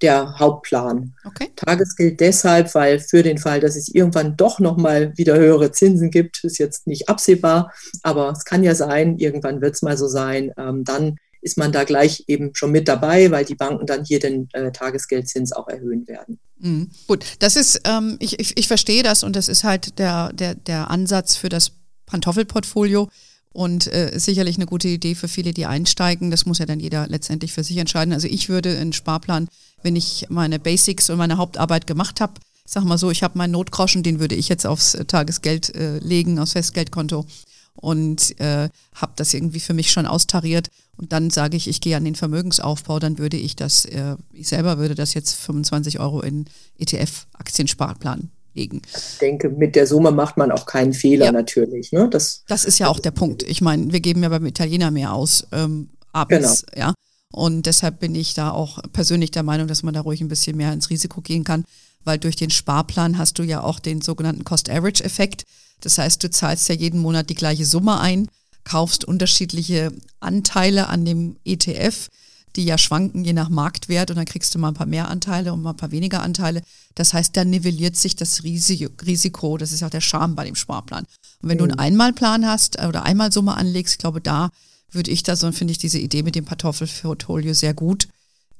der 0.00 0.38
Hauptplan. 0.38 1.14
Okay. 1.24 1.50
Tagesgeld 1.56 2.20
deshalb, 2.20 2.74
weil 2.74 2.98
für 2.98 3.22
den 3.22 3.38
Fall, 3.38 3.60
dass 3.60 3.76
es 3.76 3.88
irgendwann 3.88 4.36
doch 4.36 4.58
nochmal 4.58 5.16
wieder 5.16 5.36
höhere 5.36 5.72
Zinsen 5.72 6.10
gibt, 6.10 6.42
ist 6.44 6.58
jetzt 6.58 6.86
nicht 6.86 7.08
absehbar, 7.08 7.72
aber 8.02 8.30
es 8.30 8.44
kann 8.44 8.64
ja 8.64 8.74
sein, 8.74 9.18
irgendwann 9.18 9.60
wird 9.60 9.74
es 9.74 9.82
mal 9.82 9.96
so 9.96 10.08
sein, 10.08 10.52
ähm, 10.56 10.84
dann 10.84 11.16
ist 11.44 11.58
man 11.58 11.72
da 11.72 11.84
gleich 11.84 12.24
eben 12.26 12.54
schon 12.54 12.72
mit 12.72 12.88
dabei, 12.88 13.30
weil 13.30 13.44
die 13.44 13.54
Banken 13.54 13.86
dann 13.86 14.04
hier 14.04 14.18
den 14.18 14.48
äh, 14.54 14.72
Tagesgeldzins 14.72 15.52
auch 15.52 15.68
erhöhen 15.68 16.08
werden. 16.08 16.38
Mhm. 16.58 16.90
Gut, 17.06 17.24
das 17.40 17.56
ist, 17.56 17.82
ähm, 17.84 18.16
ich, 18.18 18.40
ich, 18.40 18.56
ich 18.56 18.66
verstehe 18.66 19.02
das 19.02 19.22
und 19.22 19.36
das 19.36 19.48
ist 19.48 19.62
halt 19.62 19.98
der, 19.98 20.32
der, 20.32 20.54
der 20.54 20.90
Ansatz 20.90 21.36
für 21.36 21.50
das 21.50 21.72
Pantoffelportfolio 22.14 23.08
und 23.52 23.92
äh, 23.92 24.12
sicherlich 24.18 24.56
eine 24.56 24.66
gute 24.66 24.86
Idee 24.86 25.16
für 25.16 25.26
viele, 25.26 25.52
die 25.52 25.66
einsteigen. 25.66 26.30
Das 26.30 26.46
muss 26.46 26.58
ja 26.58 26.66
dann 26.66 26.78
jeder 26.78 27.08
letztendlich 27.08 27.52
für 27.52 27.64
sich 27.64 27.76
entscheiden. 27.78 28.14
Also 28.14 28.28
ich 28.28 28.48
würde 28.48 28.78
einen 28.78 28.92
Sparplan, 28.92 29.48
wenn 29.82 29.96
ich 29.96 30.26
meine 30.28 30.60
Basics 30.60 31.10
und 31.10 31.18
meine 31.18 31.38
Hauptarbeit 31.38 31.88
gemacht 31.88 32.20
habe, 32.20 32.34
sag 32.64 32.84
mal 32.84 32.98
so, 32.98 33.10
ich 33.10 33.24
habe 33.24 33.36
meinen 33.36 33.50
Notgroschen, 33.50 34.04
den 34.04 34.20
würde 34.20 34.36
ich 34.36 34.48
jetzt 34.48 34.64
aufs 34.64 34.96
Tagesgeld 35.08 35.74
äh, 35.74 35.98
legen, 35.98 36.38
aufs 36.38 36.52
Festgeldkonto 36.52 37.26
und 37.74 38.38
äh, 38.40 38.68
habe 38.94 39.12
das 39.16 39.34
irgendwie 39.34 39.60
für 39.60 39.74
mich 39.74 39.90
schon 39.90 40.06
austariert 40.06 40.68
und 40.96 41.12
dann 41.12 41.30
sage 41.30 41.56
ich, 41.56 41.66
ich 41.68 41.80
gehe 41.80 41.96
an 41.96 42.04
den 42.04 42.14
Vermögensaufbau, 42.14 43.00
dann 43.00 43.18
würde 43.18 43.36
ich 43.36 43.56
das, 43.56 43.84
äh, 43.86 44.16
ich 44.32 44.48
selber 44.48 44.78
würde 44.78 44.94
das 44.94 45.14
jetzt 45.14 45.34
25 45.34 45.98
Euro 45.98 46.22
in 46.22 46.46
ETF-Aktiensparplan 46.78 48.30
legen. 48.54 48.82
Ich 48.96 49.18
denke, 49.18 49.48
mit 49.48 49.74
der 49.74 49.86
Summe 49.86 50.10
macht 50.10 50.36
man 50.36 50.50
auch 50.50 50.66
keinen 50.66 50.92
Fehler 50.92 51.26
ja. 51.26 51.32
natürlich. 51.32 51.92
Ne? 51.92 52.08
Das, 52.10 52.44
das 52.46 52.64
ist 52.64 52.78
ja 52.78 52.88
auch 52.88 53.00
der 53.00 53.10
Punkt. 53.10 53.42
Ich 53.42 53.60
meine, 53.60 53.92
wir 53.92 54.00
geben 54.00 54.22
ja 54.22 54.28
beim 54.28 54.46
Italiener 54.46 54.90
mehr 54.90 55.12
aus 55.12 55.46
ähm, 55.52 55.90
abends, 56.12 56.64
genau. 56.66 56.86
ja. 56.86 56.94
Und 57.32 57.66
deshalb 57.66 57.98
bin 57.98 58.14
ich 58.14 58.34
da 58.34 58.52
auch 58.52 58.78
persönlich 58.92 59.32
der 59.32 59.42
Meinung, 59.42 59.66
dass 59.66 59.82
man 59.82 59.92
da 59.92 60.02
ruhig 60.02 60.20
ein 60.20 60.28
bisschen 60.28 60.56
mehr 60.56 60.72
ins 60.72 60.88
Risiko 60.88 61.20
gehen 61.20 61.42
kann, 61.42 61.64
weil 62.04 62.18
durch 62.18 62.36
den 62.36 62.50
Sparplan 62.50 63.18
hast 63.18 63.40
du 63.40 63.42
ja 63.42 63.62
auch 63.62 63.80
den 63.80 64.02
sogenannten 64.02 64.44
Cost-Average-Effekt. 64.44 65.44
Das 65.80 65.98
heißt, 65.98 66.22
du 66.22 66.30
zahlst 66.30 66.68
ja 66.68 66.76
jeden 66.76 67.00
Monat 67.00 67.30
die 67.30 67.34
gleiche 67.34 67.64
Summe 67.64 67.98
ein, 67.98 68.28
kaufst 68.62 69.04
unterschiedliche 69.04 69.92
Anteile 70.20 70.88
an 70.88 71.04
dem 71.04 71.36
ETF, 71.44 72.08
die 72.56 72.64
ja 72.64 72.78
schwanken 72.78 73.24
je 73.24 73.32
nach 73.32 73.48
Marktwert 73.48 74.10
und 74.10 74.16
dann 74.16 74.24
kriegst 74.24 74.54
du 74.54 74.58
mal 74.58 74.68
ein 74.68 74.74
paar 74.74 74.86
mehr 74.86 75.08
Anteile 75.08 75.52
und 75.52 75.62
mal 75.62 75.70
ein 75.70 75.76
paar 75.76 75.90
weniger 75.90 76.22
Anteile. 76.22 76.62
Das 76.94 77.12
heißt, 77.12 77.36
da 77.36 77.44
nivelliert 77.44 77.96
sich 77.96 78.16
das 78.16 78.44
Risiko. 78.44 79.58
Das 79.58 79.72
ist 79.72 79.82
auch 79.82 79.90
der 79.90 80.00
Charme 80.00 80.34
bei 80.34 80.44
dem 80.44 80.54
Sparplan. 80.54 81.04
Und 81.42 81.48
wenn 81.48 81.56
mhm. 81.56 81.58
du 81.58 81.64
einen 81.64 81.78
Einmalplan 81.78 82.46
hast 82.46 82.78
äh, 82.80 82.86
oder 82.86 83.04
Einmalsumme 83.04 83.54
anlegst, 83.54 83.94
ich 83.94 83.98
glaube, 83.98 84.20
da 84.20 84.50
würde 84.90 85.10
ich 85.10 85.22
das 85.22 85.42
und 85.42 85.54
finde 85.54 85.72
ich 85.72 85.78
diese 85.78 85.98
Idee 85.98 86.22
mit 86.22 86.36
dem 86.36 86.44
Kartoffelportfolio 86.44 87.52
sehr 87.52 87.74
gut, 87.74 88.08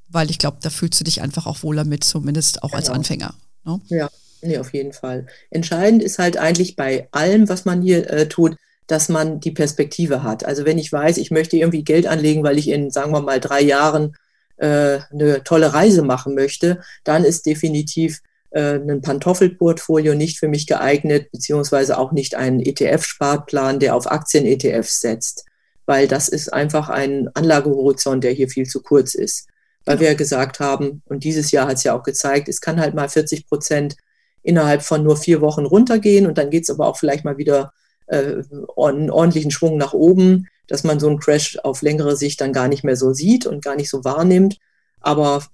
weil 0.09 0.31
ich 0.31 0.39
glaube, 0.39 0.59
da 0.61 0.71
fühlst 0.71 0.99
du 0.99 1.05
dich 1.05 1.23
einfach 1.23 1.47
auch 1.47 1.63
wohler 1.63 1.85
mit, 1.85 2.03
zumindest 2.05 2.63
auch 2.63 2.71
genau. 2.71 2.79
als 2.79 2.91
Anfänger. 2.91 3.35
Ne? 3.65 3.81
Ja. 3.89 4.11
Nee, 4.45 4.59
auf 4.59 4.75
jeden 4.75 4.93
Fall. 4.93 5.27
Entscheidend 5.49 6.03
ist 6.03 6.19
halt 6.19 6.37
eigentlich 6.37 6.77
bei 6.77 7.09
allem, 7.13 7.49
was 7.49 7.65
man 7.65 7.81
hier 7.81 8.11
äh, 8.11 8.29
tut, 8.29 8.57
dass 8.87 9.09
man 9.09 9.41
die 9.41 9.51
Perspektive 9.51 10.23
hat. 10.23 10.45
Also 10.45 10.65
wenn 10.65 10.79
ich 10.79 10.93
weiß, 10.93 11.17
ich 11.17 11.31
möchte 11.31 11.57
irgendwie 11.57 11.85
Geld 11.85 12.07
anlegen, 12.07 12.43
weil 12.43 12.59
ich 12.59 12.69
in, 12.69 12.91
sagen 12.91 13.13
wir 13.13 13.23
mal, 13.23 13.41
drei 13.41 13.61
Jahren 13.61 14.17
äh, 14.57 15.01
eine 15.11 15.43
tolle 15.45 15.73
Reise 15.73 16.03
machen 16.03 16.35
möchte, 16.35 16.81
dann 17.03 17.25
ist 17.25 17.47
definitiv 17.47 18.21
äh, 18.51 18.75
ein 18.75 19.01
Pantoffelportfolio 19.01 20.15
nicht 20.15 20.39
für 20.39 20.49
mich 20.49 20.67
geeignet, 20.67 21.31
beziehungsweise 21.33 21.99
auch 21.99 22.13
nicht 22.13 22.35
ein 22.35 22.61
ETF-Sparplan, 22.61 23.81
der 23.81 23.95
auf 23.97 24.11
Aktien-ETFs 24.11 25.01
setzt, 25.01 25.45
weil 25.87 26.07
das 26.07 26.29
ist 26.29 26.53
einfach 26.53 26.89
ein 26.89 27.29
Anlagehorizont, 27.35 28.23
der 28.23 28.33
hier 28.33 28.49
viel 28.49 28.67
zu 28.67 28.83
kurz 28.83 29.15
ist. 29.15 29.49
Weil 29.87 30.01
wir 30.01 30.09
ja 30.09 30.15
gesagt 30.15 30.61
haben, 30.61 31.03
und 31.07 31.25
dieses 31.25 31.51
Jahr 31.51 31.67
hat 31.67 31.77
es 31.77 31.85
ja 31.85 31.99
auch 31.99 32.03
gezeigt, 32.03 32.49
es 32.49 32.61
kann 32.61 32.81
halt 32.81 32.95
mal 32.95 33.09
40 33.09 33.47
Prozent 33.47 33.97
innerhalb 34.43 34.83
von 34.83 35.03
nur 35.03 35.17
vier 35.17 35.41
Wochen 35.41 35.67
runtergehen 35.67 36.27
und 36.27 36.39
dann 36.39 36.51
geht 36.51 36.63
es 36.63 36.71
aber 36.71 36.87
auch 36.87 36.97
vielleicht 36.97 37.25
mal 37.25 37.39
wieder 37.39 37.73
äh, 38.07 38.43
einen 38.77 39.11
ordentlichen 39.11 39.51
Schwung 39.51 39.77
nach 39.77 39.93
oben, 39.93 40.49
dass 40.67 40.85
man 40.85 41.01
so 41.01 41.09
einen 41.09 41.19
Crash 41.19 41.59
auf 41.63 41.83
längere 41.83 42.17
Sicht 42.17 42.41
dann 42.41 42.53
gar 42.53 42.69
nicht 42.69 42.85
mehr 42.85 42.97
so 42.97 43.13
sieht 43.13 43.47
und 43.47 43.65
gar 43.65 43.77
nicht 43.77 43.91
so 43.91 44.05
wahrnimmt. 44.05 44.59
Aber 45.01 45.45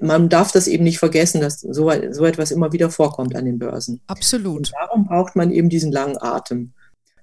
man 0.00 0.28
darf 0.28 0.52
das 0.52 0.66
eben 0.66 0.84
nicht 0.84 0.98
vergessen, 0.98 1.40
dass 1.40 1.60
so, 1.60 1.90
so 2.10 2.24
etwas 2.24 2.50
immer 2.50 2.72
wieder 2.72 2.90
vorkommt 2.90 3.36
an 3.36 3.44
den 3.44 3.58
Börsen. 3.58 4.00
Absolut. 4.06 4.56
Und 4.56 4.72
darum 4.72 5.06
braucht 5.06 5.36
man 5.36 5.50
eben 5.50 5.68
diesen 5.68 5.92
langen 5.92 6.18
Atem. 6.20 6.72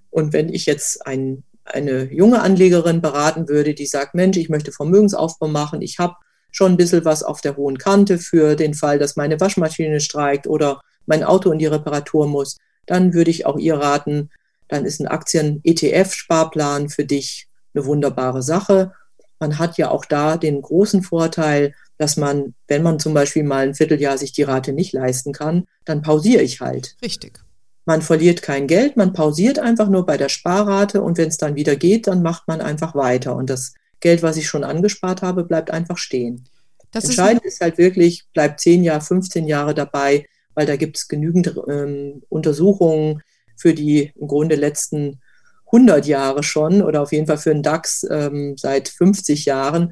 Und 0.10 0.34
wenn 0.34 0.54
ich 0.54 0.66
jetzt 0.66 1.06
ein, 1.06 1.44
eine 1.64 2.12
junge 2.12 2.42
Anlegerin 2.42 3.02
beraten 3.02 3.48
würde, 3.48 3.74
die 3.74 3.86
sagt, 3.86 4.16
Mensch, 4.16 4.38
ich 4.38 4.50
möchte 4.50 4.72
Vermögensaufbau 4.72 5.48
machen, 5.48 5.82
ich 5.82 6.00
habe 6.00 6.16
schon 6.52 6.74
ein 6.74 6.78
bisschen 6.78 7.06
was 7.06 7.24
auf 7.24 7.42
der 7.42 7.56
hohen 7.56 7.78
Kante 7.78 8.18
für 8.18 8.56
den 8.56 8.74
Fall, 8.74 9.00
dass 9.00 9.16
meine 9.16 9.40
Waschmaschine 9.40 10.00
streikt 10.02 10.48
oder 10.48 10.82
mein 11.06 11.24
Auto 11.24 11.52
in 11.52 11.60
die 11.60 11.68
Reparatur 11.68 12.28
muss, 12.28 12.58
dann 12.86 13.14
würde 13.14 13.32
ich 13.32 13.46
auch 13.46 13.58
ihr 13.58 13.76
raten, 13.76 14.30
dann 14.72 14.86
ist 14.86 15.02
ein 15.02 15.08
Aktien-ETF-Sparplan 15.08 16.90
für 16.90 17.06
dich 17.06 17.48
eine 17.74 17.86
wunderbare 17.86 18.42
Sache. 18.42 18.94
Man 19.40 19.60
hat 19.60 19.78
ja 19.78 19.92
auch 19.92 20.06
da 20.06 20.38
den 20.38 20.62
großen 20.62 21.04
Vorteil, 21.04 21.74
dass 21.98 22.18
man, 22.18 22.56
wenn 22.68 22.82
man 22.82 23.00
zum 23.00 23.14
Beispiel 23.14 23.44
mal 23.44 23.68
ein 23.68 23.76
Vierteljahr 23.76 24.18
sich 24.18 24.32
die 24.32 24.44
Rate 24.44 24.72
nicht 24.72 24.94
leisten 24.94 25.34
kann, 25.34 25.66
dann 25.86 26.02
pausiere 26.02 26.42
ich 26.42 26.62
halt. 26.62 26.96
Richtig. 27.02 27.40
Man 27.86 28.02
verliert 28.02 28.42
kein 28.42 28.68
Geld, 28.68 28.96
man 28.96 29.14
pausiert 29.14 29.60
einfach 29.60 29.90
nur 29.90 30.06
bei 30.06 30.18
der 30.18 30.30
Sparrate 30.30 31.02
und 31.02 31.18
wenn 31.18 31.30
es 31.30 31.38
dann 31.38 31.56
wieder 31.56 31.76
geht, 31.76 32.08
dann 32.08 32.22
macht 32.22 32.48
man 32.48 32.62
einfach 32.62 32.96
weiter. 32.96 33.36
Und 33.36 33.50
das 33.50 33.74
Geld, 34.00 34.24
was 34.24 34.38
ich 34.38 34.48
schon 34.48 34.64
angespart 34.64 35.22
habe, 35.22 35.44
bleibt 35.44 35.72
einfach 35.72 35.98
stehen. 35.98 36.48
Das 36.92 37.06
Entscheidend 37.06 37.44
ist, 37.44 37.56
ist 37.56 37.62
halt 37.62 37.78
wirklich, 37.78 38.26
bleibt 38.34 38.62
10 38.62 38.84
Jahre, 38.84 39.02
15 39.02 39.48
Jahre 39.48 39.74
dabei 39.74 40.26
weil 40.54 40.66
da 40.66 40.76
gibt 40.76 40.98
es 40.98 41.08
genügend 41.08 41.54
ähm, 41.68 42.24
Untersuchungen 42.30 43.22
für 43.62 43.74
die 43.74 44.12
im 44.20 44.28
Grunde 44.28 44.56
letzten 44.56 45.22
100 45.68 46.06
Jahre 46.06 46.44
schon 46.44 46.82
oder 46.82 47.02
auf 47.02 47.12
jeden 47.12 47.28
Fall 47.28 47.38
für 47.38 47.54
den 47.54 47.64
DAX 47.64 48.06
ähm, 48.10 48.56
seit 48.58 48.90
50 48.90 49.46
Jahren. 49.46 49.92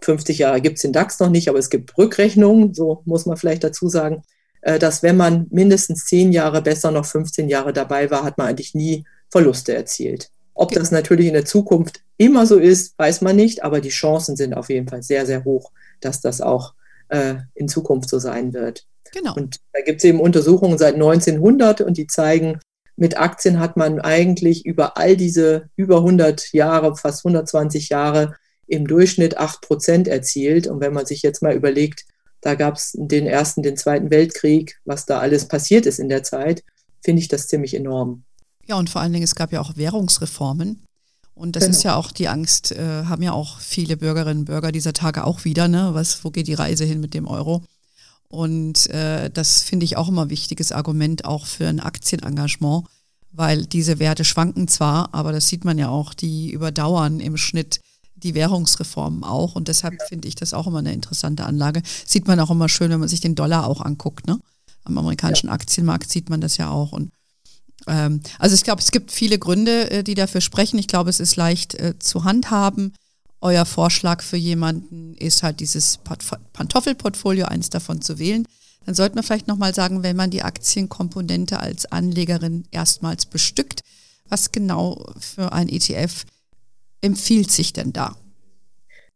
50 0.00 0.38
Jahre 0.38 0.60
gibt 0.60 0.76
es 0.76 0.82
den 0.82 0.92
DAX 0.92 1.18
noch 1.18 1.30
nicht, 1.30 1.48
aber 1.48 1.58
es 1.58 1.70
gibt 1.70 1.96
Rückrechnungen, 1.98 2.74
so 2.74 3.02
muss 3.04 3.26
man 3.26 3.36
vielleicht 3.36 3.64
dazu 3.64 3.88
sagen, 3.88 4.22
äh, 4.60 4.78
dass 4.78 5.02
wenn 5.02 5.16
man 5.16 5.46
mindestens 5.50 6.04
10 6.06 6.32
Jahre, 6.32 6.62
besser 6.62 6.90
noch 6.90 7.06
15 7.06 7.48
Jahre 7.48 7.72
dabei 7.72 8.10
war, 8.10 8.22
hat 8.22 8.38
man 8.38 8.46
eigentlich 8.46 8.74
nie 8.74 9.04
Verluste 9.30 9.74
erzielt. 9.74 10.30
Ob 10.54 10.72
das 10.72 10.90
natürlich 10.90 11.26
in 11.26 11.34
der 11.34 11.44
Zukunft 11.44 12.02
immer 12.16 12.46
so 12.46 12.58
ist, 12.58 12.98
weiß 12.98 13.20
man 13.22 13.36
nicht, 13.36 13.64
aber 13.64 13.80
die 13.80 13.90
Chancen 13.90 14.36
sind 14.36 14.54
auf 14.54 14.70
jeden 14.70 14.88
Fall 14.88 15.02
sehr, 15.02 15.24
sehr 15.26 15.44
hoch, 15.44 15.72
dass 16.00 16.20
das 16.20 16.40
auch 16.40 16.74
äh, 17.08 17.36
in 17.54 17.68
Zukunft 17.68 18.08
so 18.08 18.18
sein 18.18 18.52
wird. 18.52 18.86
Genau. 19.12 19.34
Und 19.34 19.56
da 19.72 19.80
gibt 19.82 19.98
es 19.98 20.04
eben 20.04 20.20
Untersuchungen 20.20 20.78
seit 20.78 20.94
1900 20.94 21.80
und 21.80 21.96
die 21.96 22.06
zeigen, 22.06 22.60
mit 22.98 23.16
Aktien 23.16 23.60
hat 23.60 23.76
man 23.76 24.00
eigentlich 24.00 24.66
über 24.66 24.96
all 24.96 25.16
diese 25.16 25.70
über 25.76 25.98
100 25.98 26.52
Jahre, 26.52 26.96
fast 26.96 27.24
120 27.24 27.90
Jahre 27.90 28.34
im 28.66 28.86
Durchschnitt 28.86 29.38
8 29.38 29.60
Prozent 29.62 30.08
erzielt. 30.08 30.66
Und 30.66 30.80
wenn 30.80 30.92
man 30.92 31.06
sich 31.06 31.22
jetzt 31.22 31.40
mal 31.40 31.54
überlegt, 31.54 32.04
da 32.40 32.56
gab 32.56 32.74
es 32.74 32.92
den 32.94 33.26
Ersten, 33.26 33.62
den 33.62 33.76
Zweiten 33.76 34.10
Weltkrieg, 34.10 34.80
was 34.84 35.06
da 35.06 35.20
alles 35.20 35.46
passiert 35.46 35.86
ist 35.86 36.00
in 36.00 36.08
der 36.08 36.24
Zeit, 36.24 36.64
finde 37.02 37.22
ich 37.22 37.28
das 37.28 37.46
ziemlich 37.46 37.74
enorm. 37.74 38.24
Ja, 38.66 38.76
und 38.76 38.90
vor 38.90 39.00
allen 39.00 39.12
Dingen, 39.12 39.24
es 39.24 39.36
gab 39.36 39.52
ja 39.52 39.60
auch 39.60 39.76
Währungsreformen. 39.76 40.82
Und 41.34 41.54
das 41.54 41.64
genau. 41.64 41.76
ist 41.76 41.82
ja 41.84 41.94
auch 41.94 42.10
die 42.10 42.26
Angst, 42.26 42.72
äh, 42.72 43.04
haben 43.04 43.22
ja 43.22 43.30
auch 43.32 43.60
viele 43.60 43.96
Bürgerinnen 43.96 44.40
und 44.40 44.44
Bürger 44.46 44.72
dieser 44.72 44.92
Tage 44.92 45.22
auch 45.22 45.44
wieder, 45.44 45.68
ne? 45.68 45.90
Was, 45.92 46.24
wo 46.24 46.30
geht 46.30 46.48
die 46.48 46.54
Reise 46.54 46.84
hin 46.84 47.00
mit 47.00 47.14
dem 47.14 47.28
Euro? 47.28 47.62
Und 48.28 48.88
äh, 48.90 49.30
das 49.30 49.62
finde 49.62 49.84
ich 49.84 49.96
auch 49.96 50.08
immer 50.08 50.22
ein 50.22 50.30
wichtiges 50.30 50.72
Argument 50.72 51.24
auch 51.24 51.46
für 51.46 51.66
ein 51.66 51.80
Aktienengagement, 51.80 52.84
weil 53.32 53.64
diese 53.66 53.98
Werte 53.98 54.24
schwanken 54.24 54.68
zwar, 54.68 55.14
aber 55.14 55.32
das 55.32 55.48
sieht 55.48 55.64
man 55.64 55.78
ja 55.78 55.88
auch, 55.88 56.12
die 56.12 56.50
überdauern 56.50 57.20
im 57.20 57.36
Schnitt 57.36 57.80
die 58.16 58.34
Währungsreformen 58.34 59.24
auch. 59.24 59.54
Und 59.54 59.68
deshalb 59.68 60.02
finde 60.08 60.28
ich 60.28 60.34
das 60.34 60.52
auch 60.52 60.66
immer 60.66 60.80
eine 60.80 60.92
interessante 60.92 61.44
Anlage. 61.44 61.82
Sieht 62.04 62.26
man 62.26 62.40
auch 62.40 62.50
immer 62.50 62.68
schön, 62.68 62.90
wenn 62.90 63.00
man 63.00 63.08
sich 63.08 63.20
den 63.20 63.34
Dollar 63.34 63.66
auch 63.66 63.80
anguckt. 63.80 64.26
Ne? 64.26 64.38
Am 64.84 64.98
amerikanischen 64.98 65.46
ja. 65.46 65.52
Aktienmarkt 65.52 66.10
sieht 66.10 66.28
man 66.28 66.40
das 66.40 66.56
ja 66.56 66.68
auch. 66.70 66.92
Und 66.92 67.12
ähm, 67.86 68.20
also 68.38 68.54
ich 68.54 68.64
glaube, 68.64 68.82
es 68.82 68.90
gibt 68.90 69.12
viele 69.12 69.38
Gründe, 69.38 69.90
äh, 69.90 70.04
die 70.04 70.14
dafür 70.14 70.40
sprechen. 70.40 70.78
Ich 70.78 70.88
glaube, 70.88 71.10
es 71.10 71.20
ist 71.20 71.36
leicht 71.36 71.74
äh, 71.76 71.98
zu 71.98 72.24
handhaben 72.24 72.92
euer 73.40 73.64
Vorschlag 73.64 74.22
für 74.22 74.36
jemanden 74.36 75.14
ist 75.14 75.42
halt 75.42 75.60
dieses 75.60 75.98
Pantoffelportfolio, 76.52 77.46
eins 77.46 77.70
davon 77.70 78.02
zu 78.02 78.18
wählen, 78.18 78.46
dann 78.84 78.94
sollte 78.94 79.14
man 79.14 79.24
vielleicht 79.24 79.48
nochmal 79.48 79.74
sagen, 79.74 80.02
wenn 80.02 80.16
man 80.16 80.30
die 80.30 80.42
Aktienkomponente 80.42 81.60
als 81.60 81.90
Anlegerin 81.92 82.64
erstmals 82.70 83.26
bestückt, 83.26 83.82
was 84.28 84.50
genau 84.50 85.06
für 85.20 85.52
ein 85.52 85.68
ETF 85.68 86.24
empfiehlt 87.00 87.50
sich 87.50 87.72
denn 87.72 87.92
da? 87.92 88.16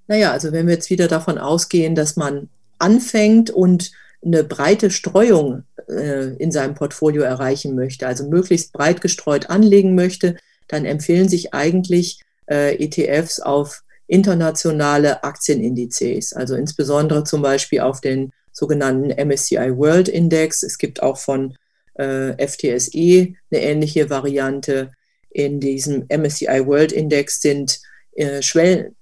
Naja, 0.08 0.32
also 0.32 0.52
wenn 0.52 0.66
wir 0.66 0.74
jetzt 0.74 0.90
wieder 0.90 1.08
davon 1.08 1.38
ausgehen, 1.38 1.94
dass 1.94 2.16
man 2.16 2.48
anfängt 2.78 3.50
und 3.50 3.92
eine 4.24 4.44
breite 4.44 4.90
Streuung 4.90 5.64
äh, 5.88 6.36
in 6.36 6.52
seinem 6.52 6.74
Portfolio 6.74 7.22
erreichen 7.22 7.74
möchte, 7.74 8.06
also 8.06 8.28
möglichst 8.28 8.72
breit 8.72 9.00
gestreut 9.00 9.50
anlegen 9.50 9.94
möchte, 9.94 10.36
dann 10.68 10.84
empfehlen 10.84 11.28
sich 11.28 11.54
eigentlich 11.54 12.20
äh, 12.48 12.76
ETFs 12.76 13.40
auf 13.40 13.82
internationale 14.06 15.24
Aktienindizes, 15.24 16.32
also 16.32 16.54
insbesondere 16.54 17.24
zum 17.24 17.42
Beispiel 17.42 17.80
auf 17.80 18.00
den 18.00 18.32
sogenannten 18.52 19.10
MSCI 19.10 19.76
World 19.76 20.08
Index. 20.08 20.62
Es 20.62 20.78
gibt 20.78 21.02
auch 21.02 21.16
von 21.16 21.56
äh, 21.94 22.46
FTSE 22.46 23.34
eine 23.50 23.62
ähnliche 23.62 24.10
Variante. 24.10 24.92
In 25.30 25.60
diesem 25.60 26.06
MSCI 26.08 26.66
World 26.66 26.92
Index 26.92 27.40
sind 27.40 27.80
äh, 28.12 28.42
Schwellen. 28.42 28.94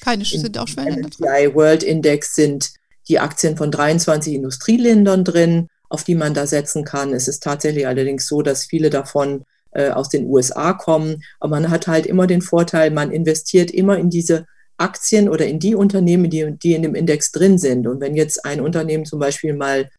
Keine 0.00 0.24
sind 0.24 0.58
auch 0.58 0.68
Schwellen. 0.68 1.06
MSCI 1.06 1.54
World 1.54 1.82
Index 1.82 2.34
sind 2.34 2.72
die 3.08 3.18
Aktien 3.18 3.56
von 3.56 3.70
23 3.70 4.34
Industrieländern 4.34 5.24
drin, 5.24 5.68
auf 5.88 6.04
die 6.04 6.14
man 6.14 6.34
da 6.34 6.46
setzen 6.46 6.84
kann. 6.84 7.12
Es 7.12 7.28
ist 7.28 7.42
tatsächlich 7.42 7.86
allerdings 7.86 8.26
so, 8.26 8.42
dass 8.42 8.64
viele 8.64 8.90
davon 8.90 9.44
äh, 9.72 9.90
aus 9.90 10.08
den 10.08 10.26
USA 10.26 10.72
kommen. 10.72 11.22
Aber 11.40 11.50
man 11.50 11.70
hat 11.70 11.86
halt 11.86 12.06
immer 12.06 12.26
den 12.26 12.42
Vorteil, 12.42 12.90
man 12.90 13.10
investiert 13.10 13.70
immer 13.70 13.98
in 13.98 14.10
diese 14.10 14.46
Aktien 14.78 15.28
oder 15.28 15.46
in 15.46 15.58
die 15.58 15.74
Unternehmen, 15.74 16.30
die, 16.30 16.56
die 16.58 16.74
in 16.74 16.82
dem 16.82 16.94
Index 16.94 17.32
drin 17.32 17.58
sind. 17.58 17.86
Und 17.86 18.00
wenn 18.00 18.16
jetzt 18.16 18.44
ein 18.44 18.60
Unternehmen 18.60 19.04
zum 19.04 19.18
Beispiel 19.18 19.54
mal 19.54 19.90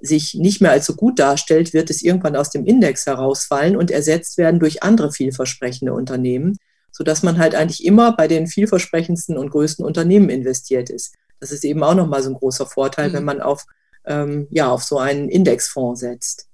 sich 0.00 0.34
nicht 0.34 0.60
mehr 0.60 0.72
als 0.72 0.86
so 0.86 0.94
gut 0.94 1.18
darstellt, 1.18 1.72
wird 1.72 1.88
es 1.88 2.02
irgendwann 2.02 2.36
aus 2.36 2.50
dem 2.50 2.66
Index 2.66 3.06
herausfallen 3.06 3.76
und 3.76 3.90
ersetzt 3.90 4.36
werden 4.36 4.58
durch 4.58 4.82
andere 4.82 5.12
vielversprechende 5.12 5.92
Unternehmen, 5.92 6.58
sodass 6.90 7.22
man 7.22 7.38
halt 7.38 7.54
eigentlich 7.54 7.84
immer 7.84 8.16
bei 8.16 8.26
den 8.26 8.48
vielversprechendsten 8.48 9.38
und 9.38 9.50
größten 9.50 9.84
Unternehmen 9.84 10.28
investiert 10.28 10.90
ist. 10.90 11.14
Das 11.38 11.52
ist 11.52 11.64
eben 11.64 11.82
auch 11.82 11.94
nochmal 11.94 12.22
so 12.22 12.30
ein 12.30 12.36
großer 12.36 12.66
Vorteil, 12.66 13.10
mhm. 13.10 13.14
wenn 13.14 13.24
man 13.24 13.40
auf, 13.40 13.64
ähm, 14.04 14.48
ja, 14.50 14.70
auf 14.70 14.82
so 14.82 14.98
einen 14.98 15.28
Indexfonds 15.28 16.00
setzt. 16.00 16.48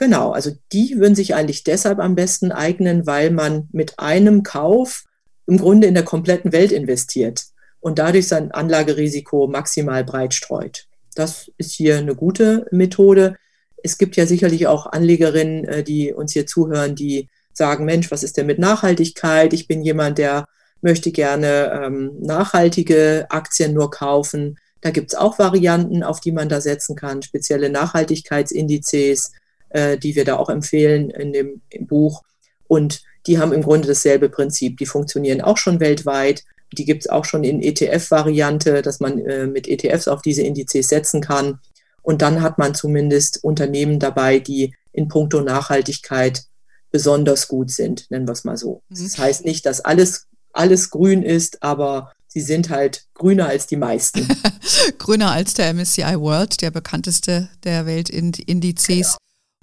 Genau, 0.00 0.30
also 0.30 0.52
die 0.72 0.96
würden 0.98 1.14
sich 1.14 1.34
eigentlich 1.34 1.62
deshalb 1.62 1.98
am 1.98 2.14
besten 2.14 2.52
eignen, 2.52 3.06
weil 3.06 3.30
man 3.30 3.68
mit 3.70 3.98
einem 3.98 4.42
Kauf 4.42 5.04
im 5.46 5.58
Grunde 5.58 5.88
in 5.88 5.92
der 5.92 6.06
kompletten 6.06 6.52
Welt 6.52 6.72
investiert 6.72 7.44
und 7.80 7.98
dadurch 7.98 8.26
sein 8.26 8.50
Anlagerisiko 8.50 9.46
maximal 9.46 10.02
breit 10.02 10.32
streut. 10.32 10.86
Das 11.14 11.50
ist 11.58 11.72
hier 11.72 11.98
eine 11.98 12.14
gute 12.14 12.66
Methode. 12.70 13.36
Es 13.82 13.98
gibt 13.98 14.16
ja 14.16 14.24
sicherlich 14.24 14.66
auch 14.66 14.86
Anlegerinnen, 14.86 15.66
äh, 15.66 15.84
die 15.84 16.14
uns 16.14 16.32
hier 16.32 16.46
zuhören, 16.46 16.94
die 16.94 17.28
sagen, 17.52 17.84
Mensch, 17.84 18.10
was 18.10 18.22
ist 18.22 18.38
denn 18.38 18.46
mit 18.46 18.58
Nachhaltigkeit? 18.58 19.52
Ich 19.52 19.68
bin 19.68 19.82
jemand, 19.82 20.16
der 20.16 20.46
möchte 20.80 21.12
gerne 21.12 21.78
ähm, 21.84 22.12
nachhaltige 22.20 23.26
Aktien 23.28 23.74
nur 23.74 23.90
kaufen. 23.90 24.56
Da 24.80 24.92
gibt 24.92 25.12
es 25.12 25.18
auch 25.18 25.38
Varianten, 25.38 26.02
auf 26.02 26.20
die 26.20 26.32
man 26.32 26.48
da 26.48 26.62
setzen 26.62 26.96
kann, 26.96 27.20
spezielle 27.20 27.68
Nachhaltigkeitsindizes 27.68 29.32
äh, 29.70 29.98
die 29.98 30.14
wir 30.14 30.24
da 30.24 30.36
auch 30.36 30.48
empfehlen 30.48 31.10
in 31.10 31.32
dem 31.32 31.62
Buch. 31.80 32.22
Und 32.68 33.02
die 33.26 33.38
haben 33.38 33.52
im 33.52 33.62
Grunde 33.62 33.88
dasselbe 33.88 34.28
Prinzip. 34.28 34.78
Die 34.78 34.86
funktionieren 34.86 35.40
auch 35.40 35.56
schon 35.56 35.80
weltweit. 35.80 36.44
Die 36.76 36.84
gibt 36.84 37.02
es 37.02 37.10
auch 37.10 37.24
schon 37.24 37.42
in 37.42 37.62
ETF-Variante, 37.62 38.82
dass 38.82 39.00
man 39.00 39.18
äh, 39.18 39.46
mit 39.46 39.66
ETFs 39.66 40.08
auf 40.08 40.22
diese 40.22 40.42
Indizes 40.42 40.88
setzen 40.88 41.20
kann. 41.20 41.58
Und 42.02 42.22
dann 42.22 42.42
hat 42.42 42.58
man 42.58 42.74
zumindest 42.74 43.42
Unternehmen 43.42 43.98
dabei, 43.98 44.38
die 44.38 44.74
in 44.92 45.08
puncto 45.08 45.40
Nachhaltigkeit 45.40 46.44
besonders 46.90 47.48
gut 47.48 47.70
sind, 47.70 48.10
nennen 48.10 48.26
wir 48.26 48.32
es 48.32 48.44
mal 48.44 48.56
so. 48.56 48.82
Mhm. 48.88 49.02
Das 49.02 49.18
heißt 49.18 49.44
nicht, 49.44 49.66
dass 49.66 49.80
alles, 49.80 50.26
alles 50.52 50.90
grün 50.90 51.22
ist, 51.22 51.62
aber 51.62 52.12
sie 52.26 52.40
sind 52.40 52.70
halt 52.70 53.06
grüner 53.14 53.46
als 53.46 53.66
die 53.66 53.76
meisten. 53.76 54.26
grüner 54.98 55.30
als 55.30 55.54
der 55.54 55.72
MSCI 55.72 56.18
World, 56.18 56.62
der 56.62 56.70
bekannteste 56.70 57.48
der 57.64 57.86
Weltindizes. 57.86 58.86
Genau. 58.86 59.16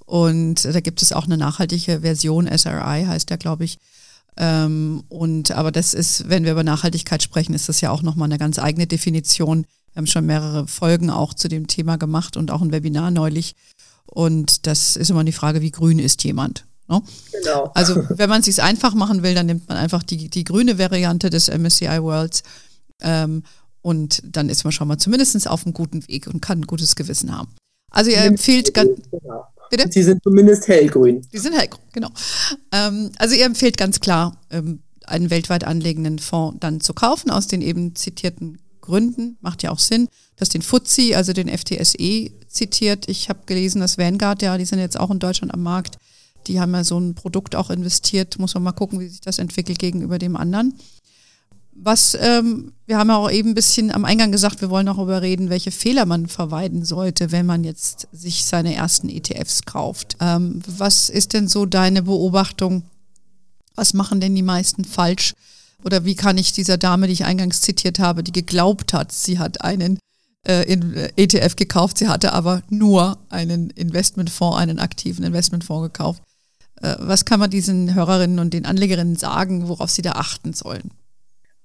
Und 0.08 0.64
da 0.64 0.80
gibt 0.80 1.02
es 1.02 1.12
auch 1.12 1.26
eine 1.26 1.38
nachhaltige 1.38 2.00
Version, 2.00 2.48
SRI 2.48 3.04
heißt 3.06 3.30
der, 3.30 3.38
glaube 3.38 3.66
ich. 3.66 3.78
Ähm, 4.38 5.04
und 5.10 5.52
aber 5.52 5.70
das 5.70 5.94
ist, 5.94 6.30
wenn 6.30 6.46
wir 6.46 6.54
über 6.54 6.64
Nachhaltigkeit 6.64 7.22
sprechen, 7.22 7.54
ist 7.54 7.68
das 7.68 7.82
ja 7.82 7.92
auch 7.92 8.02
nochmal 8.04 8.28
eine 8.28 8.38
ganz 8.38 8.58
eigene 8.58 8.88
Definition. 8.88 9.66
Wir 9.92 10.00
haben 10.00 10.08
schon 10.08 10.26
mehrere 10.26 10.66
Folgen 10.66 11.10
auch 11.10 11.34
zu 11.34 11.50
dem 11.50 11.68
Thema 11.68 11.98
gemacht 11.98 12.38
und 12.38 12.52
auch 12.52 12.62
ein 12.62 12.72
Webinar 12.72 13.12
neulich. 13.12 13.54
Und 14.06 14.66
das 14.66 14.96
ist 14.96 15.10
immer 15.10 15.26
die 15.26 15.34
Frage, 15.34 15.60
wie 15.60 15.72
grün 15.72 16.00
ist 16.00 16.24
jemand? 16.24 16.66
Ne? 16.88 17.02
Genau. 17.34 17.70
Also 17.74 18.02
wenn 18.10 18.30
man 18.30 18.40
es 18.40 18.46
sich 18.46 18.64
einfach 18.64 18.94
machen 18.94 19.24
will, 19.24 19.36
dann 19.36 19.48
nimmt 19.48 19.68
man 19.68 19.78
einfach 19.78 20.04
die, 20.04 20.30
die 20.30 20.46
grüne 20.46 20.80
Variante 20.80 21.30
des 21.30 21.50
MSCI 21.50 22.02
Worlds. 22.02 22.44
Ähm, 23.02 23.44
und 23.82 24.22
dann 24.24 24.48
ist 24.48 24.64
man 24.64 24.72
schon 24.72 24.88
mal 24.88 24.98
zumindest 24.98 25.50
auf 25.50 25.66
einem 25.66 25.74
guten 25.74 26.08
Weg 26.08 26.28
und 26.28 26.42
kann 26.42 26.60
ein 26.62 26.68
gutes 26.68 26.96
Gewissen 26.96 27.38
haben. 27.38 27.50
Also 27.92 28.12
ihr 28.12 28.18
empfiehlt 28.18 28.74
ganz. 28.74 29.00
Genau. 29.12 29.46
Bitte? 29.70 29.92
Sie 29.92 30.04
sind 30.04 30.24
zumindest 30.24 30.68
hellgrün. 30.68 31.26
Die 31.34 31.40
sind 31.40 31.54
hellgrün, 31.54 31.84
genau. 31.92 32.10
Ähm, 32.72 33.12
also 33.18 33.36
ihr 33.36 33.46
empfiehlt 33.46 33.78
ganz 33.78 34.00
klar, 34.00 34.38
ähm, 34.50 34.80
einen 35.06 35.30
weltweit 35.30 35.64
anlegenden 35.66 36.20
Fonds 36.20 36.58
dann 36.60 36.80
zu 36.80 36.94
kaufen, 36.94 37.30
aus 37.32 37.48
den 37.48 37.62
eben 37.62 37.96
zitierten 37.96 38.60
Gründen. 38.82 39.38
Macht 39.42 39.64
ja 39.64 39.72
auch 39.72 39.80
Sinn. 39.80 40.08
dass 40.38 40.50
den 40.50 40.62
FTSE, 40.62 41.16
also 41.18 41.34
den 41.34 41.50
FTSE 41.50 42.30
zitiert. 42.48 43.10
Ich 43.10 43.28
habe 43.28 43.40
gelesen, 43.48 43.82
dass 43.82 43.98
Vanguard, 43.98 44.44
ja, 44.44 44.58
die 44.58 44.66
sind 44.66 44.80
jetzt 44.80 45.00
auch 45.00 45.10
in 45.10 45.20
Deutschland 45.20 45.54
am 45.54 45.64
Markt. 45.64 45.98
Die 46.46 46.60
haben 46.60 46.74
ja 46.74 46.84
so 46.84 47.00
ein 47.00 47.16
Produkt 47.16 47.56
auch 47.56 47.72
investiert. 47.72 48.38
Muss 48.40 48.54
man 48.54 48.64
mal 48.64 48.72
gucken, 48.72 49.00
wie 49.00 49.08
sich 49.08 49.20
das 49.20 49.40
entwickelt 49.40 49.80
gegenüber 49.80 50.20
dem 50.20 50.36
anderen. 50.38 50.76
Was, 51.80 52.18
ähm, 52.20 52.74
wir 52.86 52.98
haben 52.98 53.10
ja 53.10 53.18
auch 53.18 53.30
eben 53.30 53.50
ein 53.50 53.56
bisschen 53.56 53.92
am 53.92 54.04
Eingang 54.04 54.32
gesagt, 54.32 54.62
wir 54.62 54.70
wollen 54.70 54.88
auch 54.90 54.96
darüber 54.96 55.22
reden, 55.22 55.50
welche 55.50 55.72
Fehler 55.72 56.06
man 56.06 56.28
vermeiden 56.28 56.84
sollte, 56.84 57.32
wenn 57.32 57.46
man 57.46 57.64
jetzt 57.64 58.08
sich 58.12 58.46
seine 58.46 58.74
ersten 58.74 59.10
ETFs 59.10 59.64
kauft. 59.64 60.18
Ähm, 60.20 60.62
was 60.66 61.10
ist 61.10 61.34
denn 61.34 61.48
so 61.48 61.66
deine 61.66 62.02
Beobachtung? 62.02 62.84
Was 63.76 63.94
machen 63.94 64.20
denn 64.20 64.36
die 64.36 64.42
meisten 64.42 64.86
falsch? 64.86 65.34
Oder 65.84 66.04
wie 66.04 66.16
kann 66.16 66.38
ich 66.38 66.52
dieser 66.52 66.78
Dame, 66.78 67.08
die 67.08 67.14
ich 67.14 67.26
eingangs 67.26 67.62
zitiert 67.62 68.00
habe, 68.00 68.24
die 68.24 68.32
geglaubt 68.32 68.94
hat, 68.94 69.12
sie 69.12 69.38
hat 69.38 69.62
einen 69.62 70.00
äh, 70.48 70.64
in 70.64 70.94
äh, 70.94 71.12
ETF 71.18 71.56
gekauft. 71.56 71.98
Sie 71.98 72.08
hatte 72.08 72.34
aber 72.34 72.64
nur 72.70 73.18
einen 73.30 73.70
Investmentfonds, 73.72 74.58
einen 74.58 74.80
aktiven 74.80 75.26
Investmentfonds 75.26 75.94
gekauft. 75.94 76.24
Äh, 76.82 76.96
was 77.00 77.26
kann 77.26 77.40
man 77.40 77.50
diesen 77.50 77.94
Hörerinnen 77.94 78.40
und 78.40 78.54
den 78.54 78.66
Anlegerinnen 78.66 79.16
sagen, 79.16 79.68
worauf 79.68 79.92
sie 79.92 80.02
da 80.02 80.14
achten 80.14 80.54
sollen? 80.54 80.92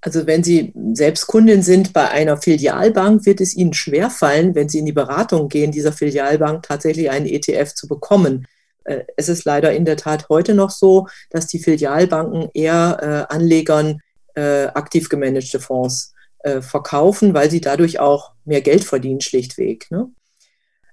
Also 0.04 0.26
wenn 0.26 0.42
Sie 0.42 0.72
selbst 0.94 1.28
Kundin 1.28 1.62
sind 1.62 1.92
bei 1.92 2.10
einer 2.10 2.36
Filialbank, 2.36 3.24
wird 3.24 3.40
es 3.40 3.56
Ihnen 3.56 3.72
schwerfallen, 3.72 4.54
wenn 4.56 4.68
Sie 4.68 4.80
in 4.80 4.86
die 4.86 4.92
Beratung 4.92 5.48
gehen, 5.48 5.70
dieser 5.70 5.92
Filialbank 5.92 6.64
tatsächlich 6.64 7.08
einen 7.08 7.26
ETF 7.26 7.72
zu 7.74 7.86
bekommen. 7.86 8.46
Äh, 8.84 9.04
es 9.16 9.28
ist 9.28 9.44
leider 9.44 9.72
in 9.72 9.84
der 9.84 9.96
Tat 9.96 10.28
heute 10.28 10.54
noch 10.54 10.70
so, 10.70 11.06
dass 11.30 11.46
die 11.46 11.60
Filialbanken 11.60 12.50
eher 12.52 13.28
äh, 13.30 13.34
Anlegern 13.34 14.00
äh, 14.34 14.66
aktiv 14.66 15.08
gemanagte 15.08 15.60
Fonds 15.60 16.12
verkaufen, 16.60 17.34
weil 17.34 17.52
sie 17.52 17.60
dadurch 17.60 18.00
auch 18.00 18.32
mehr 18.44 18.62
Geld 18.62 18.82
verdienen, 18.82 19.20
schlichtweg. 19.20 19.88
Ne? 19.92 20.10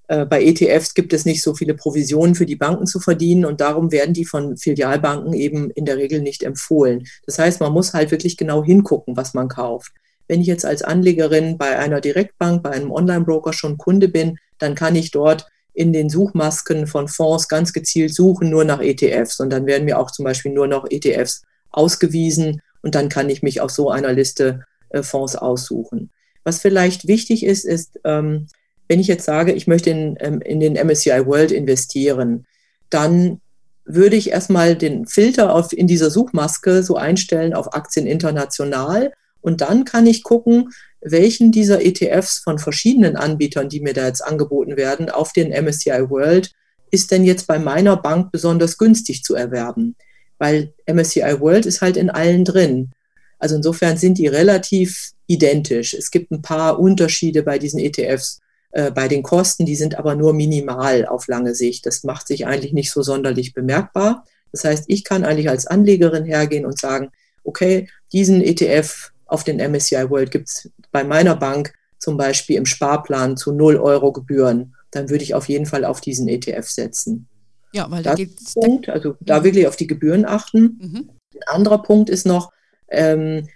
Äh, 0.09 0.25
bei 0.25 0.43
ETFs 0.43 0.95
gibt 0.95 1.13
es 1.13 1.23
nicht 1.25 1.43
so 1.43 1.53
viele 1.53 1.75
Provisionen 1.75 2.33
für 2.33 2.47
die 2.47 2.55
Banken 2.55 2.87
zu 2.87 2.99
verdienen 2.99 3.45
und 3.45 3.61
darum 3.61 3.91
werden 3.91 4.15
die 4.15 4.25
von 4.25 4.57
Filialbanken 4.57 5.33
eben 5.33 5.69
in 5.69 5.85
der 5.85 5.97
Regel 5.97 6.19
nicht 6.21 6.41
empfohlen. 6.41 7.07
Das 7.27 7.37
heißt, 7.37 7.61
man 7.61 7.71
muss 7.71 7.93
halt 7.93 8.09
wirklich 8.09 8.35
genau 8.35 8.63
hingucken, 8.63 9.15
was 9.15 9.35
man 9.35 9.49
kauft. 9.49 9.93
Wenn 10.27 10.41
ich 10.41 10.47
jetzt 10.47 10.65
als 10.65 10.81
Anlegerin 10.81 11.59
bei 11.59 11.77
einer 11.77 12.01
Direktbank, 12.01 12.63
bei 12.63 12.71
einem 12.71 12.91
Online-Broker 12.91 13.53
schon 13.53 13.77
Kunde 13.77 14.07
bin, 14.07 14.39
dann 14.57 14.73
kann 14.73 14.95
ich 14.95 15.11
dort 15.11 15.47
in 15.73 15.93
den 15.93 16.09
Suchmasken 16.09 16.87
von 16.87 17.07
Fonds 17.07 17.47
ganz 17.47 17.71
gezielt 17.71 18.13
suchen, 18.13 18.49
nur 18.49 18.65
nach 18.65 18.81
ETFs. 18.81 19.39
Und 19.39 19.51
dann 19.51 19.67
werden 19.67 19.85
mir 19.85 19.99
auch 19.99 20.09
zum 20.09 20.25
Beispiel 20.25 20.51
nur 20.51 20.67
noch 20.67 20.87
ETFs 20.89 21.43
ausgewiesen 21.69 22.61
und 22.81 22.95
dann 22.95 23.09
kann 23.09 23.29
ich 23.29 23.43
mich 23.43 23.61
auf 23.61 23.69
so 23.69 23.91
einer 23.91 24.11
Liste 24.11 24.65
äh, 24.89 25.03
Fonds 25.03 25.35
aussuchen. 25.35 26.09
Was 26.43 26.59
vielleicht 26.61 27.07
wichtig 27.07 27.45
ist, 27.45 27.63
ist, 27.63 27.99
ähm, 28.05 28.47
wenn 28.89 28.99
ich 28.99 29.07
jetzt 29.07 29.23
sage, 29.23 29.53
ich 29.53 29.67
möchte 29.67 29.91
in, 29.91 30.17
ähm, 30.19 30.41
in 30.41 30.59
den 30.59 30.73
MSCI 30.73 31.25
World 31.25 31.51
investieren, 31.51 32.45
dann 32.89 33.39
würde 33.85 34.17
ich 34.17 34.31
erstmal 34.31 34.75
den 34.75 35.05
Filter 35.05 35.55
auf, 35.55 35.71
in 35.71 35.87
dieser 35.87 36.09
Suchmaske 36.09 36.83
so 36.83 36.95
einstellen 36.95 37.53
auf 37.53 37.73
Aktien 37.73 38.07
international 38.07 39.13
und 39.41 39.61
dann 39.61 39.85
kann 39.85 40.05
ich 40.05 40.23
gucken, 40.23 40.69
welchen 41.01 41.51
dieser 41.51 41.85
ETFs 41.85 42.39
von 42.39 42.59
verschiedenen 42.59 43.15
Anbietern, 43.15 43.69
die 43.69 43.79
mir 43.79 43.93
da 43.93 44.05
jetzt 44.05 44.21
angeboten 44.21 44.75
werden, 44.75 45.09
auf 45.09 45.31
den 45.31 45.51
MSCI 45.51 46.09
World 46.09 46.51
ist 46.91 47.11
denn 47.11 47.23
jetzt 47.23 47.47
bei 47.47 47.59
meiner 47.59 47.95
Bank 47.95 48.31
besonders 48.31 48.77
günstig 48.77 49.23
zu 49.23 49.35
erwerben? 49.35 49.95
Weil 50.39 50.73
MSCI 50.87 51.39
World 51.39 51.65
ist 51.65 51.81
halt 51.81 51.97
in 51.97 52.09
allen 52.09 52.43
drin. 52.43 52.91
Also 53.37 53.55
insofern 53.55 53.97
sind 53.97 54.17
die 54.17 54.27
relativ 54.27 55.11
identisch. 55.27 55.93
Es 55.93 56.11
gibt 56.11 56.31
ein 56.31 56.41
paar 56.41 56.79
Unterschiede 56.79 57.43
bei 57.43 57.59
diesen 57.59 57.79
ETFs 57.79 58.41
äh, 58.71 58.91
bei 58.91 59.07
den 59.07 59.23
Kosten, 59.23 59.65
die 59.65 59.75
sind 59.75 59.97
aber 59.97 60.15
nur 60.15 60.33
minimal 60.33 61.05
auf 61.05 61.27
lange 61.27 61.55
Sicht. 61.55 61.85
Das 61.85 62.03
macht 62.03 62.27
sich 62.27 62.45
eigentlich 62.45 62.73
nicht 62.73 62.91
so 62.91 63.01
sonderlich 63.01 63.53
bemerkbar. 63.53 64.25
Das 64.51 64.63
heißt, 64.63 64.85
ich 64.87 65.03
kann 65.03 65.23
eigentlich 65.23 65.49
als 65.49 65.67
Anlegerin 65.67 66.25
hergehen 66.25 66.65
und 66.65 66.79
sagen, 66.79 67.11
okay, 67.43 67.89
diesen 68.11 68.41
ETF 68.41 69.11
auf 69.25 69.43
den 69.43 69.57
MSCI 69.57 70.09
World 70.09 70.31
gibt 70.31 70.49
es 70.49 70.69
bei 70.91 71.03
meiner 71.03 71.35
Bank 71.35 71.73
zum 71.97 72.17
Beispiel 72.17 72.57
im 72.57 72.65
Sparplan 72.65 73.37
zu 73.37 73.51
0 73.51 73.77
Euro 73.77 74.11
Gebühren. 74.11 74.75
Dann 74.91 75.09
würde 75.09 75.23
ich 75.23 75.35
auf 75.35 75.49
jeden 75.49 75.65
Fall 75.65 75.85
auf 75.85 76.01
diesen 76.01 76.27
ETF 76.27 76.67
setzen. 76.67 77.27
Ja, 77.73 77.89
weil 77.91 78.01
da 78.01 78.15
geht 78.15 78.39
es. 78.39 78.55
Also 78.87 79.15
da 79.19 79.43
wirklich 79.43 79.67
auf 79.67 79.75
die 79.75 79.87
Gebühren 79.87 80.25
achten. 80.25 80.79
Mhm. 80.81 81.09
Ein 81.35 81.55
anderer 81.55 81.83
Punkt 81.83 82.09
ist 82.09 82.25
noch, 82.25 82.51
ähm, 82.89 83.47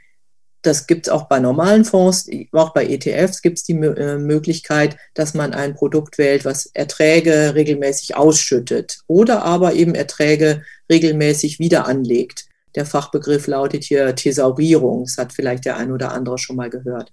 das 0.64 0.88
gibt 0.88 1.08
es 1.08 1.14
auch 1.14 1.28
bei 1.28 1.40
normalen 1.40 1.86
Fonds, 1.86 2.30
auch 2.54 2.74
bei 2.74 2.86
ETFs 2.88 3.42
gibt 3.42 3.60
es 3.60 3.64
die 3.66 3.74
äh, 3.74 4.18
Möglichkeit, 4.18 4.98
dass 5.14 5.34
man 5.34 5.54
ein 5.54 5.76
Produkt 5.76 6.18
wählt, 6.18 6.46
was 6.46 6.68
Erträge 6.68 7.54
regelmäßig 7.54 8.16
ausschüttet 8.16 9.02
oder 9.08 9.44
aber 9.44 9.74
eben 9.74 9.94
Erträge 9.94 10.64
regelmäßig 10.90 11.60
wieder 11.60 11.86
anlegt. 11.86 12.46
Der 12.76 12.86
Fachbegriff 12.86 13.46
lautet 13.48 13.84
hier 13.84 14.16
Thesaurierung. 14.16 15.04
Das 15.04 15.18
hat 15.18 15.34
vielleicht 15.34 15.66
der 15.66 15.78
ein 15.78 15.92
oder 15.92 16.12
andere 16.12 16.38
schon 16.38 16.56
mal 16.56 16.70
gehört. 16.70 17.12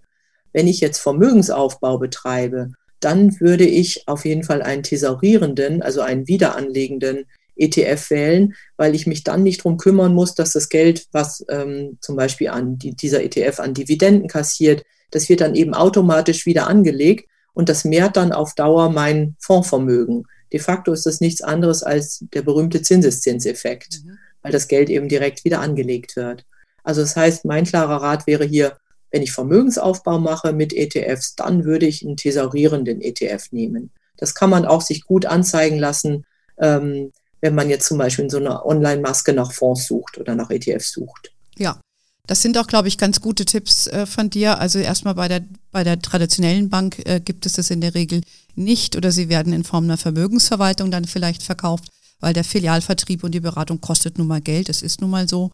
Wenn 0.53 0.67
ich 0.67 0.81
jetzt 0.81 0.99
Vermögensaufbau 0.99 1.99
betreibe, 1.99 2.73
dann 3.01 3.39
würde 3.41 3.65
ich 3.65 4.07
auf 4.07 4.25
jeden 4.25 4.45
Fall 4.45 4.63
einen 4.63 4.83
thesaurierenden, 4.83 5.83
also 5.83 6.01
einen 6.03 6.29
wiederanlegenden 6.29 7.27
ETF 7.61 8.11
wählen, 8.11 8.55
weil 8.77 8.95
ich 8.95 9.07
mich 9.07 9.25
dann 9.25 9.43
nicht 9.43 9.61
darum 9.61 9.77
kümmern 9.77 10.15
muss, 10.15 10.35
dass 10.35 10.53
das 10.53 10.69
Geld, 10.69 11.07
was 11.13 11.45
ähm, 11.49 11.99
zum 12.01 12.17
Beispiel 12.17 12.49
an 12.49 12.79
die, 12.79 12.95
dieser 12.95 13.23
ETF 13.23 13.61
an 13.61 13.75
Dividenden 13.75 14.29
kassiert, 14.29 14.83
das 15.11 15.29
wird 15.29 15.41
dann 15.41 15.55
eben 15.55 15.75
automatisch 15.75 16.47
wieder 16.47 16.67
angelegt 16.67 17.29
und 17.53 17.69
das 17.69 17.85
mehrt 17.85 18.17
dann 18.17 18.33
auf 18.33 18.55
Dauer 18.55 18.91
mein 18.91 19.37
Fondsvermögen. 19.41 20.25
De 20.53 20.61
facto 20.61 20.93
ist 20.93 21.07
das 21.07 21.21
nichts 21.21 21.43
anderes 21.43 21.83
als 21.83 22.25
der 22.33 22.43
berühmte 22.43 22.83
Zinseszinseffekt, 22.83 24.03
mhm. 24.05 24.19
weil 24.43 24.53
das 24.53 24.69
Geld 24.69 24.91
eben 24.91 25.09
direkt 25.09 25.45
wieder 25.45 25.61
angelegt 25.61 26.17
wird. 26.17 26.45
Also 26.83 27.03
das 27.03 27.17
heißt, 27.17 27.45
mein 27.45 27.65
klarer 27.65 28.03
Rat 28.03 28.27
wäre 28.27 28.45
hier, 28.45 28.77
wenn 29.11 29.23
ich 29.23 29.33
Vermögensaufbau 29.33 30.19
mache 30.19 30.53
mit 30.53 30.73
ETFs, 30.73 31.35
dann 31.35 31.65
würde 31.65 31.87
ich 31.87 32.05
einen 32.05 32.17
thesaurierenden 32.17 33.01
ETF 33.01 33.53
nehmen. 33.53 33.91
Das 34.17 34.35
kann 34.35 34.51
man 34.51 34.65
auch 34.65 34.83
sich 34.83 35.05
gut 35.05 35.27
anzeigen 35.27 35.79
lassen. 35.79 36.25
Ähm, 36.59 37.13
wenn 37.41 37.55
man 37.55 37.69
jetzt 37.69 37.87
zum 37.87 37.99
Beispiel 37.99 38.25
in 38.25 38.31
so 38.31 38.39
einer 38.39 38.65
Online-Maske 38.65 39.33
nach 39.33 39.53
Fonds 39.53 39.87
sucht 39.87 40.19
oder 40.19 40.35
nach 40.35 40.51
ETFs 40.51 40.93
sucht. 40.93 41.33
Ja, 41.59 41.81
das 42.27 42.43
sind 42.43 42.57
auch, 42.59 42.67
glaube 42.67 42.89
ich, 42.89 42.97
ganz 42.97 43.21
gute 43.21 43.45
Tipps 43.45 43.87
äh, 43.89 44.07
von 44.07 44.31
dir. 44.31 44.61
Also 44.61 44.79
erstmal 44.79 45.15
bei 45.15 45.27
der, 45.27 45.43
bei 45.73 45.83
der 45.83 46.01
traditionellen 46.01 46.69
Bank 46.71 47.03
äh, 47.05 47.21
gibt 47.21 47.45
es 47.45 47.55
das 47.55 47.71
in 47.71 47.81
der 47.81 47.95
Regel 47.95 48.21
nicht 48.55 48.97
oder 48.97 49.11
sie 49.11 49.29
werden 49.29 49.53
in 49.53 49.65
Form 49.65 49.85
einer 49.85 49.97
Vermögensverwaltung 49.97 50.91
dann 50.91 51.07
vielleicht 51.07 51.43
verkauft, 51.43 51.89
weil 52.21 52.33
der 52.33 52.45
Filialvertrieb 52.45 53.25
und 53.25 53.33
die 53.33 53.41
Beratung 53.41 53.81
kostet 53.81 54.19
nun 54.19 54.29
mal 54.29 54.41
Geld. 54.41 54.69
Das 54.69 54.83
ist 54.83 55.01
nun 55.01 55.11
mal 55.11 55.29
so. 55.29 55.51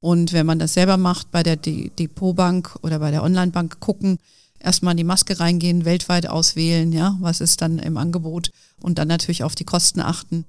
Und 0.00 0.32
wenn 0.32 0.46
man 0.46 0.58
das 0.58 0.74
selber 0.74 0.96
macht, 0.96 1.30
bei 1.30 1.42
der 1.42 1.56
De 1.56 1.90
Depotbank 1.90 2.76
oder 2.82 2.98
bei 2.98 3.10
der 3.10 3.22
Onlinebank 3.22 3.80
gucken, 3.80 4.18
erstmal 4.60 4.92
in 4.92 4.98
die 4.98 5.04
Maske 5.04 5.40
reingehen, 5.40 5.84
weltweit 5.84 6.28
auswählen, 6.28 6.92
ja, 6.92 7.16
was 7.20 7.40
ist 7.40 7.62
dann 7.62 7.78
im 7.78 7.96
Angebot 7.96 8.50
und 8.80 8.98
dann 8.98 9.08
natürlich 9.08 9.44
auf 9.44 9.54
die 9.54 9.64
Kosten 9.64 10.00
achten 10.00 10.44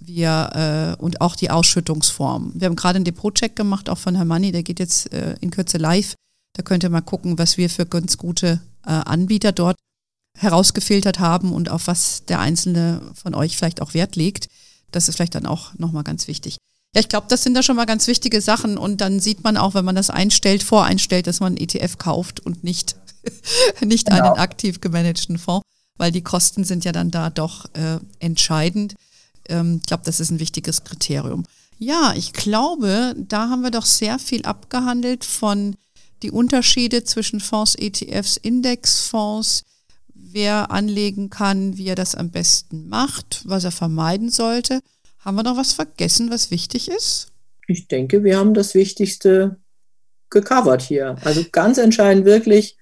wir 0.00 0.96
äh, 0.98 1.02
und 1.02 1.20
auch 1.20 1.36
die 1.36 1.50
Ausschüttungsform. 1.50 2.52
Wir 2.54 2.66
haben 2.66 2.76
gerade 2.76 2.96
einen 2.96 3.04
Depotcheck 3.04 3.56
gemacht, 3.56 3.88
auch 3.88 3.98
von 3.98 4.14
Herrn 4.14 4.28
Manni, 4.28 4.52
der 4.52 4.62
geht 4.62 4.78
jetzt 4.78 5.12
äh, 5.12 5.36
in 5.40 5.50
Kürze 5.50 5.78
live. 5.78 6.14
Da 6.54 6.62
könnt 6.62 6.82
ihr 6.82 6.90
mal 6.90 7.02
gucken, 7.02 7.38
was 7.38 7.56
wir 7.56 7.70
für 7.70 7.86
ganz 7.86 8.16
gute 8.16 8.60
äh, 8.84 8.90
Anbieter 8.90 9.52
dort 9.52 9.76
herausgefiltert 10.38 11.18
haben 11.18 11.52
und 11.52 11.70
auf 11.70 11.86
was 11.86 12.24
der 12.26 12.40
Einzelne 12.40 13.00
von 13.14 13.34
euch 13.34 13.56
vielleicht 13.56 13.80
auch 13.80 13.94
Wert 13.94 14.16
legt. 14.16 14.48
Das 14.90 15.08
ist 15.08 15.16
vielleicht 15.16 15.34
dann 15.34 15.46
auch 15.46 15.74
nochmal 15.74 16.04
ganz 16.04 16.28
wichtig. 16.28 16.56
Ja, 16.94 17.00
ich 17.00 17.08
glaube, 17.08 17.26
das 17.28 17.42
sind 17.42 17.54
da 17.54 17.62
schon 17.62 17.76
mal 17.76 17.84
ganz 17.84 18.06
wichtige 18.06 18.40
Sachen 18.40 18.78
und 18.78 19.00
dann 19.00 19.20
sieht 19.20 19.44
man 19.44 19.56
auch, 19.56 19.74
wenn 19.74 19.84
man 19.84 19.96
das 19.96 20.10
einstellt, 20.10 20.62
voreinstellt, 20.62 21.26
dass 21.26 21.40
man 21.40 21.56
einen 21.56 21.58
ETF 21.58 21.98
kauft 21.98 22.40
und 22.40 22.64
nicht, 22.64 22.96
nicht 23.84 24.06
genau. 24.08 24.32
einen 24.32 24.38
aktiv 24.38 24.80
gemanagten 24.80 25.38
Fonds, 25.38 25.66
weil 25.98 26.12
die 26.12 26.22
Kosten 26.22 26.64
sind 26.64 26.84
ja 26.84 26.92
dann 26.92 27.10
da 27.10 27.30
doch 27.30 27.66
äh, 27.74 27.98
entscheidend 28.18 28.94
ähm, 29.48 29.78
ich 29.80 29.86
glaube, 29.86 30.04
das 30.04 30.20
ist 30.20 30.30
ein 30.30 30.40
wichtiges 30.40 30.84
Kriterium. 30.84 31.44
Ja, 31.78 32.14
ich 32.16 32.32
glaube, 32.32 33.14
da 33.16 33.50
haben 33.50 33.62
wir 33.62 33.70
doch 33.70 33.84
sehr 33.84 34.18
viel 34.18 34.42
abgehandelt 34.44 35.24
von 35.24 35.76
die 36.22 36.30
Unterschiede 36.30 37.04
zwischen 37.04 37.40
Fonds, 37.40 37.74
ETFs, 37.74 38.38
Indexfonds, 38.38 39.64
wer 40.14 40.70
anlegen 40.70 41.28
kann, 41.30 41.76
wie 41.76 41.88
er 41.88 41.94
das 41.94 42.14
am 42.14 42.30
besten 42.30 42.88
macht, 42.88 43.42
was 43.44 43.64
er 43.64 43.72
vermeiden 43.72 44.30
sollte. 44.30 44.80
Haben 45.18 45.36
wir 45.36 45.42
noch 45.42 45.56
was 45.56 45.72
vergessen, 45.72 46.30
was 46.30 46.50
wichtig 46.50 46.88
ist? 46.88 47.28
Ich 47.66 47.88
denke, 47.88 48.24
wir 48.24 48.38
haben 48.38 48.54
das 48.54 48.74
Wichtigste 48.74 49.56
gecovert 50.30 50.82
hier. 50.82 51.16
Also 51.24 51.44
ganz 51.52 51.78
entscheidend 51.78 52.24
wirklich, 52.24 52.76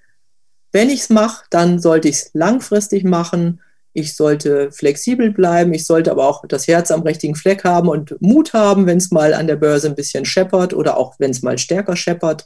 wenn 0.73 0.91
ich 0.91 1.01
es 1.01 1.11
mache, 1.11 1.45
dann 1.51 1.81
sollte 1.81 2.09
ich 2.09 2.17
es 2.17 2.31
langfristig 2.35 3.05
machen 3.05 3.61
ich 3.95 4.17
sollte 4.17 4.73
flexibel 4.73 5.31
bleiben, 5.31 5.73
ich 5.73 5.87
sollte 5.87 6.11
aber 6.11 6.29
auch 6.29 6.45
das 6.47 6.67
Herz 6.67 6.91
am 6.91 7.03
richtigen 7.03 7.37
Fleck 7.37 7.65
haben 7.65 7.89
und 7.89 8.21
Mut 8.21 8.53
haben, 8.53 8.87
wenn 8.87 8.99
es 8.99 9.13
mal 9.13 9.33
an 9.33 9.47
der 9.47 9.57
Börse 9.57 9.89
ein 9.89 9.95
bisschen 9.95 10.25
scheppert 10.25 10.75
oder 10.75 10.97
auch 10.97 11.15
wenn 11.19 11.31
es 11.31 11.43
mal 11.43 11.59
stärker 11.59 11.97
scheppert. 11.97 12.45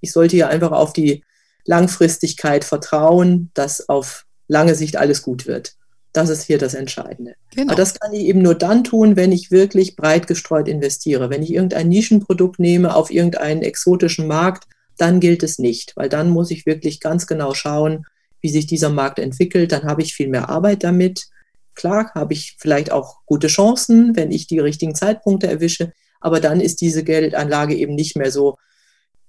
Ich 0.00 0.12
sollte 0.12 0.34
hier 0.34 0.48
einfach 0.48 0.72
auf 0.72 0.92
die 0.92 1.24
Langfristigkeit 1.64 2.64
vertrauen, 2.64 3.50
dass 3.54 3.88
auf 3.88 4.26
lange 4.48 4.74
Sicht 4.74 4.96
alles 4.96 5.22
gut 5.22 5.46
wird. 5.46 5.74
Das 6.12 6.30
ist 6.30 6.42
hier 6.42 6.58
das 6.58 6.74
Entscheidende. 6.74 7.34
Genau. 7.54 7.72
Aber 7.72 7.76
das 7.76 7.94
kann 8.00 8.12
ich 8.12 8.22
eben 8.22 8.42
nur 8.42 8.56
dann 8.56 8.82
tun, 8.82 9.14
wenn 9.14 9.30
ich 9.30 9.52
wirklich 9.52 9.94
breit 9.94 10.26
gestreut 10.26 10.66
investiere. 10.66 11.30
Wenn 11.30 11.42
ich 11.42 11.52
irgendein 11.52 11.88
Nischenprodukt 11.88 12.58
nehme 12.58 12.96
auf 12.96 13.12
irgendeinen 13.12 13.62
exotischen 13.62 14.26
Markt, 14.26 14.64
dann 14.96 15.20
gilt 15.20 15.44
es 15.44 15.60
nicht, 15.60 15.96
weil 15.96 16.08
dann 16.08 16.28
muss 16.28 16.50
ich 16.50 16.66
wirklich 16.66 16.98
ganz 16.98 17.28
genau 17.28 17.54
schauen, 17.54 18.04
wie 18.40 18.48
sich 18.48 18.66
dieser 18.66 18.90
Markt 18.90 19.18
entwickelt, 19.18 19.72
dann 19.72 19.84
habe 19.84 20.02
ich 20.02 20.14
viel 20.14 20.28
mehr 20.28 20.48
Arbeit 20.48 20.84
damit. 20.84 21.26
Klar 21.74 22.10
habe 22.14 22.32
ich 22.32 22.56
vielleicht 22.58 22.90
auch 22.90 23.24
gute 23.26 23.46
Chancen, 23.46 24.16
wenn 24.16 24.30
ich 24.30 24.46
die 24.46 24.58
richtigen 24.58 24.94
Zeitpunkte 24.94 25.46
erwische, 25.46 25.92
aber 26.20 26.40
dann 26.40 26.60
ist 26.60 26.80
diese 26.80 27.04
Geldanlage 27.04 27.74
eben 27.74 27.94
nicht 27.94 28.16
mehr 28.16 28.30
so 28.30 28.56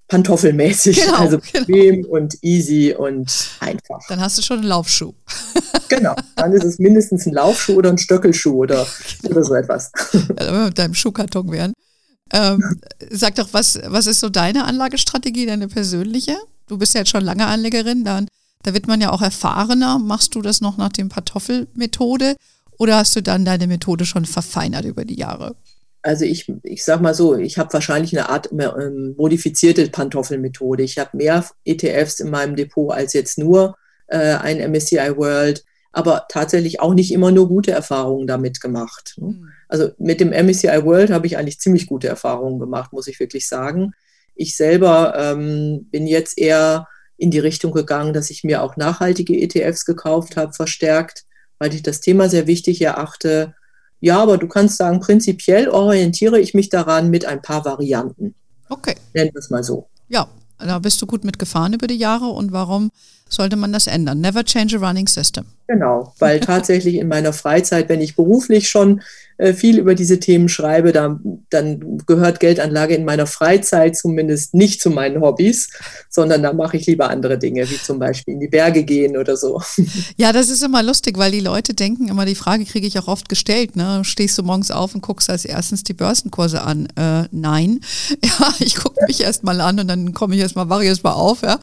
pantoffelmäßig. 0.09 1.01
Genau, 1.01 1.17
also 1.17 1.37
genau. 1.39 1.65
bequem 1.65 2.01
genau. 2.01 2.09
und 2.09 2.37
easy 2.41 2.93
und 2.97 3.31
einfach. 3.59 4.01
Dann 4.09 4.19
hast 4.19 4.37
du 4.37 4.41
schon 4.41 4.59
einen 4.59 4.67
Laufschuh. 4.67 5.13
Genau, 5.87 6.13
dann 6.35 6.53
ist 6.53 6.63
es 6.63 6.77
mindestens 6.77 7.25
ein 7.25 7.33
Laufschuh 7.33 7.73
oder 7.73 7.89
ein 7.89 7.97
Stöckelschuh 7.97 8.53
oder, 8.53 8.85
genau. 9.23 9.31
oder 9.37 9.43
so 9.43 9.55
etwas. 9.55 9.91
Ja, 10.13 10.21
wenn 10.37 10.53
wir 10.53 10.65
mit 10.65 10.77
deinem 10.77 10.93
Schuhkarton 10.93 11.51
wären. 11.51 11.73
Ähm, 12.31 12.79
sag 13.09 13.33
doch, 13.35 13.49
was, 13.53 13.79
was 13.87 14.05
ist 14.05 14.19
so 14.19 14.29
deine 14.29 14.65
Anlagestrategie, 14.65 15.47
deine 15.47 15.67
persönliche? 15.67 16.37
Du 16.67 16.77
bist 16.77 16.93
ja 16.93 16.99
jetzt 16.99 17.09
schon 17.09 17.23
lange 17.23 17.47
Anlegerin, 17.47 18.03
dann, 18.03 18.27
da 18.63 18.73
wird 18.73 18.87
man 18.87 19.01
ja 19.01 19.11
auch 19.11 19.21
erfahrener. 19.21 19.99
Machst 19.99 20.35
du 20.35 20.41
das 20.41 20.61
noch 20.61 20.77
nach 20.77 20.91
dem 20.91 21.09
Pantoffelmethode 21.09 22.35
oder 22.77 22.97
hast 22.97 23.15
du 23.15 23.21
dann 23.21 23.45
deine 23.45 23.67
Methode 23.67 24.05
schon 24.05 24.25
verfeinert 24.25 24.85
über 24.85 25.05
die 25.05 25.17
Jahre? 25.17 25.55
Also 26.01 26.23
ich, 26.23 26.51
ich 26.63 26.85
sag 26.85 27.01
mal 27.01 27.13
so, 27.13 27.35
ich 27.35 27.57
habe 27.57 27.73
wahrscheinlich 27.73 28.17
eine 28.17 28.29
Art 28.29 28.51
ähm, 28.51 29.15
modifizierte 29.17 29.89
Pantoffelmethode. 29.89 30.83
Ich 30.83 30.97
habe 30.97 31.17
mehr 31.17 31.45
ETFs 31.65 32.21
in 32.21 32.29
meinem 32.29 32.55
Depot 32.55 32.93
als 32.93 33.13
jetzt 33.13 33.37
nur 33.37 33.75
äh, 34.07 34.35
ein 34.35 34.71
MSCI 34.71 35.17
World, 35.17 35.65
aber 35.91 36.25
tatsächlich 36.29 36.79
auch 36.79 36.93
nicht 36.93 37.11
immer 37.11 37.31
nur 37.31 37.49
gute 37.49 37.71
Erfahrungen 37.71 38.27
damit 38.27 38.61
gemacht. 38.61 39.15
Ne? 39.17 39.27
Mhm. 39.27 39.49
Also 39.67 39.89
mit 39.97 40.21
dem 40.21 40.29
MSCI 40.29 40.85
World 40.85 41.11
habe 41.11 41.27
ich 41.27 41.37
eigentlich 41.37 41.59
ziemlich 41.59 41.85
gute 41.85 42.07
Erfahrungen 42.07 42.59
gemacht, 42.59 42.93
muss 42.93 43.07
ich 43.07 43.19
wirklich 43.19 43.47
sagen. 43.47 43.91
Ich 44.35 44.55
selber 44.55 45.13
ähm, 45.17 45.87
bin 45.91 46.07
jetzt 46.07 46.37
eher 46.37 46.87
in 47.19 47.31
die 47.31 47.39
Richtung 47.39 47.71
gegangen, 47.71 48.13
dass 48.13 48.29
ich 48.29 48.43
mir 48.43 48.63
auch 48.63 48.77
nachhaltige 48.77 49.39
ETFs 49.39 49.85
gekauft 49.85 50.37
habe, 50.37 50.53
verstärkt, 50.53 51.25
weil 51.59 51.73
ich 51.73 51.83
das 51.83 52.01
Thema 52.01 52.29
sehr 52.29 52.47
wichtig 52.47 52.81
erachte 52.81 53.53
ja, 54.01 54.21
aber 54.21 54.37
du 54.37 54.47
kannst 54.47 54.77
sagen, 54.77 54.99
prinzipiell 54.99 55.69
orientiere 55.69 56.39
ich 56.39 56.53
mich 56.53 56.69
daran 56.69 57.09
mit 57.09 57.25
ein 57.25 57.41
paar 57.41 57.65
Varianten. 57.65 58.33
Okay. 58.69 58.95
Nennen 59.13 59.31
wir 59.33 59.39
es 59.39 59.49
mal 59.49 59.63
so. 59.63 59.89
Ja, 60.07 60.27
da 60.57 60.79
bist 60.79 61.01
du 61.01 61.05
gut 61.05 61.23
mitgefahren 61.23 61.73
über 61.73 61.87
die 61.87 61.97
Jahre 61.97 62.27
und 62.27 62.51
warum 62.51 62.91
sollte 63.29 63.55
man 63.55 63.71
das 63.71 63.87
ändern? 63.87 64.19
Never 64.19 64.43
change 64.43 64.77
a 64.77 64.79
running 64.79 65.07
system. 65.07 65.45
Genau, 65.67 66.13
weil 66.19 66.39
tatsächlich 66.41 66.95
in 66.95 67.07
meiner 67.07 67.31
Freizeit, 67.31 67.89
wenn 67.89 68.01
ich 68.01 68.15
beruflich 68.15 68.69
schon 68.69 69.01
äh, 69.39 69.53
viel 69.53 69.79
über 69.79 69.95
diese 69.95 70.19
Themen 70.19 70.49
schreibe, 70.49 70.91
dann, 70.91 71.45
dann 71.49 71.99
gehört 72.05 72.41
Geldanlage 72.41 72.95
in 72.95 73.05
meiner 73.05 73.25
Freizeit 73.25 73.95
zumindest 73.95 74.53
nicht 74.53 74.81
zu 74.81 74.89
meinen 74.89 75.21
Hobbys, 75.21 75.69
sondern 76.09 76.43
da 76.43 76.51
mache 76.51 76.75
ich 76.75 76.87
lieber 76.87 77.09
andere 77.09 77.37
Dinge, 77.37 77.69
wie 77.69 77.77
zum 77.77 77.99
Beispiel 77.99 78.33
in 78.33 78.41
die 78.41 78.49
Berge 78.49 78.83
gehen 78.83 79.15
oder 79.15 79.37
so. 79.37 79.61
Ja, 80.17 80.33
das 80.33 80.49
ist 80.49 80.63
immer 80.63 80.83
lustig, 80.83 81.17
weil 81.17 81.31
die 81.31 81.39
Leute 81.39 81.73
denken 81.73 82.09
immer, 82.09 82.25
die 82.25 82.35
Frage 82.35 82.65
kriege 82.65 82.85
ich 82.85 82.99
auch 82.99 83.07
oft 83.07 83.29
gestellt, 83.29 83.75
ne? 83.75 84.01
Stehst 84.03 84.37
du 84.37 84.43
morgens 84.43 84.71
auf 84.71 84.93
und 84.93 85.01
guckst 85.01 85.29
als 85.29 85.45
erstens 85.45 85.83
die 85.83 85.93
Börsenkurse 85.93 86.61
an? 86.61 86.87
Äh, 86.97 87.27
nein. 87.31 87.79
Ja, 88.23 88.53
ich 88.59 88.75
gucke 88.75 89.05
mich 89.07 89.21
erst 89.21 89.43
mal 89.43 89.61
an 89.61 89.79
und 89.79 89.87
dann 89.87 90.13
komme 90.13 90.35
ich 90.35 90.41
erst 90.41 90.55
mal, 90.55 90.69
wache 90.69 90.83
ich 90.83 90.89
erst 90.89 91.03
mal 91.03 91.13
auf, 91.13 91.41
ja. 91.41 91.59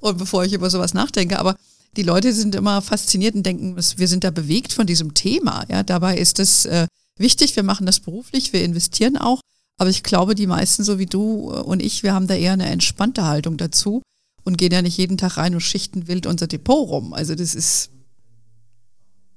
Und 0.00 0.18
bevor 0.18 0.44
ich 0.44 0.52
über 0.52 0.70
sowas 0.70 0.94
nachdenke, 0.94 1.38
aber 1.38 1.56
die 1.96 2.02
Leute 2.02 2.32
sind 2.32 2.54
immer 2.54 2.82
fasziniert 2.82 3.34
und 3.34 3.44
denken, 3.44 3.76
wir 3.76 4.08
sind 4.08 4.24
da 4.24 4.30
bewegt 4.30 4.72
von 4.72 4.86
diesem 4.86 5.14
Thema. 5.14 5.64
Ja, 5.68 5.82
dabei 5.82 6.18
ist 6.18 6.38
es 6.38 6.66
äh, 6.66 6.86
wichtig, 7.18 7.56
wir 7.56 7.62
machen 7.62 7.86
das 7.86 8.00
beruflich, 8.00 8.52
wir 8.52 8.62
investieren 8.62 9.16
auch. 9.16 9.40
Aber 9.78 9.90
ich 9.90 10.02
glaube, 10.02 10.34
die 10.34 10.46
meisten, 10.46 10.84
so 10.84 10.98
wie 10.98 11.06
du 11.06 11.50
und 11.50 11.82
ich, 11.82 12.02
wir 12.02 12.14
haben 12.14 12.26
da 12.26 12.34
eher 12.34 12.52
eine 12.52 12.66
entspannte 12.66 13.24
Haltung 13.24 13.56
dazu 13.56 14.02
und 14.44 14.58
gehen 14.58 14.72
ja 14.72 14.82
nicht 14.82 14.96
jeden 14.96 15.18
Tag 15.18 15.36
rein 15.36 15.54
und 15.54 15.60
schichten 15.60 16.08
wild 16.08 16.26
unser 16.26 16.46
Depot 16.46 16.88
rum. 16.88 17.12
Also 17.12 17.34
das 17.34 17.54
ist 17.54 17.90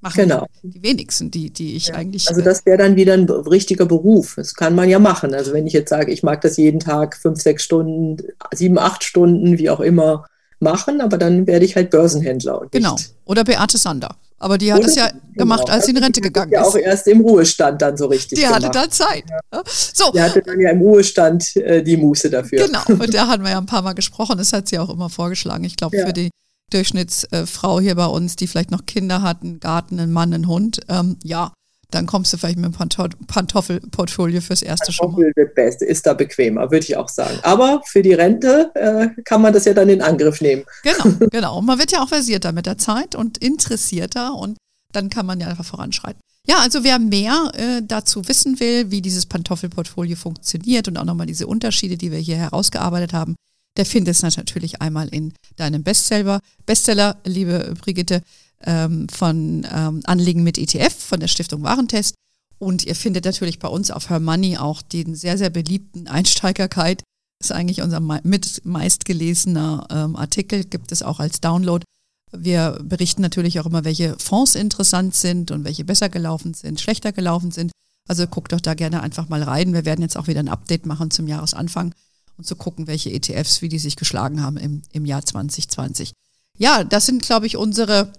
machen 0.02 0.30
genau. 0.30 0.48
die 0.64 0.82
wenigsten, 0.82 1.30
die, 1.30 1.50
die 1.50 1.76
ich 1.76 1.88
ja. 1.88 1.96
eigentlich. 1.96 2.30
Also 2.30 2.42
das 2.42 2.66
wäre 2.66 2.78
dann 2.78 2.96
wieder 2.96 3.14
ein 3.14 3.30
richtiger 3.30 3.86
Beruf. 3.86 4.36
Das 4.36 4.54
kann 4.54 4.76
man 4.76 4.88
ja 4.88 5.00
machen. 5.00 5.34
Also 5.34 5.52
wenn 5.52 5.68
ich 5.68 5.74
jetzt 5.74 5.90
sage, 5.90 6.12
ich 6.12 6.24
mag 6.24 6.40
das 6.42 6.56
jeden 6.56 6.80
Tag 6.80 7.18
fünf, 7.18 7.42
sechs 7.42 7.64
Stunden, 7.64 8.18
sieben, 8.54 8.78
acht 8.78 9.04
Stunden, 9.04 9.58
wie 9.58 9.70
auch 9.70 9.82
immer 9.82 10.26
machen, 10.60 11.02
aber 11.02 11.18
dann 11.18 11.48
werde 11.48 11.66
ich 11.66 11.76
halt 11.76 11.90
Börsenhändler. 11.90 12.68
genau. 12.72 12.96
Oder 13.26 13.44
Beate 13.44 13.78
Sander. 13.78 14.16
Aber 14.42 14.58
die 14.58 14.72
hat 14.72 14.82
es 14.84 14.96
ja 14.96 15.10
genau. 15.10 15.20
gemacht, 15.36 15.70
als 15.70 15.86
sie 15.86 15.92
in 15.92 15.98
Rente 15.98 16.22
gegangen 16.22 16.54
ist. 16.54 16.58
Ja, 16.58 16.64
auch 16.64 16.76
erst 16.76 17.08
im 17.08 17.20
Ruhestand 17.20 17.82
dann 17.82 17.98
so 17.98 18.06
richtig. 18.06 18.38
Die 18.40 18.46
gemacht. 18.46 18.64
hatte 18.64 18.72
dann 18.72 18.90
Zeit. 18.90 19.26
Ja. 19.52 19.62
So. 19.66 20.12
Die 20.14 20.22
hatte 20.22 20.42
dann 20.42 20.60
ja 20.62 20.70
im 20.70 20.80
Ruhestand 20.80 21.58
äh, 21.58 21.84
die 21.84 21.98
Muße 21.98 22.30
dafür. 22.30 22.66
Genau, 22.66 22.80
und 22.88 23.14
da 23.14 23.28
hatten 23.28 23.44
wir 23.44 23.52
ja 23.52 23.58
ein 23.58 23.66
paar 23.66 23.82
Mal 23.82 23.94
gesprochen. 23.94 24.38
Das 24.38 24.54
hat 24.54 24.70
sie 24.70 24.80
auch 24.80 24.90
immer 24.90 25.10
vorgeschlagen. 25.10 25.66
Ich 25.66 25.76
glaube, 25.76 25.98
ja. 25.98 26.06
für 26.06 26.14
die 26.14 26.30
Durchschnittsfrau 26.70 27.82
hier 27.82 27.96
bei 27.96 28.06
uns, 28.06 28.38
die 28.38 28.48
vielleicht 28.48 28.72
noch 28.72 28.86
Kinder 28.86 29.22
hat, 29.22 29.44
einen 29.44 29.60
Garten, 29.60 30.00
einen 30.00 30.14
Mann, 30.14 30.34
einen 30.34 30.48
Hund, 30.48 30.80
ähm, 30.88 31.18
ja, 31.24 31.52
dann 31.92 32.06
kommst 32.06 32.32
du 32.32 32.38
vielleicht 32.38 32.58
mit 32.58 32.66
einem 32.66 33.18
Pantoffelportfolio 33.28 34.42
fürs 34.42 34.62
erste 34.62 34.92
schon 34.92 35.12
mal. 35.12 35.32
wird 35.36 35.56
best, 35.56 35.82
ist 35.82 36.06
da 36.06 36.14
bequemer, 36.14 36.70
würde 36.72 36.86
ich 36.86 36.96
auch 36.96 37.10
sagen. 37.10 37.40
Aber 37.42 37.82
für 37.86 38.04
die 38.04 38.14
Rente 38.14 38.72
äh, 38.76 39.22
kann 39.24 39.42
man 39.42 39.54
das 39.54 39.66
ja 39.66 39.74
dann 39.74 39.90
in 39.90 40.02
Angriff 40.02 40.40
nehmen. 40.40 40.66
Genau, 40.84 41.28
genau. 41.32 41.58
Und 41.58 41.66
man 41.66 41.80
wird 41.80 41.92
ja 41.92 42.02
auch 42.02 42.10
versierter 42.10 42.52
mit 42.52 42.68
der 42.68 42.78
Zeit 42.78 43.16
und 43.16 43.40
interessierter 43.40 44.36
und 44.36 44.58
dann 44.94 45.10
kann 45.10 45.26
man 45.26 45.40
ja 45.40 45.48
einfach 45.48 45.66
voranschreiten. 45.66 46.22
Ja, 46.48 46.60
also 46.60 46.84
wer 46.84 47.00
mehr 47.00 47.52
äh, 47.56 47.82
dazu 47.84 48.28
wissen 48.28 48.60
will, 48.60 48.92
wie 48.92 49.02
dieses 49.02 49.26
Pantoffelportfolio 49.26 50.16
funktioniert 50.16 50.88
und 50.88 50.98
auch 50.98 51.06
nochmal 51.06 51.28
diese 51.28 51.48
Unterschiede, 51.48 51.98
die 51.98 52.12
wir 52.12 52.20
hier 52.20 52.38
herausgearbeitet 52.38 53.14
haben, 53.14 53.36
der 53.78 53.86
findet 53.86 54.16
es 54.16 54.38
natürlich 54.38 54.82
einmal 54.82 55.10
in 55.10 55.34
deinem 55.58 55.84
Bestseller. 55.84 56.40
Bestseller, 56.66 57.18
liebe 57.24 57.74
Brigitte, 57.80 58.22
ähm, 58.66 59.08
von 59.10 59.66
ähm, 59.72 60.02
Anliegen 60.04 60.44
mit 60.44 60.58
ETF 60.58 60.94
von 60.94 61.20
der 61.20 61.28
Stiftung 61.28 61.64
Warentest. 61.64 62.16
Und 62.58 62.84
ihr 62.86 62.96
findet 62.96 63.26
natürlich 63.26 63.60
bei 63.60 63.70
uns 63.70 63.90
auf 63.90 64.10
Her 64.10 64.20
Money 64.20 64.58
auch 64.58 64.82
den 64.82 65.16
sehr, 65.16 65.38
sehr 65.38 65.50
beliebten 65.50 66.08
Einsteigerkeit. 66.08 67.04
Das 67.40 67.52
ist 67.52 67.56
eigentlich 67.56 67.82
unser 67.82 68.02
mit 68.02 68.66
meistgelesener 68.66 69.88
ähm, 69.90 70.16
Artikel, 70.18 70.66
gibt 70.66 70.92
es 70.92 71.02
auch 71.02 71.22
als 71.22 71.40
Download. 71.40 71.86
Wir 72.32 72.80
berichten 72.84 73.22
natürlich 73.22 73.60
auch 73.60 73.66
immer, 73.66 73.86
welche 73.86 74.18
Fonds 74.20 74.56
interessant 74.56 75.16
sind 75.16 75.52
und 75.52 75.64
welche 75.64 75.86
besser 75.86 76.10
gelaufen 76.10 76.54
sind, 76.54 76.82
schlechter 76.82 77.14
gelaufen 77.14 77.52
sind. 77.52 77.72
Also 78.08 78.28
guckt 78.28 78.52
doch 78.52 78.60
da 78.60 78.74
gerne 78.74 79.02
einfach 79.02 79.30
mal 79.30 79.42
rein. 79.42 79.74
Wir 79.74 79.86
werden 79.86 80.02
jetzt 80.02 80.18
auch 80.18 80.28
wieder 80.28 80.42
ein 80.42 80.50
Update 80.50 80.86
machen 80.86 81.12
zum 81.12 81.28
Jahresanfang 81.28 81.96
und 82.38 82.46
zu 82.46 82.56
gucken, 82.56 82.88
welche 82.88 83.12
ETFs, 83.12 83.62
wie 83.62 83.70
die 83.70 83.80
sich 83.80 83.96
geschlagen 83.96 84.44
haben 84.44 84.58
im, 84.58 84.82
im 84.92 85.06
Jahr 85.06 85.26
2020. 85.26 86.12
Ja, 86.58 86.84
das 86.84 87.06
sind, 87.06 87.22
glaube 87.22 87.48
ich, 87.48 87.56
unsere 87.56 88.12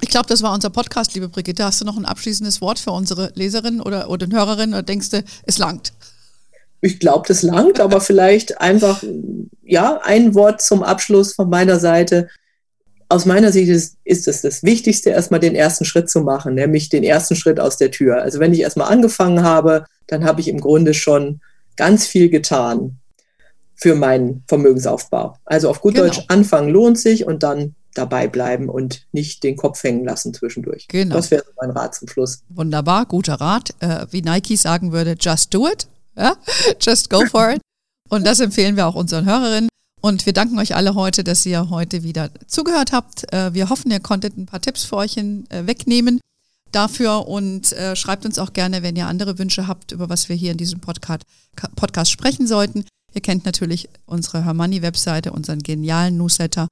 ich 0.00 0.08
glaube, 0.08 0.26
das 0.28 0.42
war 0.42 0.54
unser 0.54 0.70
Podcast, 0.70 1.14
liebe 1.14 1.28
Brigitte. 1.28 1.64
Hast 1.64 1.80
du 1.80 1.84
noch 1.84 1.96
ein 1.96 2.04
abschließendes 2.04 2.60
Wort 2.60 2.78
für 2.78 2.92
unsere 2.92 3.32
Leserinnen 3.34 3.80
oder, 3.80 4.10
oder 4.10 4.26
Hörerinnen 4.30 4.74
oder 4.74 4.82
denkst 4.82 5.10
du, 5.10 5.24
es 5.44 5.58
langt? 5.58 5.92
Ich 6.80 7.00
glaube, 7.00 7.26
das 7.26 7.42
langt, 7.42 7.80
aber 7.80 8.00
vielleicht 8.00 8.60
einfach, 8.60 9.02
ja, 9.64 10.00
ein 10.02 10.34
Wort 10.34 10.62
zum 10.62 10.82
Abschluss 10.82 11.34
von 11.34 11.50
meiner 11.50 11.80
Seite. 11.80 12.28
Aus 13.08 13.26
meiner 13.26 13.50
Sicht 13.50 13.68
ist, 13.68 13.96
ist 14.04 14.28
es 14.28 14.42
das 14.42 14.62
Wichtigste, 14.62 15.10
erstmal 15.10 15.40
den 15.40 15.56
ersten 15.56 15.84
Schritt 15.84 16.08
zu 16.08 16.20
machen, 16.20 16.54
nämlich 16.54 16.88
den 16.88 17.02
ersten 17.02 17.34
Schritt 17.34 17.58
aus 17.58 17.78
der 17.78 17.90
Tür. 17.90 18.22
Also 18.22 18.38
wenn 18.38 18.52
ich 18.52 18.60
erstmal 18.60 18.92
angefangen 18.92 19.42
habe, 19.42 19.86
dann 20.06 20.24
habe 20.24 20.40
ich 20.40 20.48
im 20.48 20.60
Grunde 20.60 20.94
schon 20.94 21.40
ganz 21.76 22.06
viel 22.06 22.28
getan 22.28 22.98
für 23.74 23.94
meinen 23.94 24.44
Vermögensaufbau. 24.46 25.36
Also 25.44 25.70
auf 25.70 25.80
gut 25.80 25.94
genau. 25.94 26.06
Deutsch, 26.06 26.24
anfangen 26.28 26.68
lohnt 26.68 26.98
sich 26.98 27.26
und 27.26 27.42
dann 27.42 27.74
dabei 27.98 28.28
bleiben 28.28 28.68
und 28.68 29.06
nicht 29.12 29.42
den 29.42 29.56
Kopf 29.56 29.82
hängen 29.82 30.04
lassen 30.04 30.32
zwischendurch. 30.32 30.86
Genau. 30.88 31.16
Das 31.16 31.30
wäre 31.30 31.44
mein 31.60 31.70
Rat 31.70 31.94
zum 31.96 32.08
Schluss. 32.08 32.42
Wunderbar, 32.48 33.04
guter 33.04 33.34
Rat. 33.34 33.74
Äh, 33.80 34.06
wie 34.10 34.22
Nike 34.22 34.56
sagen 34.56 34.92
würde, 34.92 35.16
just 35.20 35.52
do 35.52 35.68
it. 35.68 35.86
Ja? 36.16 36.36
Just 36.80 37.10
go 37.10 37.24
for 37.26 37.50
it. 37.50 37.60
Und 38.08 38.26
das 38.26 38.40
empfehlen 38.40 38.76
wir 38.76 38.86
auch 38.86 38.94
unseren 38.94 39.24
Hörerinnen. 39.24 39.68
Und 40.00 40.26
wir 40.26 40.32
danken 40.32 40.58
euch 40.58 40.74
alle 40.74 40.94
heute, 40.94 41.24
dass 41.24 41.44
ihr 41.44 41.70
heute 41.70 42.02
wieder 42.02 42.30
zugehört 42.46 42.92
habt. 42.92 43.32
Äh, 43.32 43.52
wir 43.54 43.68
hoffen, 43.68 43.90
ihr 43.90 44.00
konntet 44.00 44.36
ein 44.36 44.46
paar 44.46 44.60
Tipps 44.60 44.84
für 44.84 44.96
euch 44.96 45.14
hin, 45.14 45.46
äh, 45.50 45.66
wegnehmen 45.66 46.20
dafür 46.72 47.26
und 47.26 47.72
äh, 47.72 47.96
schreibt 47.96 48.24
uns 48.24 48.38
auch 48.38 48.52
gerne, 48.52 48.82
wenn 48.82 48.96
ihr 48.96 49.06
andere 49.06 49.38
Wünsche 49.38 49.66
habt, 49.66 49.92
über 49.92 50.08
was 50.08 50.28
wir 50.28 50.36
hier 50.36 50.52
in 50.52 50.58
diesem 50.58 50.80
Podcast, 50.80 51.22
Podcast 51.76 52.10
sprechen 52.10 52.46
sollten. 52.46 52.84
Ihr 53.14 53.22
kennt 53.22 53.44
natürlich 53.44 53.88
unsere 54.06 54.44
Hermanni-Webseite, 54.44 55.32
unseren 55.32 55.60
genialen 55.60 56.16
Newsletter 56.18 56.68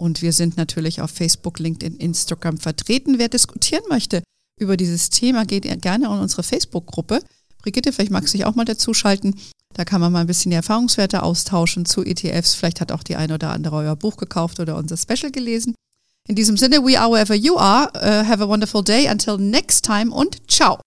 und 0.00 0.22
wir 0.22 0.32
sind 0.32 0.56
natürlich 0.56 1.02
auf 1.02 1.10
Facebook, 1.10 1.58
LinkedIn, 1.58 1.96
Instagram 1.98 2.56
vertreten. 2.56 3.18
Wer 3.18 3.28
diskutieren 3.28 3.82
möchte 3.90 4.22
über 4.58 4.78
dieses 4.78 5.10
Thema, 5.10 5.44
geht 5.44 5.64
gerne 5.82 6.06
in 6.06 6.10
unsere 6.12 6.42
Facebook-Gruppe. 6.42 7.20
Brigitte, 7.62 7.92
vielleicht 7.92 8.10
magst 8.10 8.32
du 8.32 8.38
dich 8.38 8.46
auch 8.46 8.54
mal 8.54 8.64
dazuschalten. 8.64 9.34
Da 9.74 9.84
kann 9.84 10.00
man 10.00 10.10
mal 10.10 10.22
ein 10.22 10.26
bisschen 10.26 10.50
die 10.50 10.56
Erfahrungswerte 10.56 11.22
austauschen 11.22 11.84
zu 11.84 12.02
ETFs. 12.02 12.54
Vielleicht 12.54 12.80
hat 12.80 12.92
auch 12.92 13.02
die 13.02 13.16
eine 13.16 13.34
oder 13.34 13.50
andere 13.50 13.76
euer 13.76 13.94
Buch 13.94 14.16
gekauft 14.16 14.58
oder 14.58 14.76
unser 14.76 14.96
Special 14.96 15.30
gelesen. 15.30 15.74
In 16.26 16.34
diesem 16.34 16.56
Sinne, 16.56 16.76
we 16.82 16.98
are 16.98 17.10
wherever 17.10 17.34
you 17.34 17.58
are. 17.58 17.90
Uh, 17.94 18.26
have 18.26 18.42
a 18.42 18.48
wonderful 18.48 18.82
day. 18.82 19.06
Until 19.06 19.36
next 19.36 19.84
time 19.84 20.10
und 20.10 20.50
ciao. 20.50 20.80